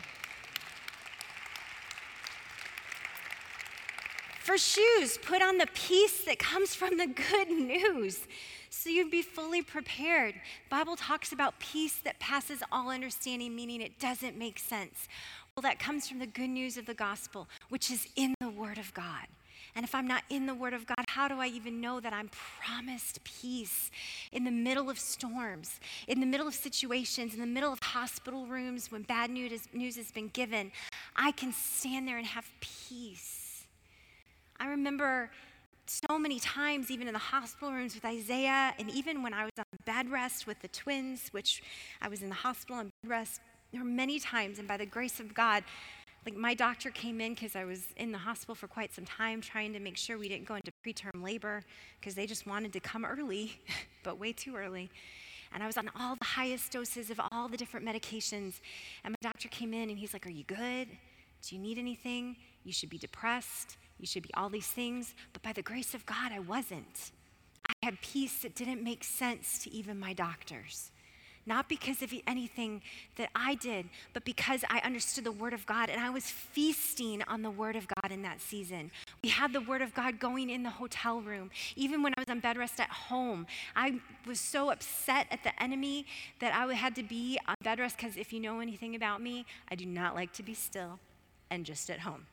For 4.41 4.57
shoes, 4.57 5.17
put 5.17 5.41
on 5.41 5.57
the 5.57 5.69
peace 5.73 6.25
that 6.25 6.37
comes 6.37 6.75
from 6.75 6.97
the 6.97 7.07
good 7.07 7.49
news 7.49 8.27
so 8.69 8.89
you'd 8.89 9.09
be 9.09 9.21
fully 9.21 9.61
prepared. 9.61 10.35
Bible 10.69 10.97
talks 10.97 11.31
about 11.31 11.59
peace 11.59 11.99
that 12.03 12.19
passes 12.19 12.61
all 12.73 12.89
understanding, 12.89 13.55
meaning 13.55 13.79
it 13.79 13.99
doesn't 13.99 14.37
make 14.37 14.59
sense. 14.59 15.07
Well, 15.55 15.61
that 15.61 15.79
comes 15.79 16.09
from 16.09 16.19
the 16.19 16.27
good 16.27 16.49
news 16.49 16.75
of 16.75 16.87
the 16.87 16.93
gospel, 16.93 17.47
which 17.69 17.89
is 17.89 18.05
in 18.17 18.35
the 18.41 18.49
Word 18.49 18.77
of 18.77 18.93
God. 18.93 19.27
And 19.75 19.83
if 19.83 19.95
I'm 19.95 20.07
not 20.07 20.23
in 20.29 20.45
the 20.45 20.53
Word 20.53 20.73
of 20.73 20.85
God, 20.85 21.05
how 21.07 21.27
do 21.27 21.39
I 21.39 21.47
even 21.47 21.81
know 21.81 21.99
that 21.99 22.13
I'm 22.13 22.29
promised 22.61 23.23
peace 23.23 23.89
in 24.31 24.43
the 24.43 24.51
middle 24.51 24.89
of 24.89 24.99
storms, 24.99 25.79
in 26.07 26.19
the 26.19 26.25
middle 26.25 26.47
of 26.47 26.53
situations, 26.53 27.33
in 27.33 27.39
the 27.39 27.47
middle 27.47 27.73
of 27.73 27.79
hospital 27.81 28.45
rooms 28.45 28.91
when 28.91 29.01
bad 29.01 29.31
news, 29.31 29.67
news 29.73 29.95
has 29.95 30.11
been 30.11 30.27
given? 30.29 30.71
I 31.15 31.31
can 31.31 31.51
stand 31.53 32.07
there 32.07 32.17
and 32.17 32.27
have 32.27 32.45
peace. 32.59 33.65
I 34.59 34.67
remember 34.67 35.31
so 35.85 36.17
many 36.17 36.39
times, 36.39 36.89
even 36.91 37.07
in 37.07 37.13
the 37.13 37.19
hospital 37.19 37.73
rooms 37.73 37.95
with 37.95 38.05
Isaiah, 38.05 38.73
and 38.79 38.89
even 38.91 39.21
when 39.23 39.33
I 39.33 39.43
was 39.43 39.51
on 39.57 39.65
bed 39.85 40.09
rest 40.09 40.47
with 40.47 40.59
the 40.61 40.67
twins, 40.69 41.29
which 41.31 41.61
I 42.01 42.07
was 42.07 42.21
in 42.21 42.29
the 42.29 42.35
hospital 42.35 42.77
on 42.77 42.91
bed 43.01 43.09
rest, 43.09 43.41
there 43.71 43.81
were 43.81 43.89
many 43.89 44.19
times, 44.19 44.59
and 44.59 44.67
by 44.67 44.77
the 44.77 44.85
grace 44.85 45.19
of 45.19 45.33
God, 45.33 45.63
like 46.25 46.35
my 46.35 46.53
doctor 46.53 46.89
came 46.89 47.19
in 47.19 47.33
because 47.33 47.55
I 47.55 47.65
was 47.65 47.83
in 47.97 48.11
the 48.11 48.17
hospital 48.17 48.55
for 48.55 48.67
quite 48.67 48.93
some 48.93 49.05
time 49.05 49.41
trying 49.41 49.73
to 49.73 49.79
make 49.79 49.97
sure 49.97 50.17
we 50.17 50.29
didn't 50.29 50.47
go 50.47 50.55
into 50.55 50.71
preterm 50.85 51.21
labor 51.21 51.63
because 51.99 52.15
they 52.15 52.25
just 52.25 52.47
wanted 52.47 52.71
to 52.73 52.79
come 52.79 53.03
early, 53.05 53.59
but 54.03 54.19
way 54.19 54.31
too 54.31 54.55
early. 54.55 54.89
And 55.53 55.61
I 55.61 55.67
was 55.67 55.77
on 55.77 55.89
all 55.99 56.15
the 56.15 56.25
highest 56.25 56.71
doses 56.71 57.09
of 57.09 57.19
all 57.31 57.47
the 57.47 57.57
different 57.57 57.85
medications. 57.85 58.61
And 59.03 59.11
my 59.11 59.17
doctor 59.21 59.49
came 59.49 59.73
in 59.73 59.89
and 59.89 59.99
he's 59.99 60.13
like, 60.13 60.25
Are 60.25 60.31
you 60.31 60.43
good? 60.45 60.87
Do 61.41 61.55
you 61.55 61.61
need 61.61 61.77
anything? 61.77 62.37
You 62.63 62.71
should 62.71 62.89
be 62.89 62.97
depressed. 62.97 63.77
You 63.99 64.07
should 64.07 64.23
be 64.23 64.33
all 64.33 64.49
these 64.49 64.67
things. 64.67 65.13
But 65.33 65.43
by 65.43 65.53
the 65.53 65.61
grace 65.61 65.93
of 65.93 66.05
God, 66.05 66.31
I 66.31 66.39
wasn't. 66.39 67.11
I 67.67 67.73
had 67.85 68.01
peace 68.01 68.39
that 68.39 68.55
didn't 68.55 68.83
make 68.83 69.03
sense 69.03 69.59
to 69.63 69.71
even 69.71 69.99
my 69.99 70.13
doctors 70.13 70.91
not 71.45 71.67
because 71.67 72.01
of 72.01 72.13
anything 72.25 72.81
that 73.17 73.29
I 73.35 73.55
did, 73.55 73.89
but 74.13 74.23
because 74.23 74.63
I 74.69 74.79
understood 74.79 75.23
the 75.23 75.31
Word 75.31 75.53
of 75.53 75.65
God 75.65 75.89
and 75.89 76.01
I 76.01 76.09
was 76.09 76.25
feasting 76.25 77.21
on 77.23 77.41
the 77.41 77.51
Word 77.51 77.75
of 77.75 77.87
God 77.87 78.11
in 78.11 78.21
that 78.21 78.41
season. 78.41 78.91
We 79.21 79.29
had 79.29 79.53
the 79.53 79.61
Word 79.61 79.81
of 79.81 79.93
God 79.93 80.19
going 80.19 80.49
in 80.49 80.63
the 80.63 80.69
hotel 80.69 81.21
room. 81.21 81.51
Even 81.75 82.01
when 82.01 82.13
I 82.17 82.21
was 82.21 82.29
on 82.29 82.39
bed 82.39 82.57
rest 82.57 82.79
at 82.79 82.89
home, 82.89 83.47
I 83.75 83.99
was 84.25 84.39
so 84.39 84.71
upset 84.71 85.27
at 85.31 85.43
the 85.43 85.61
enemy 85.61 86.05
that 86.39 86.53
I 86.53 86.73
had 86.73 86.95
to 86.95 87.03
be 87.03 87.39
on 87.47 87.55
bed 87.63 87.79
rest 87.79 87.97
because 87.97 88.17
if 88.17 88.31
you 88.31 88.39
know 88.39 88.59
anything 88.59 88.95
about 88.95 89.21
me, 89.21 89.45
I 89.69 89.75
do 89.75 89.85
not 89.85 90.15
like 90.15 90.33
to 90.33 90.43
be 90.43 90.53
still 90.53 90.99
and 91.49 91.65
just 91.65 91.89
at 91.89 91.99
home. 91.99 92.25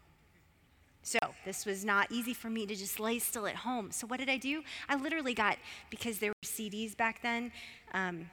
So, 1.03 1.19
this 1.47 1.65
was 1.65 1.85
not 1.85 2.13
easy 2.13 2.35
for 2.35 2.51
me 2.51 2.67
to 2.67 2.75
just 2.75 3.01
lay 3.01 3.19
still 3.19 3.47
at 3.47 3.57
home. 3.57 3.91
So, 3.91 4.07
what 4.07 4.19
did 4.19 4.29
I 4.29 4.37
do? 4.37 4.63
I 4.89 4.97
literally 4.97 5.33
got, 5.33 5.57
because 5.89 6.19
there 6.19 6.31
were 6.31 6.35
CDs 6.45 6.95
back 6.95 7.23
then, 7.23 7.53
um, 7.95 8.29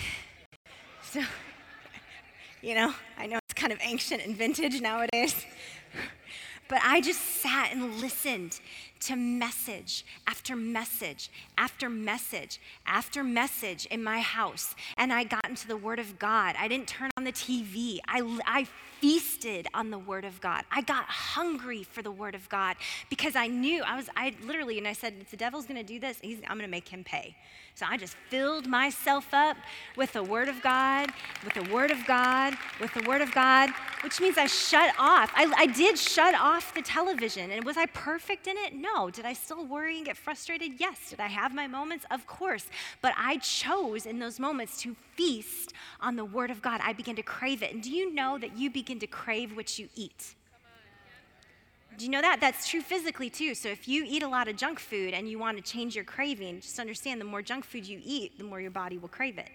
so, 1.02 1.20
you 2.62 2.74
know, 2.74 2.94
I 3.18 3.26
know 3.26 3.38
it's 3.44 3.54
kind 3.54 3.72
of 3.72 3.78
ancient 3.82 4.24
and 4.24 4.36
vintage 4.36 4.80
nowadays. 4.80 5.44
But 6.68 6.80
I 6.82 7.00
just 7.00 7.20
sat 7.20 7.72
and 7.72 8.00
listened 8.00 8.58
to 9.00 9.14
message 9.14 10.04
after 10.26 10.56
message 10.56 11.30
after 11.56 11.88
message 11.88 12.60
after 12.86 13.22
message 13.22 13.86
in 13.86 14.02
my 14.02 14.20
house. 14.20 14.74
And 14.96 15.12
I 15.12 15.24
got 15.24 15.48
into 15.48 15.68
the 15.68 15.76
Word 15.76 16.00
of 16.00 16.18
God. 16.18 16.56
I 16.58 16.66
didn't 16.66 16.88
turn 16.88 17.10
on 17.16 17.24
the 17.24 17.32
TV. 17.32 18.00
I, 18.08 18.40
I 18.46 18.66
feasted 19.00 19.68
on 19.74 19.90
the 19.90 19.98
Word 19.98 20.24
of 20.24 20.40
God. 20.40 20.64
I 20.70 20.80
got 20.80 21.04
hungry 21.04 21.84
for 21.84 22.02
the 22.02 22.10
Word 22.10 22.34
of 22.34 22.48
God 22.48 22.76
because 23.10 23.36
I 23.36 23.46
knew 23.46 23.82
I 23.84 23.96
was, 23.96 24.08
I 24.16 24.34
literally, 24.44 24.78
and 24.78 24.88
I 24.88 24.92
said, 24.92 25.14
if 25.20 25.30
the 25.30 25.36
devil's 25.36 25.66
going 25.66 25.78
to 25.78 25.86
do 25.86 26.00
this, 26.00 26.18
I'm 26.24 26.40
going 26.40 26.60
to 26.60 26.68
make 26.68 26.88
him 26.88 27.04
pay. 27.04 27.36
So 27.76 27.84
I 27.86 27.98
just 27.98 28.16
filled 28.30 28.66
myself 28.66 29.34
up 29.34 29.58
with 29.98 30.14
the 30.14 30.22
Word 30.22 30.48
of 30.48 30.62
God, 30.62 31.10
with 31.44 31.52
the 31.52 31.70
Word 31.70 31.90
of 31.90 32.06
God, 32.06 32.54
with 32.80 32.90
the 32.94 33.06
Word 33.06 33.20
of 33.20 33.30
God, 33.32 33.68
which 34.02 34.18
means 34.18 34.38
I 34.38 34.46
shut 34.46 34.94
off. 34.98 35.30
I, 35.34 35.52
I 35.54 35.66
did 35.66 35.98
shut 35.98 36.34
off 36.34 36.72
the 36.72 36.80
television. 36.80 37.50
And 37.50 37.64
was 37.64 37.76
I 37.76 37.84
perfect 37.84 38.46
in 38.46 38.56
it? 38.56 38.74
No. 38.74 39.10
Did 39.10 39.26
I 39.26 39.34
still 39.34 39.66
worry 39.66 39.98
and 39.98 40.06
get 40.06 40.16
frustrated? 40.16 40.80
Yes. 40.80 41.10
Did 41.10 41.20
I 41.20 41.26
have 41.26 41.54
my 41.54 41.66
moments? 41.66 42.06
Of 42.10 42.26
course. 42.26 42.66
But 43.02 43.12
I 43.14 43.36
chose 43.36 44.06
in 44.06 44.20
those 44.20 44.40
moments 44.40 44.80
to 44.80 44.96
feast 45.14 45.74
on 46.00 46.16
the 46.16 46.24
Word 46.24 46.50
of 46.50 46.62
God. 46.62 46.80
I 46.82 46.94
began 46.94 47.16
to 47.16 47.22
crave 47.22 47.62
it. 47.62 47.74
And 47.74 47.82
do 47.82 47.90
you 47.90 48.10
know 48.10 48.38
that 48.38 48.56
you 48.56 48.70
begin 48.70 49.00
to 49.00 49.06
crave 49.06 49.54
what 49.54 49.78
you 49.78 49.90
eat? 49.94 50.34
Do 51.96 52.04
you 52.04 52.10
know 52.10 52.20
that? 52.20 52.40
That's 52.40 52.68
true 52.68 52.82
physically 52.82 53.30
too. 53.30 53.54
So 53.54 53.68
if 53.68 53.88
you 53.88 54.04
eat 54.06 54.22
a 54.22 54.28
lot 54.28 54.48
of 54.48 54.56
junk 54.56 54.78
food 54.78 55.14
and 55.14 55.28
you 55.28 55.38
want 55.38 55.56
to 55.56 55.62
change 55.62 55.94
your 55.94 56.04
craving, 56.04 56.60
just 56.60 56.78
understand 56.78 57.20
the 57.20 57.24
more 57.24 57.40
junk 57.40 57.64
food 57.64 57.86
you 57.86 58.00
eat, 58.04 58.36
the 58.36 58.44
more 58.44 58.60
your 58.60 58.70
body 58.70 58.98
will 58.98 59.08
crave 59.08 59.38
it. 59.38 59.48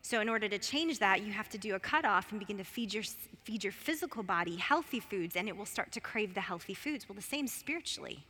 So 0.00 0.20
in 0.20 0.28
order 0.28 0.48
to 0.48 0.58
change 0.58 0.98
that, 0.98 1.22
you 1.22 1.32
have 1.32 1.48
to 1.50 1.58
do 1.58 1.74
a 1.74 1.78
cutoff 1.78 2.30
and 2.30 2.40
begin 2.40 2.58
to 2.58 2.64
feed 2.64 2.92
your 2.92 3.04
feed 3.44 3.62
your 3.62 3.72
physical 3.72 4.22
body 4.22 4.56
healthy 4.56 5.00
foods, 5.00 5.36
and 5.36 5.48
it 5.48 5.56
will 5.56 5.66
start 5.66 5.92
to 5.92 6.00
crave 6.00 6.34
the 6.34 6.40
healthy 6.40 6.74
foods. 6.74 7.08
Well, 7.08 7.16
the 7.16 7.22
same 7.22 7.46
spiritually. 7.46 8.24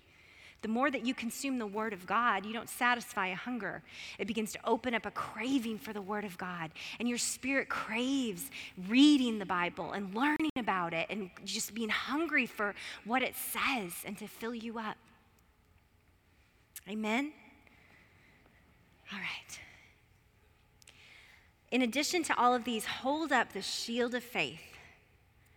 The 0.63 0.69
more 0.69 0.91
that 0.93 1.05
you 1.05 1.13
consume 1.13 1.59
the 1.59 1.67
Word 1.67 1.93
of 1.93 2.07
God, 2.07 2.47
you 2.47 2.53
don't 2.53 2.69
satisfy 2.69 3.29
a 3.29 3.35
hunger. 3.35 3.83
It 4.19 4.29
begins 4.29 4.53
to 4.53 4.61
open 4.65 4.95
up 4.95 5.05
a 5.05 5.11
craving 5.11 5.79
for 5.79 5.93
the 5.93 6.01
Word 6.01 6.25
of 6.25 6.39
God. 6.39 6.71
And 7.01 7.09
your 7.09 7.19
spirit 7.19 7.69
craves 7.69 8.49
reading 8.89 9.41
the 9.41 9.47
Bible 9.47 9.93
and 9.93 10.15
learning 10.15 10.53
about 10.57 10.95
it 10.95 11.09
and 11.11 11.31
just 11.45 11.75
being 11.75 11.89
hungry 11.89 12.47
for 12.47 12.75
what 13.05 13.23
it 13.23 13.35
says 13.35 13.93
and 14.07 14.17
to 14.19 14.29
fill 14.29 14.55
you 14.55 14.79
up. 14.79 14.97
Amen? 16.89 17.33
All 19.13 19.19
right. 19.19 19.61
In 21.73 21.83
addition 21.83 22.23
to 22.25 22.39
all 22.39 22.55
of 22.55 22.65
these, 22.65 22.85
hold 22.85 23.33
up 23.33 23.53
the 23.53 23.63
shield 23.63 24.15
of 24.15 24.23
faith 24.23 24.61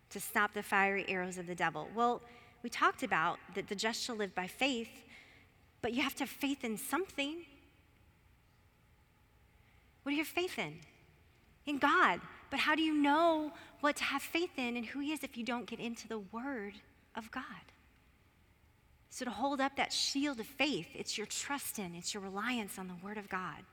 to 0.10 0.20
stop 0.20 0.54
the 0.54 0.64
fiery 0.64 1.06
arrows 1.08 1.38
of 1.38 1.46
the 1.46 1.56
devil. 1.56 1.90
Well, 1.94 2.22
we 2.66 2.70
talked 2.70 3.04
about 3.04 3.38
that 3.54 3.68
the 3.68 3.76
just 3.76 4.02
shall 4.02 4.16
live 4.16 4.34
by 4.34 4.48
faith, 4.48 4.90
but 5.84 5.94
you 5.94 6.02
have 6.02 6.16
to 6.16 6.24
have 6.24 6.32
faith 6.32 6.64
in 6.64 6.78
something. 6.78 7.36
What 10.02 10.10
do 10.10 10.16
you 10.16 10.24
have 10.24 10.28
faith 10.28 10.58
in? 10.58 10.74
In 11.68 11.78
God. 11.78 12.22
But 12.50 12.60
how 12.60 12.74
do 12.74 12.82
you 12.82 12.96
know 12.96 13.52
what 13.82 13.98
to 13.98 14.04
have 14.06 14.24
faith 14.24 14.58
in 14.58 14.78
and 14.78 14.84
who 14.84 15.00
He 15.00 15.14
is 15.14 15.24
if 15.24 15.38
you 15.38 15.44
don't 15.44 15.68
get 15.68 15.80
into 15.80 16.08
the 16.08 16.18
Word 16.18 16.74
of 17.14 17.30
God? 17.30 17.44
So, 19.12 19.26
to 19.26 19.32
hold 19.32 19.62
up 19.62 19.76
that 19.76 19.94
shield 19.94 20.40
of 20.40 20.48
faith, 20.48 20.88
it's 20.96 21.20
your 21.20 21.28
trust 21.28 21.78
in, 21.78 21.94
it's 21.94 22.16
your 22.16 22.24
reliance 22.24 22.80
on 22.80 22.88
the 22.88 22.98
Word 23.04 23.20
of 23.20 23.30
God. 23.30 23.64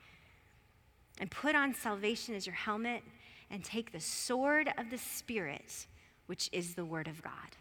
And 1.18 1.30
put 1.30 1.54
on 1.54 1.72
salvation 1.72 2.34
as 2.34 2.46
your 2.46 2.56
helmet 2.56 3.02
and 3.50 3.64
take 3.64 3.90
the 3.90 4.00
sword 4.00 4.68
of 4.76 4.90
the 4.90 4.98
Spirit, 4.98 5.86
which 6.26 6.50
is 6.52 6.74
the 6.74 6.84
Word 6.84 7.08
of 7.08 7.22
God 7.22 7.56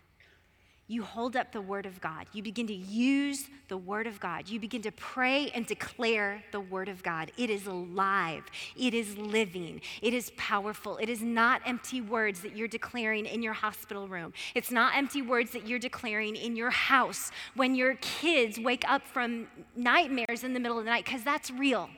you 0.92 1.04
hold 1.04 1.38
up 1.38 1.54
the 1.54 1.62
Word 1.62 1.86
of 1.86 2.02
God. 2.02 2.26
You 2.34 2.44
begin 2.44 2.68
to 2.68 2.74
use 2.74 3.48
the 3.70 3.78
Word 3.78 4.08
of 4.08 4.20
God. 4.20 4.50
You 4.50 4.60
begin 4.60 4.82
to 4.82 4.92
pray 4.92 5.50
and 5.56 5.66
declare 5.66 6.44
the 6.52 6.60
Word 6.60 6.90
of 6.90 7.02
God. 7.02 7.32
It 7.38 7.50
is 7.50 7.66
alive, 7.66 8.44
it 8.76 8.94
is 8.94 9.18
living, 9.18 9.82
it 10.02 10.14
is 10.14 10.32
powerful. 10.36 10.98
It 10.98 11.08
is 11.08 11.22
not 11.22 11.62
empty 11.66 12.02
words 12.02 12.42
that 12.42 12.58
you're 12.58 12.68
declaring 12.68 13.26
in 13.26 13.42
your 13.42 13.54
hospital 13.54 14.08
room. 14.08 14.34
It's 14.54 14.72
not 14.72 14.96
empty 14.96 15.22
words 15.22 15.52
that 15.52 15.66
you're 15.66 15.80
declaring 15.80 16.36
in 16.36 16.56
your 16.58 16.72
house 16.72 17.32
when 17.56 17.74
your 17.76 17.96
kids 17.96 18.60
wake 18.60 18.84
up 18.88 19.08
from 19.08 19.48
nightmares 19.76 20.44
in 20.44 20.54
the 20.54 20.60
middle 20.60 20.78
of 20.78 20.84
the 20.84 20.92
night, 20.92 21.06
because 21.06 21.24
that's 21.24 21.50
real. 21.52 21.90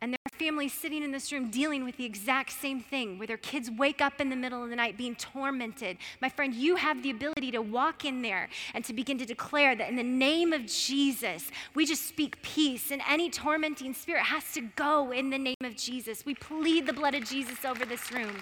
And 0.00 0.12
there 0.12 0.18
are 0.26 0.38
families 0.38 0.72
sitting 0.72 1.02
in 1.02 1.10
this 1.10 1.32
room 1.32 1.50
dealing 1.50 1.84
with 1.84 1.96
the 1.96 2.04
exact 2.04 2.52
same 2.52 2.80
thing, 2.80 3.18
where 3.18 3.26
their 3.26 3.36
kids 3.36 3.68
wake 3.68 4.00
up 4.00 4.20
in 4.20 4.28
the 4.28 4.36
middle 4.36 4.62
of 4.62 4.70
the 4.70 4.76
night 4.76 4.96
being 4.96 5.16
tormented. 5.16 5.96
My 6.22 6.28
friend, 6.28 6.54
you 6.54 6.76
have 6.76 7.02
the 7.02 7.10
ability 7.10 7.50
to 7.50 7.60
walk 7.60 8.04
in 8.04 8.22
there 8.22 8.48
and 8.74 8.84
to 8.84 8.92
begin 8.92 9.18
to 9.18 9.26
declare 9.26 9.74
that 9.74 9.88
in 9.88 9.96
the 9.96 10.04
name 10.04 10.52
of 10.52 10.66
Jesus, 10.66 11.50
we 11.74 11.84
just 11.84 12.06
speak 12.06 12.40
peace, 12.42 12.92
and 12.92 13.02
any 13.08 13.28
tormenting 13.28 13.92
spirit 13.92 14.22
has 14.22 14.52
to 14.52 14.60
go 14.76 15.10
in 15.10 15.30
the 15.30 15.38
name 15.38 15.56
of 15.64 15.76
Jesus. 15.76 16.24
We 16.24 16.34
plead 16.34 16.86
the 16.86 16.92
blood 16.92 17.16
of 17.16 17.24
Jesus 17.24 17.64
over 17.64 17.84
this 17.84 18.12
room. 18.12 18.36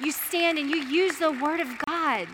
You 0.00 0.12
stand 0.12 0.58
and 0.58 0.68
you 0.68 0.76
use 0.76 1.16
the 1.16 1.32
word 1.32 1.60
of 1.60 1.68
God. 1.86 2.28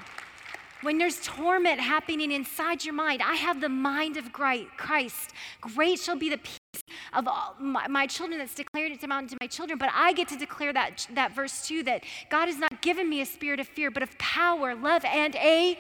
When 0.83 0.97
there's 0.97 1.21
torment 1.23 1.79
happening 1.79 2.33
inside 2.33 2.85
your 2.85 2.95
mind, 2.95 3.21
I 3.23 3.35
have 3.35 3.61
the 3.61 3.69
mind 3.69 4.17
of 4.17 4.33
Christ. 4.33 5.33
Great 5.61 5.99
shall 5.99 6.17
be 6.17 6.31
the 6.31 6.39
peace 6.39 6.85
of 7.13 7.29
my, 7.59 7.87
my, 7.87 8.07
children 8.07 8.39
that's 8.39 8.55
declared 8.55 8.93
it 8.93 9.01
to 9.01 9.07
my 9.07 9.47
children, 9.47 9.79
but 9.79 9.91
I 9.93 10.15
get 10.15 10.29
to 10.29 10.37
declare 10.37 10.73
that, 10.73 11.07
that 11.15 11.35
verse 11.35 11.67
too 11.67 11.83
that 11.83 12.05
God 12.31 12.47
has 12.47 12.57
not 12.57 12.81
given 12.81 13.11
me 13.11 13.21
a 13.21 13.27
spirit 13.27 13.61
of 13.61 13.69
fear, 13.69 13.91
but 13.91 14.03
of 14.03 14.17
power, 14.19 14.75
love, 14.75 15.05
and 15.05 15.37
a 15.37 15.79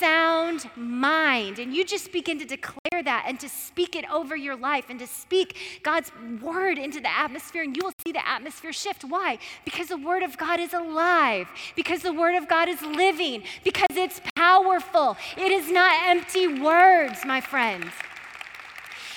sound 0.00 0.68
mind. 0.76 1.58
And 1.58 1.74
you 1.74 1.84
just 1.84 2.10
begin 2.10 2.38
to 2.38 2.44
declare 2.44 3.02
that 3.04 3.24
and 3.26 3.38
to 3.40 3.48
speak 3.48 3.94
it 3.94 4.04
over 4.10 4.34
your 4.34 4.56
life 4.56 4.86
and 4.88 4.98
to 4.98 5.06
speak 5.06 5.80
God's 5.82 6.10
word 6.42 6.78
into 6.78 7.00
the 7.00 7.10
atmosphere, 7.10 7.62
and 7.62 7.76
you 7.76 7.84
will 7.84 7.92
see 8.04 8.12
the 8.12 8.26
atmosphere 8.26 8.72
shift. 8.72 9.04
Why? 9.04 9.38
Because 9.64 9.88
the 9.88 9.96
word 9.96 10.22
of 10.22 10.36
God 10.36 10.58
is 10.58 10.72
alive, 10.72 11.48
because 11.76 12.02
the 12.02 12.12
word 12.12 12.34
of 12.34 12.48
God 12.48 12.68
is 12.68 12.80
living, 12.82 13.42
because 13.62 13.86
it's 13.92 14.20
powerful. 14.34 15.16
It 15.36 15.52
is 15.52 15.70
not 15.70 15.92
empty 16.08 16.60
words, 16.60 17.24
my 17.24 17.40
friends. 17.40 17.92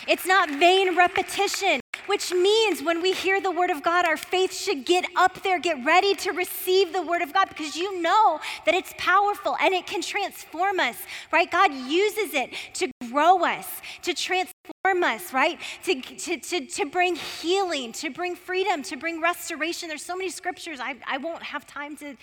It's 0.07 0.25
not 0.25 0.49
vain 0.49 0.97
repetition. 0.97 1.82
Which 2.07 2.31
means 2.31 2.81
when 2.81 3.01
we 3.01 3.13
hear 3.13 3.39
the 3.41 3.51
word 3.51 3.69
of 3.69 3.83
God, 3.83 4.05
our 4.05 4.17
faith 4.17 4.53
should 4.53 4.85
get 4.85 5.05
up 5.15 5.41
there, 5.43 5.59
get 5.59 5.83
ready 5.85 6.15
to 6.15 6.31
receive 6.31 6.93
the 6.93 7.01
word 7.01 7.21
of 7.21 7.33
God 7.33 7.49
because 7.49 7.75
you 7.75 8.01
know 8.01 8.39
that 8.65 8.75
it's 8.75 8.93
powerful 8.97 9.55
and 9.61 9.73
it 9.73 9.85
can 9.85 10.01
transform 10.01 10.79
us, 10.79 10.97
right? 11.31 11.49
God 11.49 11.73
uses 11.73 12.33
it 12.33 12.51
to 12.75 12.91
grow 13.11 13.43
us, 13.43 13.67
to 14.03 14.13
transform 14.13 15.03
us, 15.03 15.33
right? 15.33 15.59
To, 15.83 16.01
to, 16.01 16.37
to, 16.37 16.65
to 16.65 16.85
bring 16.85 17.15
healing, 17.15 17.91
to 17.93 18.09
bring 18.09 18.35
freedom, 18.35 18.83
to 18.83 18.97
bring 18.97 19.21
restoration. 19.21 19.89
There's 19.89 20.05
so 20.05 20.15
many 20.15 20.29
scriptures. 20.29 20.79
I, 20.79 20.95
I 21.07 21.17
won't 21.17 21.43
have 21.43 21.65
time 21.65 21.95
to 21.97 22.15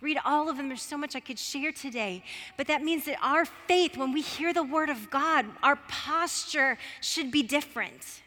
read 0.00 0.18
all 0.24 0.48
of 0.48 0.56
them. 0.56 0.68
There's 0.68 0.82
so 0.82 0.98
much 0.98 1.16
I 1.16 1.20
could 1.20 1.38
share 1.38 1.72
today. 1.72 2.22
But 2.56 2.66
that 2.66 2.82
means 2.82 3.06
that 3.06 3.18
our 3.22 3.44
faith, 3.44 3.96
when 3.96 4.12
we 4.12 4.20
hear 4.20 4.52
the 4.52 4.62
word 4.62 4.90
of 4.90 5.10
God, 5.10 5.46
our 5.62 5.76
posture 5.88 6.78
should 7.00 7.30
be 7.30 7.42
different. 7.42 8.22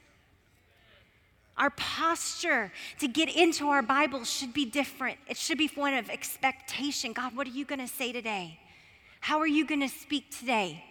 Our 1.59 1.69
posture 1.71 2.71
to 2.99 3.07
get 3.09 3.35
into 3.35 3.67
our 3.67 3.81
Bible 3.81 4.23
should 4.23 4.53
be 4.53 4.65
different. 4.65 5.17
It 5.27 5.35
should 5.35 5.57
be 5.57 5.69
one 5.75 5.93
of 5.93 6.09
expectation. 6.09 7.11
God, 7.11 7.35
what 7.35 7.45
are 7.45 7.51
you 7.51 7.65
going 7.65 7.81
to 7.81 7.87
say 7.87 8.13
today? 8.13 8.57
How 9.19 9.39
are 9.39 9.47
you 9.47 9.67
going 9.67 9.81
to 9.81 9.89
speak 9.89 10.31
today? 10.31 10.85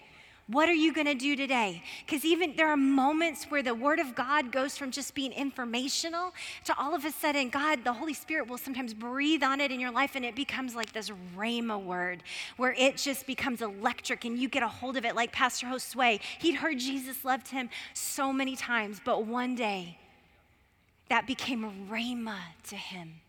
What 0.47 0.69
are 0.69 0.75
you 0.75 0.95
going 0.95 1.07
to 1.07 1.15
do 1.15 1.37
today? 1.37 1.83
Because 2.07 2.25
even 2.25 2.55
there 2.57 2.69
are 2.69 2.77
moments 2.77 3.45
where 3.51 3.63
the 3.63 3.75
Word 3.75 3.99
of 3.99 4.15
God 4.15 4.51
goes 4.51 4.79
from 4.79 4.91
just 4.91 5.15
being 5.15 5.33
informational 5.33 6.33
to 6.65 6.79
all 6.79 6.95
of 6.95 7.05
a 7.05 7.11
sudden, 7.11 7.51
God, 7.51 7.85
the 7.85 7.93
Holy 7.93 8.15
Spirit 8.15 8.49
will 8.49 8.57
sometimes 8.57 8.95
breathe 8.95 9.43
on 9.43 9.61
it 9.61 9.71
in 9.71 9.79
your 9.79 9.91
life 9.91 10.17
and 10.17 10.25
it 10.25 10.35
becomes 10.35 10.75
like 10.75 10.93
this 10.93 11.11
Rhema 11.37 11.83
word 11.83 12.23
where 12.57 12.75
it 12.79 12.97
just 12.97 13.27
becomes 13.27 13.61
electric 13.61 14.25
and 14.25 14.39
you 14.39 14.49
get 14.49 14.63
a 14.63 14.69
hold 14.69 14.97
of 14.97 15.05
it 15.05 15.15
like 15.15 15.33
Pastor 15.33 15.67
Josue. 15.67 16.19
He'd 16.39 16.55
heard 16.55 16.79
Jesus 16.79 17.27
loved 17.27 17.49
him 17.49 17.69
so 17.93 18.33
many 18.33 18.57
times, 18.57 19.03
but 19.05 19.27
one 19.27 19.55
day 19.55 19.99
that 21.09 21.27
became 21.27 21.89
Rhema 21.91 22.39
to 22.69 22.77
him. 22.77 23.21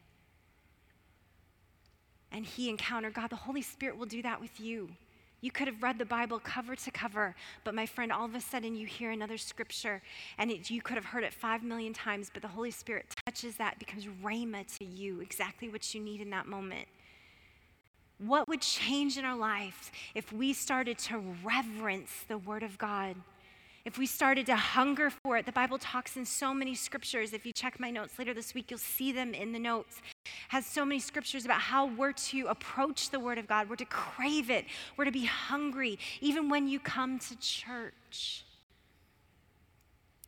And 2.32 2.46
he 2.46 2.70
encountered 2.70 3.14
God. 3.14 3.30
The 3.30 3.36
Holy 3.36 3.62
Spirit 3.62 3.98
will 3.98 4.06
do 4.06 4.22
that 4.22 4.40
with 4.40 4.60
you. 4.60 4.90
You 5.42 5.52
could 5.52 5.68
have 5.68 5.82
read 5.82 5.98
the 5.98 6.06
Bible 6.06 6.40
cover 6.40 6.76
to 6.76 6.92
cover, 6.92 7.34
but 7.64 7.74
my 7.74 7.86
friend, 7.86 8.12
all 8.12 8.26
of 8.26 8.36
a 8.36 8.42
sudden 8.42 8.76
you 8.76 8.86
hear 8.86 9.12
another 9.12 9.38
scripture 9.38 10.02
and 10.38 10.52
it, 10.52 10.70
you 10.70 10.82
could 10.82 10.96
have 10.96 11.06
heard 11.06 11.24
it 11.24 11.34
five 11.34 11.64
million 11.64 11.94
times, 11.94 12.30
but 12.32 12.42
the 12.42 12.50
Holy 12.50 12.72
Spirit 12.72 13.06
touches 13.26 13.56
that, 13.56 13.80
becomes 13.80 14.06
rhema 14.22 14.66
to 14.78 14.86
you, 14.86 15.22
exactly 15.22 15.70
what 15.70 15.94
you 15.96 16.02
need 16.02 16.20
in 16.20 16.30
that 16.32 16.46
moment. 16.46 16.88
What 18.18 18.50
would 18.50 18.60
change 18.60 19.18
in 19.18 19.24
our 19.24 19.38
lives 19.38 19.92
if 20.14 20.34
we 20.34 20.52
started 20.52 20.98
to 21.00 21.24
reverence 21.42 22.26
the 22.28 22.38
Word 22.38 22.64
of 22.64 22.78
God? 22.78 23.16
If 23.86 23.98
we 23.98 24.06
started 24.06 24.46
to 24.48 24.56
hunger 24.56 25.10
for 25.10 25.38
it, 25.38 25.46
the 25.46 25.52
Bible 25.52 25.78
talks 25.78 26.18
in 26.18 26.26
so 26.26 26.54
many 26.54 26.76
scriptures. 26.76 27.34
If 27.34 27.46
you 27.46 27.54
check 27.54 27.80
my 27.80 27.90
notes 27.90 28.20
later 28.20 28.34
this 28.34 28.54
week, 28.54 28.70
you'll 28.70 28.78
see 28.78 29.12
them 29.12 29.34
in 29.34 29.52
the 29.52 29.60
notes. 29.60 30.02
Has 30.50 30.66
so 30.66 30.84
many 30.84 31.00
scriptures 31.00 31.46
about 31.46 31.62
how 31.62 31.86
we're 31.86 32.12
to 32.12 32.48
approach 32.48 33.10
the 33.10 33.20
Word 33.20 33.38
of 33.38 33.48
God. 33.48 33.70
We're 33.70 33.78
to 33.78 33.86
crave 33.86 34.50
it. 34.50 34.66
We're 34.98 35.06
to 35.06 35.12
be 35.12 35.26
hungry, 35.26 35.98
even 36.22 36.50
when 36.50 36.68
you 36.68 36.80
come 36.80 37.20
to 37.20 37.38
church. 37.40 38.44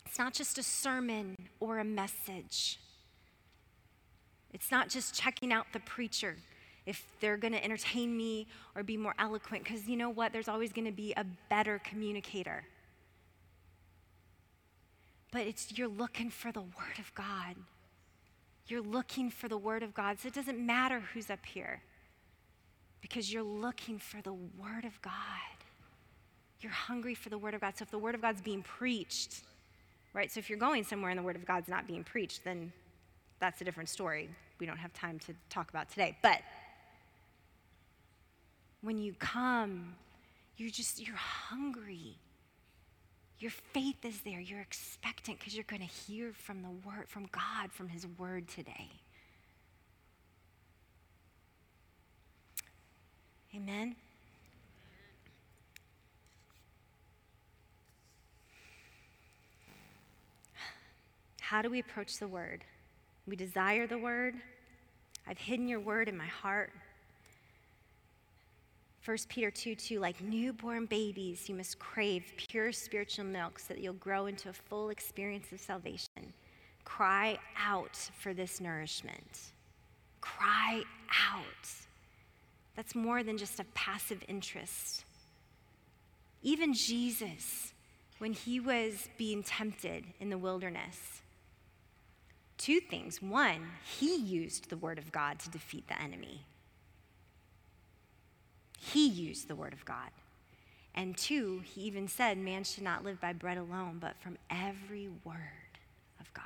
It's 0.06 0.20
not 0.20 0.34
just 0.34 0.58
a 0.58 0.64
sermon 0.64 1.36
or 1.60 1.80
a 1.80 1.86
message. 1.86 2.80
It's 4.54 4.72
not 4.72 4.90
just 4.90 5.14
checking 5.14 5.54
out 5.54 5.68
the 5.72 5.80
preacher 5.80 6.36
if 6.86 7.06
they're 7.20 7.38
going 7.38 7.54
to 7.54 7.64
entertain 7.64 8.18
me 8.18 8.48
or 8.76 8.84
be 8.84 8.98
more 8.98 9.14
eloquent, 9.20 9.64
because 9.64 9.88
you 9.88 9.96
know 9.96 10.10
what? 10.10 10.34
There's 10.34 10.48
always 10.48 10.74
going 10.74 10.86
to 10.86 10.92
be 10.92 11.14
a 11.16 11.26
better 11.50 11.80
communicator 11.84 12.64
but 15.32 15.48
it's 15.48 15.78
you're 15.78 15.88
looking 15.88 16.30
for 16.30 16.52
the 16.52 16.62
word 16.62 17.00
of 17.00 17.14
God. 17.16 17.56
You're 18.68 18.82
looking 18.82 19.30
for 19.30 19.48
the 19.48 19.58
word 19.58 19.84
of 19.84 19.94
God. 19.94 20.20
So 20.20 20.28
it 20.28 20.34
doesn't 20.34 20.60
matter 20.60 21.02
who's 21.14 21.30
up 21.30 21.46
here 21.46 21.82
because 23.02 23.34
you're 23.34 23.44
looking 23.44 23.98
for 23.98 24.22
the 24.22 24.34
word 24.34 24.86
of 24.86 25.02
God. 25.02 25.14
You're 26.60 26.72
hungry 26.72 27.16
for 27.16 27.30
the 27.30 27.38
word 27.38 27.54
of 27.54 27.62
God. 27.62 27.74
So 27.78 27.84
if 27.84 27.92
the 27.92 27.98
word 27.98 28.14
of 28.14 28.22
God's 28.22 28.42
being 28.42 28.62
preached, 28.62 29.42
right? 30.14 30.32
So 30.32 30.40
if 30.40 30.50
you're 30.50 30.60
going 30.60 30.84
somewhere 30.84 31.10
and 31.10 31.18
the 31.18 31.24
word 31.24 31.36
of 31.36 31.46
God's 31.46 31.68
not 31.68 31.88
being 31.88 32.04
preached, 32.04 32.44
then 32.44 32.72
that's 33.40 33.60
a 33.62 33.64
different 33.64 33.90
story. 33.90 34.30
We 34.60 34.68
don't 34.68 34.78
have 34.78 34.94
time 34.94 35.18
to 35.20 35.34
talk 35.50 35.70
about 35.70 35.90
today. 35.90 36.18
But 36.22 36.42
when 38.82 38.98
you 38.98 39.14
come, 39.18 39.96
you're 40.58 40.70
just 40.70 41.06
you're 41.06 41.16
hungry 41.16 42.18
your 43.42 43.52
faith 43.52 44.06
is 44.06 44.22
there. 44.22 44.40
You're 44.40 44.62
expectant 44.62 45.40
because 45.40 45.56
you're 45.56 45.66
going 45.68 45.82
to 45.82 45.88
hear 45.88 46.32
from 46.34 46.62
the 46.62 46.70
word, 46.88 47.08
from 47.08 47.28
God, 47.32 47.72
from 47.72 47.90
his 47.90 48.06
word 48.18 48.48
today. 48.48 48.88
Amen. 53.56 53.96
How 61.40 61.62
do 61.62 61.70
we 61.70 61.80
approach 61.80 62.18
the 62.18 62.28
word? 62.28 62.64
We 63.28 63.36
desire 63.36 63.88
the 63.88 63.98
word. 63.98 64.36
I've 65.28 65.38
hidden 65.38 65.68
your 65.68 65.80
word 65.80 66.08
in 66.08 66.16
my 66.16 66.28
heart 66.28 66.72
1 69.04 69.18
Peter 69.30 69.50
2 69.50 69.74
2, 69.76 70.00
like 70.00 70.22
newborn 70.22 70.86
babies, 70.86 71.50
you 71.50 71.56
must 71.56 71.80
crave 71.80 72.32
pure 72.38 72.72
spiritual 72.72 73.26
milk 73.26 73.58
so 73.58 73.74
that 73.74 73.82
you'll 73.82 73.94
grow 73.94 74.28
into 74.28 74.50
a 74.50 74.54
full 74.54 74.90
experience 74.90 75.52
of 75.52 75.60
salvation. 75.60 76.34
Cry 76.84 77.40
out 77.58 77.96
for 78.20 78.34
this 78.34 78.62
nourishment. 78.62 79.54
Cry 80.22 80.84
out. 81.34 81.70
That's 82.76 82.94
more 82.94 83.24
than 83.24 83.38
just 83.38 83.60
a 83.60 83.66
passive 83.74 84.24
interest. 84.28 85.04
Even 86.44 86.74
Jesus, 86.74 87.74
when 88.20 88.34
he 88.34 88.60
was 88.60 89.10
being 89.18 89.42
tempted 89.42 90.06
in 90.20 90.30
the 90.30 90.38
wilderness, 90.38 91.22
two 92.58 92.80
things. 92.80 93.22
One, 93.22 93.68
he 93.84 94.16
used 94.16 94.70
the 94.70 94.78
word 94.78 95.00
of 95.00 95.12
God 95.12 95.40
to 95.40 95.50
defeat 95.50 95.88
the 95.88 96.00
enemy. 96.00 96.46
He 98.84 99.08
used 99.08 99.48
the 99.48 99.56
word 99.56 99.74
of 99.74 99.86
God. 99.86 100.10
And 100.96 101.16
two, 101.16 101.62
he 101.64 101.82
even 101.82 102.08
said, 102.08 102.38
man 102.38 102.64
should 102.64 102.84
not 102.84 103.04
live 103.04 103.22
by 103.22 103.32
bread 103.32 103.58
alone, 103.58 104.00
but 104.02 104.18
from 104.20 104.38
every 104.50 105.08
word 105.24 105.78
of 106.20 106.34
God. 106.34 106.44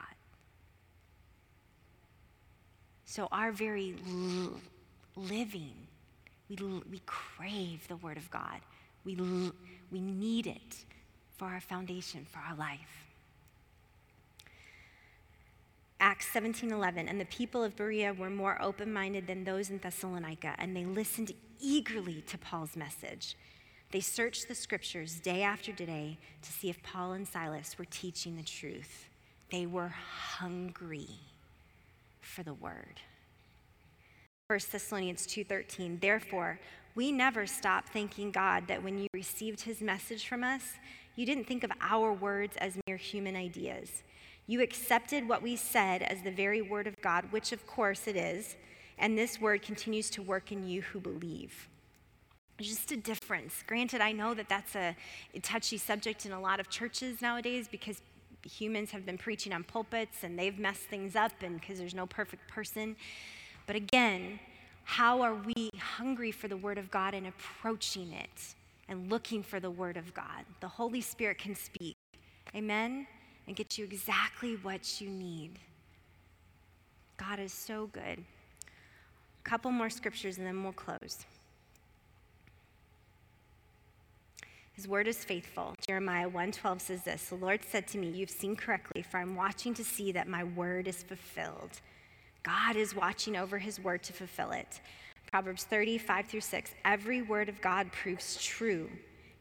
So 3.05 3.27
our 3.31 3.51
very 3.51 3.95
living, 5.15 5.87
we, 6.49 6.57
we 6.91 7.01
crave 7.05 7.87
the 7.87 7.95
word 7.95 8.17
of 8.17 8.29
God. 8.29 8.59
We, 9.05 9.15
we 9.91 10.01
need 10.01 10.45
it 10.45 10.85
for 11.37 11.45
our 11.45 11.61
foundation, 11.61 12.27
for 12.29 12.39
our 12.39 12.55
life. 12.55 13.04
Acts 15.99 16.27
17:11 16.33 17.07
and 17.07 17.19
the 17.19 17.25
people 17.25 17.63
of 17.63 17.75
Berea 17.75 18.13
were 18.13 18.29
more 18.29 18.61
open-minded 18.61 19.27
than 19.27 19.43
those 19.43 19.69
in 19.69 19.79
Thessalonica 19.79 20.55
and 20.57 20.75
they 20.75 20.85
listened 20.85 21.31
eagerly 21.59 22.21
to 22.23 22.37
Paul's 22.37 22.75
message. 22.75 23.35
They 23.91 24.01
searched 24.01 24.47
the 24.47 24.55
scriptures 24.55 25.19
day 25.19 25.41
after 25.41 25.71
day 25.71 26.17
to 26.41 26.51
see 26.51 26.69
if 26.69 26.83
Paul 26.83 27.13
and 27.13 27.27
Silas 27.27 27.77
were 27.77 27.85
teaching 27.85 28.35
the 28.35 28.43
truth. 28.43 29.07
They 29.51 29.65
were 29.65 29.87
hungry 29.89 31.07
for 32.19 32.43
the 32.43 32.53
word. 32.53 32.99
1 34.47 34.59
Thessalonians 34.71 35.25
2:13 35.25 35.99
Therefore 35.99 36.59
we 36.93 37.11
never 37.11 37.45
stop 37.45 37.89
thanking 37.89 38.31
God 38.31 38.67
that 38.67 38.83
when 38.83 38.97
you 38.97 39.07
received 39.13 39.61
his 39.61 39.81
message 39.81 40.27
from 40.27 40.43
us 40.43 40.73
you 41.15 41.25
didn't 41.25 41.45
think 41.45 41.63
of 41.63 41.71
our 41.79 42.11
words 42.11 42.57
as 42.57 42.77
mere 42.85 42.97
human 42.97 43.35
ideas 43.35 44.03
you 44.47 44.61
accepted 44.61 45.27
what 45.27 45.41
we 45.41 45.55
said 45.55 46.03
as 46.03 46.21
the 46.21 46.31
very 46.31 46.61
word 46.61 46.87
of 46.87 46.99
God, 47.01 47.25
which 47.31 47.51
of 47.51 47.65
course 47.65 48.07
it 48.07 48.15
is, 48.15 48.55
and 48.97 49.17
this 49.17 49.41
word 49.41 49.61
continues 49.61 50.09
to 50.11 50.21
work 50.21 50.51
in 50.51 50.67
you 50.67 50.81
who 50.81 50.99
believe. 50.99 51.67
Just 52.59 52.91
a 52.91 52.97
difference. 52.97 53.63
Granted, 53.67 54.01
I 54.01 54.11
know 54.11 54.33
that 54.33 54.47
that's 54.47 54.75
a, 54.75 54.95
a 55.33 55.39
touchy 55.39 55.77
subject 55.77 56.25
in 56.25 56.31
a 56.31 56.39
lot 56.39 56.59
of 56.59 56.69
churches 56.69 57.21
nowadays 57.21 57.67
because 57.69 58.01
humans 58.45 58.91
have 58.91 59.05
been 59.05 59.17
preaching 59.17 59.51
on 59.51 59.63
pulpits 59.63 60.23
and 60.23 60.37
they've 60.37 60.57
messed 60.57 60.83
things 60.83 61.15
up 61.15 61.31
and 61.41 61.59
because 61.59 61.79
there's 61.79 61.95
no 61.95 62.05
perfect 62.05 62.47
person. 62.47 62.95
But 63.67 63.75
again, 63.75 64.39
how 64.83 65.21
are 65.21 65.33
we 65.33 65.71
hungry 65.77 66.31
for 66.31 66.47
the 66.47 66.55
Word 66.55 66.77
of 66.77 66.91
God 66.91 67.13
and 67.13 67.27
approaching 67.27 68.13
it 68.13 68.55
and 68.87 69.09
looking 69.11 69.41
for 69.41 69.59
the 69.59 69.71
Word 69.71 69.97
of 69.97 70.13
God? 70.13 70.45
The 70.61 70.67
Holy 70.67 71.01
Spirit 71.01 71.39
can 71.39 71.55
speak. 71.55 71.97
Amen? 72.55 73.07
And 73.47 73.55
get 73.55 73.77
you 73.77 73.85
exactly 73.85 74.55
what 74.55 74.99
you 74.99 75.09
need. 75.09 75.59
God 77.17 77.39
is 77.39 77.53
so 77.53 77.87
good. 77.87 78.23
A 78.23 79.49
couple 79.49 79.71
more 79.71 79.89
scriptures 79.89 80.37
and 80.37 80.45
then 80.45 80.63
we'll 80.63 80.73
close. 80.73 81.25
His 84.73 84.87
word 84.87 85.07
is 85.07 85.23
faithful. 85.23 85.73
Jeremiah 85.87 86.27
1:12 86.27 86.81
says 86.81 87.03
this, 87.03 87.29
"The 87.29 87.35
Lord 87.35 87.63
said 87.63 87.87
to 87.87 87.97
me, 87.97 88.09
you've 88.09 88.29
seen 88.29 88.57
correctly, 88.57 89.01
for 89.01 89.17
I'm 89.17 89.35
watching 89.35 89.73
to 89.75 89.85
see 89.85 90.11
that 90.11 90.27
my 90.27 90.43
word 90.43 90.87
is 90.87 91.01
fulfilled." 91.01 91.79
God 92.43 92.75
is 92.75 92.93
watching 92.93 93.37
over 93.37 93.57
his 93.57 93.79
word 93.79 94.03
to 94.03 94.13
fulfill 94.13 94.51
it. 94.51 94.81
Proverbs 95.31 95.63
35 95.63 96.27
through 96.27 96.41
6, 96.41 96.75
every 96.83 97.21
word 97.21 97.49
of 97.49 97.61
God 97.61 97.91
proves 97.91 98.43
true. 98.43 98.91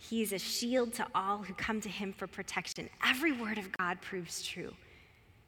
He 0.08 0.20
is 0.20 0.32
a 0.32 0.38
shield 0.38 0.92
to 0.94 1.06
all 1.14 1.38
who 1.38 1.54
come 1.54 1.80
to 1.80 1.88
him 1.88 2.12
for 2.12 2.26
protection. 2.26 2.90
Every 3.06 3.32
word 3.32 3.56
of 3.56 3.72
God 3.72 4.02
proves 4.02 4.42
true. 4.42 4.74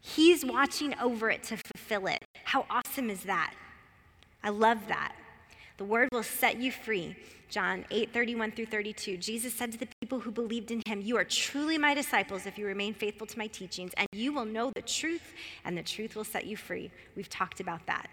He's 0.00 0.46
watching 0.46 0.94
over 0.98 1.28
it 1.28 1.42
to 1.44 1.58
fulfill 1.58 2.06
it. 2.06 2.24
How 2.44 2.64
awesome 2.70 3.10
is 3.10 3.24
that? 3.24 3.52
I 4.42 4.48
love 4.48 4.78
that. 4.88 5.14
The 5.76 5.84
word 5.84 6.08
will 6.10 6.22
set 6.22 6.56
you 6.56 6.72
free. 6.72 7.16
John 7.50 7.84
8, 7.90 8.14
31 8.14 8.52
through 8.52 8.66
32. 8.66 9.18
Jesus 9.18 9.52
said 9.52 9.72
to 9.72 9.78
the 9.78 9.88
people 10.00 10.20
who 10.20 10.30
believed 10.30 10.70
in 10.70 10.80
him, 10.86 11.02
You 11.02 11.18
are 11.18 11.24
truly 11.24 11.76
my 11.76 11.92
disciples 11.92 12.46
if 12.46 12.56
you 12.56 12.66
remain 12.66 12.94
faithful 12.94 13.26
to 13.26 13.38
my 13.38 13.48
teachings, 13.48 13.92
and 13.98 14.08
you 14.12 14.32
will 14.32 14.46
know 14.46 14.72
the 14.74 14.82
truth, 14.82 15.34
and 15.66 15.76
the 15.76 15.82
truth 15.82 16.16
will 16.16 16.24
set 16.24 16.46
you 16.46 16.56
free. 16.56 16.90
We've 17.14 17.28
talked 17.28 17.60
about 17.60 17.84
that. 17.86 18.08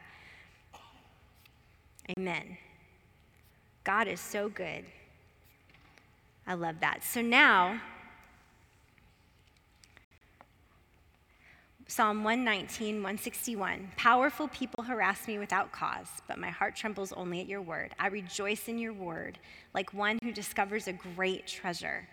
Amen. 2.18 2.58
God 3.86 4.10
is 4.10 4.20
so 4.20 4.50
good. 4.50 4.84
I 6.46 6.56
love 6.56 6.80
that. 6.82 7.04
So 7.04 7.22
now, 7.22 7.80
Psalm 11.88 12.24
119, 12.24 12.96
161. 12.96 13.92
Powerful 13.98 14.48
people 14.48 14.84
harass 14.84 15.28
me 15.28 15.38
without 15.38 15.72
cause, 15.72 16.08
but 16.28 16.40
my 16.40 16.50
heart 16.50 16.76
trembles 16.76 17.14
only 17.14 17.40
at 17.40 17.48
your 17.48 17.62
word. 17.62 17.94
I 18.00 18.08
rejoice 18.08 18.68
in 18.68 18.80
your 18.80 18.94
word 18.94 19.38
like 19.74 19.94
one 19.94 20.18
who 20.24 20.32
discovers 20.32 20.88
a 20.88 20.94
great 20.94 21.46
treasure. 21.46 22.08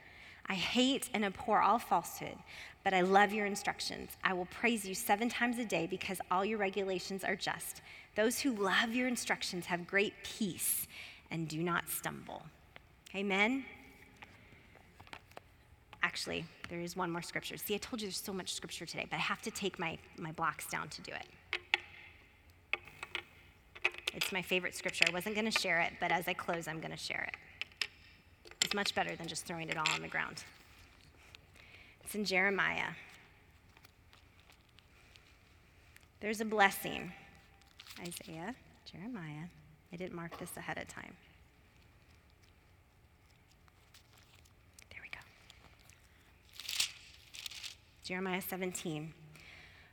I 0.46 0.54
hate 0.54 1.08
and 1.14 1.24
abhor 1.24 1.62
all 1.62 1.78
falsehood, 1.78 2.36
but 2.84 2.92
I 2.92 3.00
love 3.00 3.32
your 3.32 3.46
instructions. 3.46 4.10
I 4.22 4.34
will 4.34 4.46
praise 4.46 4.84
you 4.84 4.94
seven 4.94 5.28
times 5.28 5.58
a 5.58 5.64
day 5.64 5.86
because 5.86 6.20
all 6.30 6.44
your 6.44 6.58
regulations 6.58 7.24
are 7.24 7.36
just. 7.36 7.80
Those 8.16 8.40
who 8.40 8.52
love 8.52 8.92
your 8.92 9.08
instructions 9.08 9.66
have 9.66 9.86
great 9.86 10.12
peace 10.24 10.88
and 11.30 11.48
do 11.48 11.62
not 11.62 11.88
stumble. 11.88 12.42
Amen. 13.14 13.64
Actually, 16.02 16.44
there 16.68 16.80
is 16.80 16.96
one 16.96 17.10
more 17.10 17.22
scripture. 17.22 17.56
See, 17.56 17.74
I 17.74 17.78
told 17.78 18.00
you 18.00 18.08
there's 18.08 18.20
so 18.20 18.32
much 18.32 18.54
scripture 18.54 18.86
today, 18.86 19.06
but 19.10 19.16
I 19.16 19.20
have 19.20 19.42
to 19.42 19.50
take 19.50 19.78
my, 19.78 19.98
my 20.18 20.32
blocks 20.32 20.66
down 20.66 20.88
to 20.88 21.02
do 21.02 21.12
it. 21.12 22.80
It's 24.14 24.32
my 24.32 24.42
favorite 24.42 24.74
scripture. 24.74 25.04
I 25.08 25.12
wasn't 25.12 25.34
going 25.34 25.50
to 25.50 25.58
share 25.58 25.80
it, 25.80 25.92
but 26.00 26.10
as 26.10 26.26
I 26.26 26.32
close, 26.32 26.66
I'm 26.66 26.80
going 26.80 26.90
to 26.90 26.96
share 26.96 27.28
it. 27.28 27.88
It's 28.62 28.74
much 28.74 28.94
better 28.94 29.14
than 29.14 29.26
just 29.26 29.46
throwing 29.46 29.68
it 29.68 29.76
all 29.76 29.88
on 29.94 30.02
the 30.02 30.08
ground. 30.08 30.42
It's 32.04 32.14
in 32.14 32.24
Jeremiah. 32.24 32.88
There's 36.20 36.40
a 36.40 36.44
blessing. 36.44 37.12
Isaiah, 38.00 38.54
Jeremiah. 38.90 39.46
I 39.92 39.96
didn't 39.96 40.14
mark 40.14 40.38
this 40.38 40.56
ahead 40.56 40.78
of 40.78 40.88
time. 40.88 41.14
Jeremiah 48.10 48.42
17, 48.42 49.14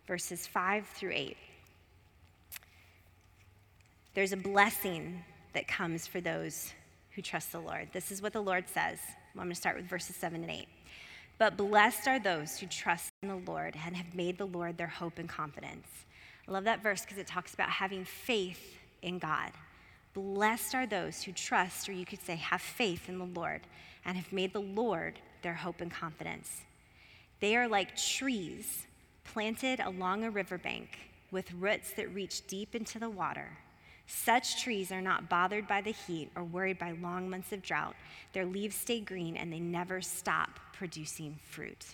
verses 0.08 0.48
5 0.48 0.88
through 0.88 1.12
8. 1.14 1.38
There's 4.16 4.32
a 4.32 4.38
blessing 4.38 5.24
that 5.54 5.68
comes 5.68 6.08
for 6.08 6.20
those 6.20 6.74
who 7.12 7.22
trust 7.22 7.52
the 7.52 7.60
Lord. 7.60 7.90
This 7.94 8.12
is 8.12 8.20
what 8.20 8.34
the 8.34 8.42
Lord 8.42 8.68
says. 8.70 8.98
Well, 9.36 9.44
I'm 9.44 9.46
going 9.46 9.50
to 9.52 9.56
start 9.56 9.76
with 9.76 9.86
verses 9.86 10.16
7 10.16 10.42
and 10.42 10.50
8. 10.50 10.68
But 11.38 11.58
blessed 11.58 12.08
are 12.08 12.18
those 12.18 12.58
who 12.58 12.66
trust 12.66 13.12
in 13.22 13.30
the 13.30 13.52
Lord 13.52 13.76
and 13.86 13.96
have 13.96 14.16
made 14.16 14.40
the 14.40 14.48
Lord 14.48 14.80
their 14.80 14.88
hope 14.88 15.20
and 15.20 15.30
confidence. 15.30 15.86
I 16.48 16.52
love 16.52 16.64
that 16.64 16.82
verse 16.82 17.02
because 17.02 17.20
it 17.20 17.28
talks 17.28 17.54
about 17.54 17.70
having 17.70 18.04
faith 18.04 18.80
in 19.04 19.20
God. 19.20 19.52
Blessed 20.16 20.74
are 20.74 20.88
those 20.88 21.22
who 21.22 21.34
trust, 21.34 21.88
or 21.88 21.92
you 21.92 22.08
could 22.08 22.24
say, 22.24 22.38
have 22.38 22.62
faith 22.62 23.10
in 23.10 23.20
the 23.20 23.40
Lord 23.40 23.62
and 24.06 24.18
have 24.18 24.34
made 24.34 24.54
the 24.54 24.60
Lord 24.60 25.20
their 25.44 25.54
hope 25.54 25.82
and 25.82 25.92
confidence. 25.92 26.64
They 27.40 27.56
are 27.56 27.68
like 27.68 27.96
trees 27.96 28.86
planted 29.24 29.80
along 29.80 30.24
a 30.24 30.32
riverbank 30.32 30.98
with 31.32 31.54
roots 31.54 31.92
that 31.92 32.14
reach 32.14 32.48
deep 32.48 32.74
into 32.74 33.00
the 33.00 33.10
water. 33.10 33.50
Such 34.08 34.64
trees 34.64 34.92
are 34.92 35.02
not 35.02 35.30
bothered 35.30 35.68
by 35.68 35.82
the 35.82 35.92
heat 35.92 36.32
or 36.36 36.44
worried 36.44 36.80
by 36.80 36.92
long 37.02 37.30
months 37.30 37.52
of 37.52 37.62
drought. 37.62 37.96
Their 38.32 38.46
leaves 38.46 38.76
stay 38.76 39.02
green 39.02 39.36
and 39.36 39.52
they 39.52 39.60
never 39.60 40.02
stop 40.02 40.60
producing 40.72 41.38
fruit. 41.50 41.86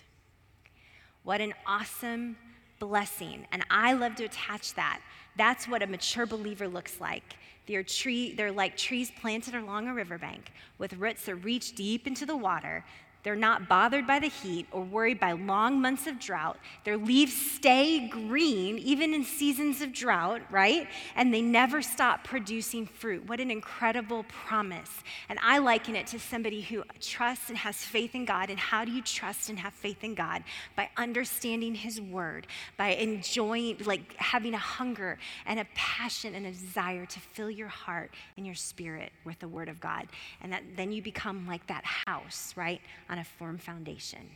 What 1.24 1.40
an 1.40 1.54
awesome 1.66 2.36
blessing. 2.78 3.46
And 3.50 3.64
I 3.68 3.94
love 3.94 4.14
to 4.16 4.24
attach 4.24 4.74
that. 4.74 5.00
That's 5.36 5.66
what 5.66 5.82
a 5.82 5.86
mature 5.86 6.26
believer 6.26 6.68
looks 6.68 7.00
like. 7.00 7.34
They're, 7.66 7.82
tree, 7.82 8.34
they're 8.34 8.52
like 8.52 8.76
trees 8.76 9.10
planted 9.20 9.54
along 9.54 9.88
a 9.88 9.94
riverbank 9.94 10.52
with 10.78 10.92
roots 10.94 11.24
that 11.24 11.36
reach 11.36 11.74
deep 11.74 12.06
into 12.06 12.26
the 12.26 12.36
water. 12.36 12.84
They're 13.24 13.34
not 13.34 13.70
bothered 13.70 14.06
by 14.06 14.18
the 14.18 14.28
heat 14.28 14.66
or 14.70 14.82
worried 14.82 15.18
by 15.18 15.32
long 15.32 15.80
months 15.80 16.06
of 16.06 16.20
drought. 16.20 16.58
Their 16.84 16.98
leaves 16.98 17.32
stay 17.32 18.06
green 18.06 18.78
even 18.78 19.14
in 19.14 19.24
seasons 19.24 19.80
of 19.80 19.94
drought, 19.94 20.42
right? 20.50 20.86
And 21.16 21.32
they 21.32 21.40
never 21.40 21.80
stop 21.80 22.22
producing 22.22 22.86
fruit. 22.86 23.26
What 23.26 23.40
an 23.40 23.50
incredible 23.50 24.24
promise. 24.24 24.90
And 25.30 25.38
I 25.42 25.56
liken 25.56 25.96
it 25.96 26.06
to 26.08 26.18
somebody 26.18 26.60
who 26.60 26.84
trusts 27.00 27.48
and 27.48 27.56
has 27.56 27.76
faith 27.76 28.14
in 28.14 28.26
God. 28.26 28.50
And 28.50 28.58
how 28.58 28.84
do 28.84 28.92
you 28.92 29.00
trust 29.00 29.48
and 29.48 29.58
have 29.58 29.72
faith 29.72 30.04
in 30.04 30.14
God? 30.14 30.44
By 30.76 30.90
understanding 30.98 31.74
His 31.74 32.02
Word, 32.02 32.46
by 32.76 32.88
enjoying, 32.88 33.78
like 33.86 34.16
having 34.16 34.52
a 34.52 34.58
hunger 34.58 35.18
and 35.46 35.58
a 35.58 35.66
passion 35.74 36.34
and 36.34 36.44
a 36.44 36.52
desire 36.52 37.06
to 37.06 37.20
fill 37.20 37.50
your 37.50 37.68
heart 37.68 38.10
and 38.36 38.44
your 38.44 38.54
spirit 38.54 39.12
with 39.24 39.38
the 39.38 39.48
Word 39.48 39.70
of 39.70 39.80
God. 39.80 40.08
And 40.42 40.52
that, 40.52 40.62
then 40.76 40.92
you 40.92 41.00
become 41.00 41.46
like 41.46 41.66
that 41.68 41.84
house, 41.86 42.52
right? 42.54 42.82
On 43.14 43.20
a 43.20 43.24
firm 43.24 43.58
foundation. 43.58 44.28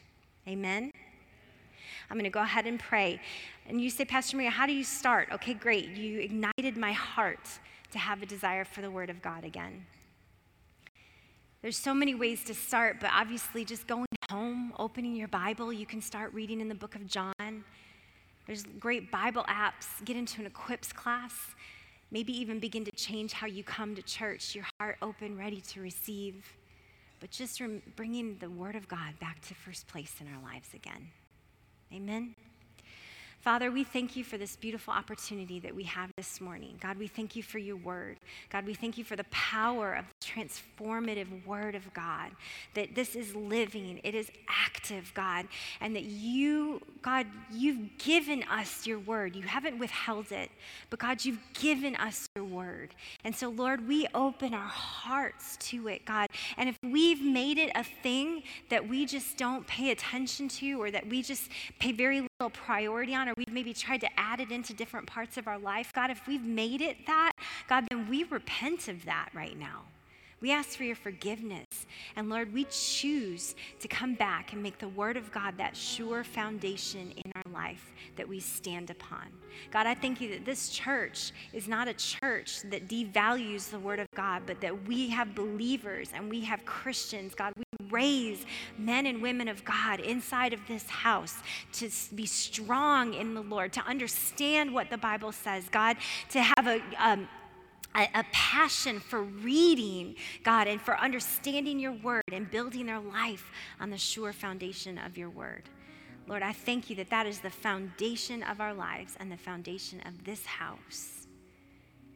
Amen? 0.46 0.92
I'm 2.08 2.16
going 2.16 2.22
to 2.22 2.30
go 2.30 2.42
ahead 2.42 2.64
and 2.64 2.78
pray. 2.78 3.20
And 3.66 3.80
you 3.80 3.90
say, 3.90 4.04
Pastor 4.04 4.36
Maria, 4.36 4.50
how 4.50 4.66
do 4.66 4.72
you 4.72 4.84
start? 4.84 5.30
Okay, 5.32 5.52
great. 5.52 5.88
You 5.96 6.20
ignited 6.20 6.76
my 6.76 6.92
heart 6.92 7.40
to 7.90 7.98
have 7.98 8.22
a 8.22 8.26
desire 8.26 8.64
for 8.64 8.80
the 8.80 8.90
Word 8.90 9.10
of 9.10 9.20
God 9.20 9.42
again. 9.42 9.84
There's 11.60 11.76
so 11.76 11.92
many 11.92 12.14
ways 12.14 12.44
to 12.44 12.54
start, 12.54 12.98
but 13.00 13.10
obviously, 13.12 13.64
just 13.64 13.88
going 13.88 14.06
home, 14.30 14.72
opening 14.78 15.16
your 15.16 15.26
Bible, 15.26 15.72
you 15.72 15.84
can 15.84 16.00
start 16.00 16.32
reading 16.32 16.60
in 16.60 16.68
the 16.68 16.76
book 16.76 16.94
of 16.94 17.04
John. 17.08 17.64
There's 18.46 18.62
great 18.78 19.10
Bible 19.10 19.44
apps. 19.48 20.04
Get 20.04 20.16
into 20.16 20.40
an 20.40 20.46
equips 20.46 20.92
class. 20.92 21.32
Maybe 22.12 22.32
even 22.32 22.60
begin 22.60 22.84
to 22.84 22.92
change 22.92 23.32
how 23.32 23.48
you 23.48 23.64
come 23.64 23.96
to 23.96 24.02
church, 24.02 24.54
your 24.54 24.66
heart 24.78 24.98
open, 25.02 25.36
ready 25.36 25.60
to 25.62 25.80
receive 25.80 26.54
but 27.20 27.30
just 27.30 27.60
bringing 27.96 28.36
the 28.38 28.50
Word 28.50 28.76
of 28.76 28.88
God 28.88 29.18
back 29.20 29.40
to 29.42 29.54
first 29.54 29.86
place 29.88 30.14
in 30.20 30.26
our 30.28 30.42
lives 30.42 30.74
again. 30.74 31.08
Amen. 31.92 32.34
Father, 33.40 33.70
we 33.70 33.84
thank 33.84 34.16
you 34.16 34.24
for 34.24 34.36
this 34.36 34.56
beautiful 34.56 34.92
opportunity 34.92 35.60
that 35.60 35.74
we 35.74 35.84
have 35.84 36.10
this 36.16 36.40
morning. 36.40 36.76
God, 36.80 36.98
we 36.98 37.06
thank 37.06 37.36
you 37.36 37.42
for 37.42 37.58
your 37.58 37.76
word. 37.76 38.18
God, 38.50 38.66
we 38.66 38.74
thank 38.74 38.98
you 38.98 39.04
for 39.04 39.14
the 39.14 39.24
power 39.30 39.94
of 39.94 40.06
the 40.08 40.26
transformative 40.26 41.46
word 41.46 41.76
of 41.76 41.92
God, 41.94 42.32
that 42.74 42.96
this 42.96 43.14
is 43.14 43.36
living, 43.36 44.00
it 44.02 44.14
is 44.16 44.28
active, 44.48 45.12
God, 45.14 45.46
and 45.80 45.94
that 45.94 46.02
you, 46.02 46.82
God, 47.00 47.26
you've 47.52 47.96
given 47.98 48.42
us 48.50 48.86
your 48.88 48.98
word. 48.98 49.36
You 49.36 49.42
haven't 49.42 49.78
withheld 49.78 50.32
it, 50.32 50.50
but 50.90 50.98
God, 50.98 51.24
you've 51.24 51.40
given 51.54 51.94
us 51.96 52.28
your 52.34 52.44
word. 52.44 52.94
And 53.22 53.34
so, 53.34 53.50
Lord, 53.50 53.86
we 53.86 54.08
open 54.16 54.52
our 54.52 54.60
hearts 54.60 55.56
to 55.68 55.86
it, 55.86 56.04
God. 56.04 56.28
And 56.56 56.68
if 56.68 56.76
we've 56.82 57.22
made 57.22 57.58
it 57.58 57.70
a 57.76 57.84
thing 57.84 58.42
that 58.68 58.88
we 58.88 59.06
just 59.06 59.36
don't 59.36 59.64
pay 59.68 59.92
attention 59.92 60.48
to 60.48 60.82
or 60.82 60.90
that 60.90 61.08
we 61.08 61.22
just 61.22 61.48
pay 61.78 61.92
very 61.92 62.16
little 62.16 62.27
priority 62.48 63.16
on, 63.16 63.28
or 63.28 63.34
we've 63.36 63.52
maybe 63.52 63.74
tried 63.74 64.00
to 64.00 64.08
add 64.16 64.38
it 64.38 64.52
into 64.52 64.72
different 64.72 65.08
parts 65.08 65.36
of 65.36 65.48
our 65.48 65.58
life, 65.58 65.92
God, 65.92 66.08
if 66.08 66.24
we've 66.28 66.44
made 66.44 66.80
it 66.80 66.98
that, 67.08 67.32
God, 67.68 67.84
then 67.90 68.08
we 68.08 68.22
repent 68.22 68.86
of 68.86 69.04
that 69.06 69.30
right 69.34 69.58
now. 69.58 69.82
We 70.40 70.52
ask 70.52 70.76
for 70.76 70.84
your 70.84 70.94
forgiveness. 70.94 71.66
And 72.16 72.28
Lord, 72.28 72.52
we 72.52 72.66
choose 72.70 73.54
to 73.80 73.88
come 73.88 74.14
back 74.14 74.52
and 74.52 74.62
make 74.62 74.78
the 74.78 74.88
Word 74.88 75.16
of 75.16 75.30
God 75.32 75.56
that 75.58 75.76
sure 75.76 76.24
foundation 76.24 77.12
in 77.24 77.32
our 77.34 77.52
life 77.52 77.92
that 78.16 78.28
we 78.28 78.40
stand 78.40 78.90
upon. 78.90 79.28
God, 79.70 79.86
I 79.86 79.94
thank 79.94 80.20
you 80.20 80.30
that 80.30 80.44
this 80.44 80.68
church 80.70 81.32
is 81.52 81.68
not 81.68 81.88
a 81.88 81.94
church 81.94 82.62
that 82.70 82.88
devalues 82.88 83.70
the 83.70 83.78
Word 83.78 83.98
of 83.98 84.06
God, 84.14 84.42
but 84.46 84.60
that 84.60 84.86
we 84.86 85.08
have 85.08 85.34
believers 85.34 86.10
and 86.14 86.28
we 86.28 86.40
have 86.42 86.64
Christians. 86.64 87.34
God, 87.34 87.52
we 87.56 87.64
raise 87.90 88.44
men 88.76 89.06
and 89.06 89.22
women 89.22 89.48
of 89.48 89.64
God 89.64 90.00
inside 90.00 90.52
of 90.52 90.60
this 90.68 90.88
house 90.88 91.36
to 91.74 91.90
be 92.14 92.26
strong 92.26 93.14
in 93.14 93.34
the 93.34 93.42
Lord, 93.42 93.72
to 93.74 93.80
understand 93.80 94.72
what 94.72 94.90
the 94.90 94.98
Bible 94.98 95.32
says, 95.32 95.68
God, 95.70 95.96
to 96.30 96.42
have 96.42 96.66
a, 96.66 96.80
um, 96.98 97.28
a, 97.98 98.08
a, 98.14 98.24
passion 98.32 99.00
for 99.00 99.22
reading, 99.22 100.14
God, 100.44 100.68
and 100.68 100.80
for 100.80 100.96
understanding 100.98 101.78
your 101.78 101.92
word 101.92 102.22
and 102.32 102.50
building 102.50 102.86
their 102.86 103.00
life 103.00 103.50
on 103.80 103.90
the 103.90 103.98
sure 103.98 104.32
foundation 104.32 104.98
of 104.98 105.18
your 105.18 105.30
word. 105.30 105.64
Lord, 106.28 106.42
I 106.42 106.52
thank 106.52 106.90
you 106.90 106.96
that 106.96 107.10
that 107.10 107.26
is 107.26 107.40
the 107.40 107.50
foundation 107.50 108.42
of 108.42 108.60
our 108.60 108.74
lives 108.74 109.16
and 109.18 109.32
the 109.32 109.36
foundation 109.36 110.00
of 110.06 110.24
this 110.24 110.44
house. 110.46 111.26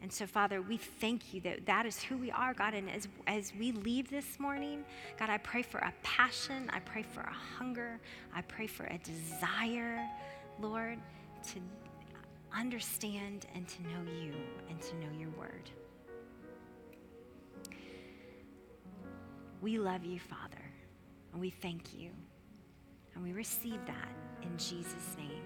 And 0.02 0.12
so, 0.12 0.26
Father, 0.26 0.60
we 0.60 0.76
thank 0.76 1.32
you 1.32 1.40
that 1.42 1.64
that 1.66 1.86
is 1.86 2.02
who 2.02 2.16
we 2.16 2.30
are, 2.30 2.52
God. 2.54 2.74
And 2.74 2.90
as, 2.90 3.08
as 3.26 3.52
we 3.58 3.72
leave 3.72 4.10
this 4.10 4.38
morning, 4.38 4.84
God, 5.18 5.30
I 5.30 5.38
pray 5.38 5.62
for 5.62 5.78
a 5.78 5.92
passion, 6.02 6.68
I 6.72 6.80
pray 6.80 7.02
for 7.02 7.20
a 7.20 7.32
hunger, 7.32 8.00
I 8.34 8.42
pray 8.42 8.66
for 8.66 8.84
a 8.84 8.98
desire, 8.98 10.04
Lord, 10.60 10.98
to 11.52 11.60
understand 12.56 13.46
and 13.54 13.66
to 13.68 13.82
know 13.82 14.12
you 14.20 14.32
and 14.68 14.80
to 14.82 14.96
know 14.96 15.08
your 15.18 15.30
word. 15.30 15.70
We 19.60 19.78
love 19.78 20.04
you, 20.04 20.18
Father, 20.18 20.62
and 21.32 21.40
we 21.40 21.50
thank 21.50 21.94
you. 21.94 22.10
And 23.14 23.22
we 23.22 23.32
receive 23.32 23.78
that 23.86 24.08
in 24.42 24.56
Jesus' 24.56 25.16
name. 25.16 25.42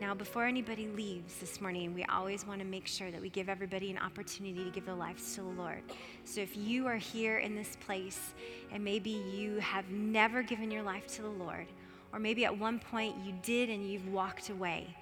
Now, 0.00 0.14
before 0.14 0.44
anybody 0.44 0.88
leaves 0.88 1.36
this 1.36 1.60
morning, 1.60 1.94
we 1.94 2.04
always 2.04 2.46
want 2.46 2.60
to 2.60 2.66
make 2.66 2.86
sure 2.86 3.10
that 3.10 3.20
we 3.20 3.28
give 3.30 3.48
everybody 3.48 3.90
an 3.90 3.98
opportunity 3.98 4.64
to 4.64 4.70
give 4.70 4.84
their 4.84 4.94
lives 4.94 5.34
to 5.34 5.42
the 5.42 5.48
Lord. 5.48 5.82
So 6.24 6.40
if 6.40 6.56
you 6.56 6.86
are 6.86 6.96
here 6.96 7.38
in 7.38 7.54
this 7.54 7.76
place 7.86 8.34
and 8.72 8.82
maybe 8.82 9.10
you 9.10 9.58
have 9.60 9.88
never 9.90 10.42
given 10.42 10.70
your 10.70 10.82
life 10.82 11.06
to 11.16 11.22
the 11.22 11.28
Lord, 11.28 11.66
or 12.12 12.18
maybe 12.18 12.44
at 12.44 12.58
one 12.58 12.78
point 12.78 13.14
you 13.24 13.32
did 13.42 13.70
and 13.70 13.88
you've 13.88 14.08
walked 14.08 14.50
away, 14.50 14.94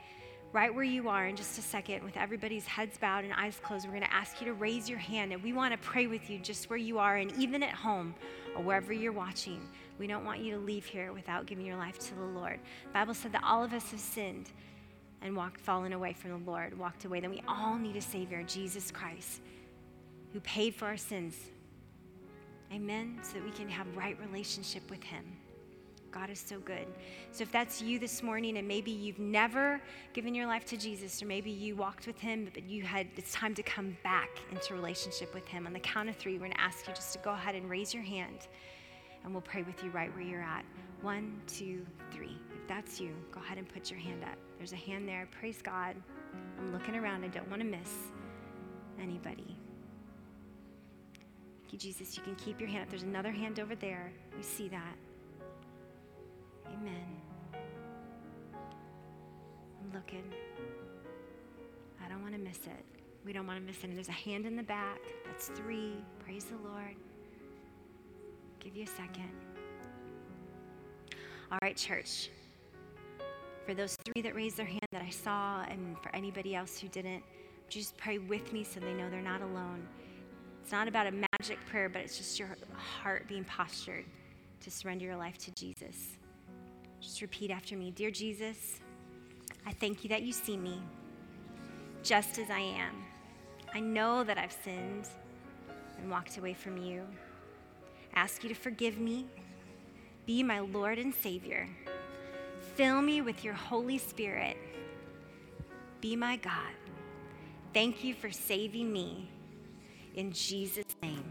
right 0.53 0.75
where 0.75 0.85
you 0.85 1.09
are 1.09 1.27
in 1.27 1.37
just 1.37 1.59
a 1.59 1.63
second, 1.63 2.03
with 2.03 2.17
everybody's 2.17 2.67
heads 2.67 2.99
bowed 2.99 3.25
and 3.25 3.33
eyes 3.35 3.61
closed, 3.63 3.87
we're 3.87 3.93
going 3.93 4.03
to 4.03 4.13
ask 4.13 4.41
you 4.41 4.47
to 4.47 4.55
raise 4.55 4.89
your 4.89 4.99
hand 4.99 5.33
and 5.33 5.43
we 5.43 5.53
want 5.53 5.73
to 5.73 5.79
pray 5.79 6.07
with 6.07 6.29
you 6.29 6.39
just 6.39 6.69
where 6.69 6.79
you 6.79 6.99
are 6.99 7.17
and 7.17 7.33
even 7.39 7.63
at 7.63 7.75
home 7.75 8.15
or 8.57 8.63
wherever 8.63 8.93
you're 8.93 9.13
watching. 9.13 9.69
We 9.99 10.07
don't 10.07 10.25
want 10.25 10.41
you 10.41 10.55
to 10.55 10.59
leave 10.59 10.85
here 10.85 11.13
without 11.13 11.47
giving 11.47 11.65
your 11.65 11.77
life 11.77 11.99
to 11.99 12.15
the 12.15 12.25
Lord. 12.25 12.59
The 12.87 12.93
Bible 12.93 13.15
said 13.15 13.33
that 13.33 13.45
all 13.45 13.63
of 13.63 13.73
us 13.73 13.91
have 13.91 14.01
sinned 14.01 14.51
and 15.23 15.37
walked, 15.37 15.61
fallen 15.61 15.93
away 15.93 16.15
from 16.15 16.31
the 16.31 16.51
Lord, 16.51 16.77
walked 16.77 17.05
away. 17.05 17.21
Then 17.21 17.31
we 17.31 17.43
all 17.47 17.77
need 17.77 17.97
a 17.97 18.01
Savior, 18.01 18.43
Jesus 18.43 18.91
Christ, 18.91 19.43
who 20.33 20.41
paid 20.41 20.75
for 20.75 20.87
our 20.87 20.97
sins. 20.97 21.37
Amen. 22.73 23.19
So 23.23 23.35
that 23.35 23.45
we 23.45 23.51
can 23.51 23.69
have 23.69 23.87
right 23.97 24.17
relationship 24.21 24.89
with 24.91 25.03
Him. 25.03 25.25
God 26.11 26.31
is 26.31 26.41
so 26.41 26.59
good. 26.61 26.87
So 27.33 27.43
if 27.43 27.53
that's 27.53 27.81
you 27.81 27.99
this 27.99 28.23
morning 28.23 28.59
and 28.59 28.67
maybe 28.67 28.91
you've 28.91 29.19
never 29.19 29.81
given 30.13 30.35
your 30.35 30.47
life 30.47 30.65
to 30.67 30.77
Jesus 30.77 31.23
or 31.23 31.27
maybe 31.27 31.51
you 31.51 31.77
walked 31.77 32.07
with 32.07 32.19
him 32.19 32.51
but 32.53 32.65
you 32.65 32.83
had 32.83 33.07
it's 33.17 33.33
time 33.33 33.55
to 33.55 33.63
come 33.63 33.97
back 34.03 34.31
into 34.51 34.75
relationship 34.75 35.33
with 35.35 35.47
him 35.47 35.67
on 35.67 35.73
the 35.73 35.81
count 35.81 36.09
of 36.09 36.17
3 36.17 36.33
we're 36.33 36.39
going 36.41 36.53
to 36.53 36.61
ask 36.61 36.87
you 36.89 36.95
just 36.95 37.13
to 37.13 37.19
go 37.21 37.31
ahead 37.31 37.55
and 37.55 37.71
raise 37.71 37.95
your 37.95 38.03
hand 38.03 38.49
and 39.25 39.33
we'll 39.33 39.43
pray 39.43 39.63
with 39.63 39.83
you 39.85 39.91
right 39.91 40.13
where 40.15 40.25
you're 40.25 40.43
at. 40.43 40.65
One, 41.03 41.41
two, 41.47 41.87
three. 42.11 42.37
If 42.55 42.67
that's 42.67 43.01
you, 43.01 43.15
go 43.33 43.41
ahead 43.41 43.59
and 43.59 43.69
put 43.69 43.91
your 43.91 44.01
hand 44.01 44.23
up. 44.25 44.37
There's 44.59 44.73
a 44.73 44.77
hand 44.77 45.09
there. 45.09 45.29
Praise 45.39 45.63
God. 45.63 45.97
I'm 46.59 46.73
looking 46.73 46.95
around. 46.95 47.25
I 47.25 47.29
don't 47.29 47.49
want 47.49 47.63
to 47.63 47.69
miss 47.69 47.91
anybody. 49.01 49.57
Thank 51.61 51.73
you, 51.73 51.79
Jesus. 51.79 52.17
You 52.17 52.23
can 52.23 52.35
keep 52.37 52.61
your 52.61 52.69
hand 52.69 52.83
up. 52.83 52.91
There's 52.91 53.03
another 53.03 53.31
hand 53.31 53.61
over 53.61 53.75
there. 53.75 54.13
We 54.37 54.43
see 54.43 54.69
that. 54.69 54.97
Amen. 56.81 56.95
I'm 59.83 59.93
looking. 59.93 60.25
I 62.03 62.09
don't 62.09 62.23
want 62.23 62.35
to 62.35 62.41
miss 62.41 62.59
it. 62.67 62.85
We 63.25 63.35
don't 63.35 63.47
want 63.47 63.59
to 63.59 63.65
miss 63.65 63.79
it. 63.79 63.85
And 63.85 63.97
there's 63.97 64.09
a 64.09 64.13
hand 64.13 64.47
in 64.47 64.57
the 64.57 64.63
back. 64.63 65.01
That's 65.27 65.49
three. 65.49 65.95
Praise 66.25 66.45
the 66.45 66.57
Lord. 66.69 66.97
Give 68.61 68.75
you 68.75 68.85
a 68.85 68.87
second. 68.87 69.31
All 71.53 71.59
right, 71.61 71.77
church. 71.77 72.31
For 73.67 73.75
those 73.75 73.97
three 74.05 74.23
that 74.23 74.35
raised 74.35 74.57
their 74.57 74.67
hand 74.67 74.87
that 74.93 75.03
I 75.03 75.11
saw, 75.11 75.63
and 75.69 75.99
for 76.03 76.15
anybody 76.15 76.55
else 76.55 76.79
who 76.79 76.89
didn't, 76.89 77.23
just 77.69 77.97
pray 77.99 78.19
with 78.19 78.53
me 78.53 78.65
so 78.65 78.81
they 78.81 78.95
know 78.95 79.11
they're 79.11 79.21
not 79.21 79.43
alone. 79.43 79.87
It's 80.63 80.73
not 80.73 80.89
about 80.89 81.07
a 81.07 81.13
magic 81.13 81.59
prayer, 81.67 81.89
but 81.89 82.03
it's 82.03 82.17
just 82.17 82.39
your 82.39 82.57
heart 82.75 83.29
being 83.29 83.45
postured 83.45 84.05
to 84.63 84.71
surrender 84.71 85.05
your 85.05 85.17
life 85.17 85.37
to 85.39 85.51
Jesus. 85.53 86.17
Just 87.01 87.23
repeat 87.23 87.51
after 87.51 87.77
me 87.77 87.91
Dear 87.91 88.11
Jesus, 88.11 88.81
I 89.67 89.73
thank 89.73 90.05
you 90.05 90.11
that 90.11 90.23
you 90.23 90.33
see 90.33 90.57
me 90.57 90.81
just 92.03 92.39
as 92.39 92.51
I 92.51 92.61
am. 92.61 93.05
I 93.75 93.81
know 93.81 94.25
that 94.25 94.39
I've 94.39 94.57
sinned 94.65 95.09
and 95.99 96.11
walked 96.11 96.39
away 96.39 96.55
from 96.55 96.77
you 96.77 97.07
ask 98.15 98.43
you 98.43 98.49
to 98.49 98.55
forgive 98.55 98.99
me, 98.99 99.27
be 100.27 100.43
my 100.43 100.61
Lord 100.61 100.99
and 100.99 101.15
Savior. 101.15 101.69
Fill 102.75 103.03
me 103.03 103.21
with 103.21 103.45
your 103.45 103.55
Holy 103.55 103.99
Spirit. 103.99 104.57
Be 106.01 106.17
my 106.17 106.37
God. 106.37 106.75
Thank 107.73 108.03
you 108.03 108.15
for 108.15 108.31
saving 108.31 108.93
me. 108.93 109.29
In 110.17 110.33
Jesus' 110.33 110.85
name, 111.03 111.25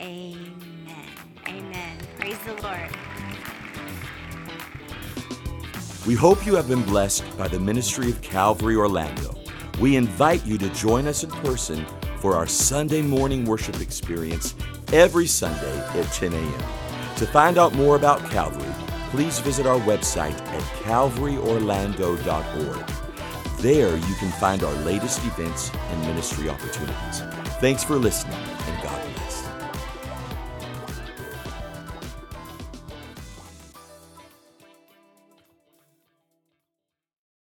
amen. 0.00 0.46
Amen. 1.46 1.98
Praise 2.18 2.38
the 2.46 2.54
Lord. 2.62 3.23
We 6.06 6.14
hope 6.14 6.44
you 6.44 6.54
have 6.56 6.68
been 6.68 6.82
blessed 6.82 7.24
by 7.38 7.48
the 7.48 7.58
ministry 7.58 8.10
of 8.10 8.20
Calvary 8.20 8.76
Orlando. 8.76 9.34
We 9.80 9.96
invite 9.96 10.44
you 10.44 10.58
to 10.58 10.68
join 10.74 11.06
us 11.06 11.24
in 11.24 11.30
person 11.30 11.86
for 12.18 12.36
our 12.36 12.46
Sunday 12.46 13.00
morning 13.00 13.46
worship 13.46 13.80
experience 13.80 14.54
every 14.92 15.26
Sunday 15.26 15.78
at 15.78 16.12
10 16.12 16.34
a.m. 16.34 16.62
To 17.16 17.26
find 17.26 17.56
out 17.56 17.74
more 17.74 17.96
about 17.96 18.20
Calvary, 18.30 18.70
please 19.12 19.38
visit 19.38 19.66
our 19.66 19.80
website 19.80 20.38
at 20.48 20.62
calvaryorlando.org. 20.82 22.86
There 23.60 23.96
you 23.96 24.14
can 24.16 24.30
find 24.32 24.62
our 24.62 24.74
latest 24.84 25.24
events 25.24 25.70
and 25.72 26.00
ministry 26.02 26.50
opportunities. 26.50 27.22
Thanks 27.60 27.82
for 27.82 27.96
listening, 27.96 28.36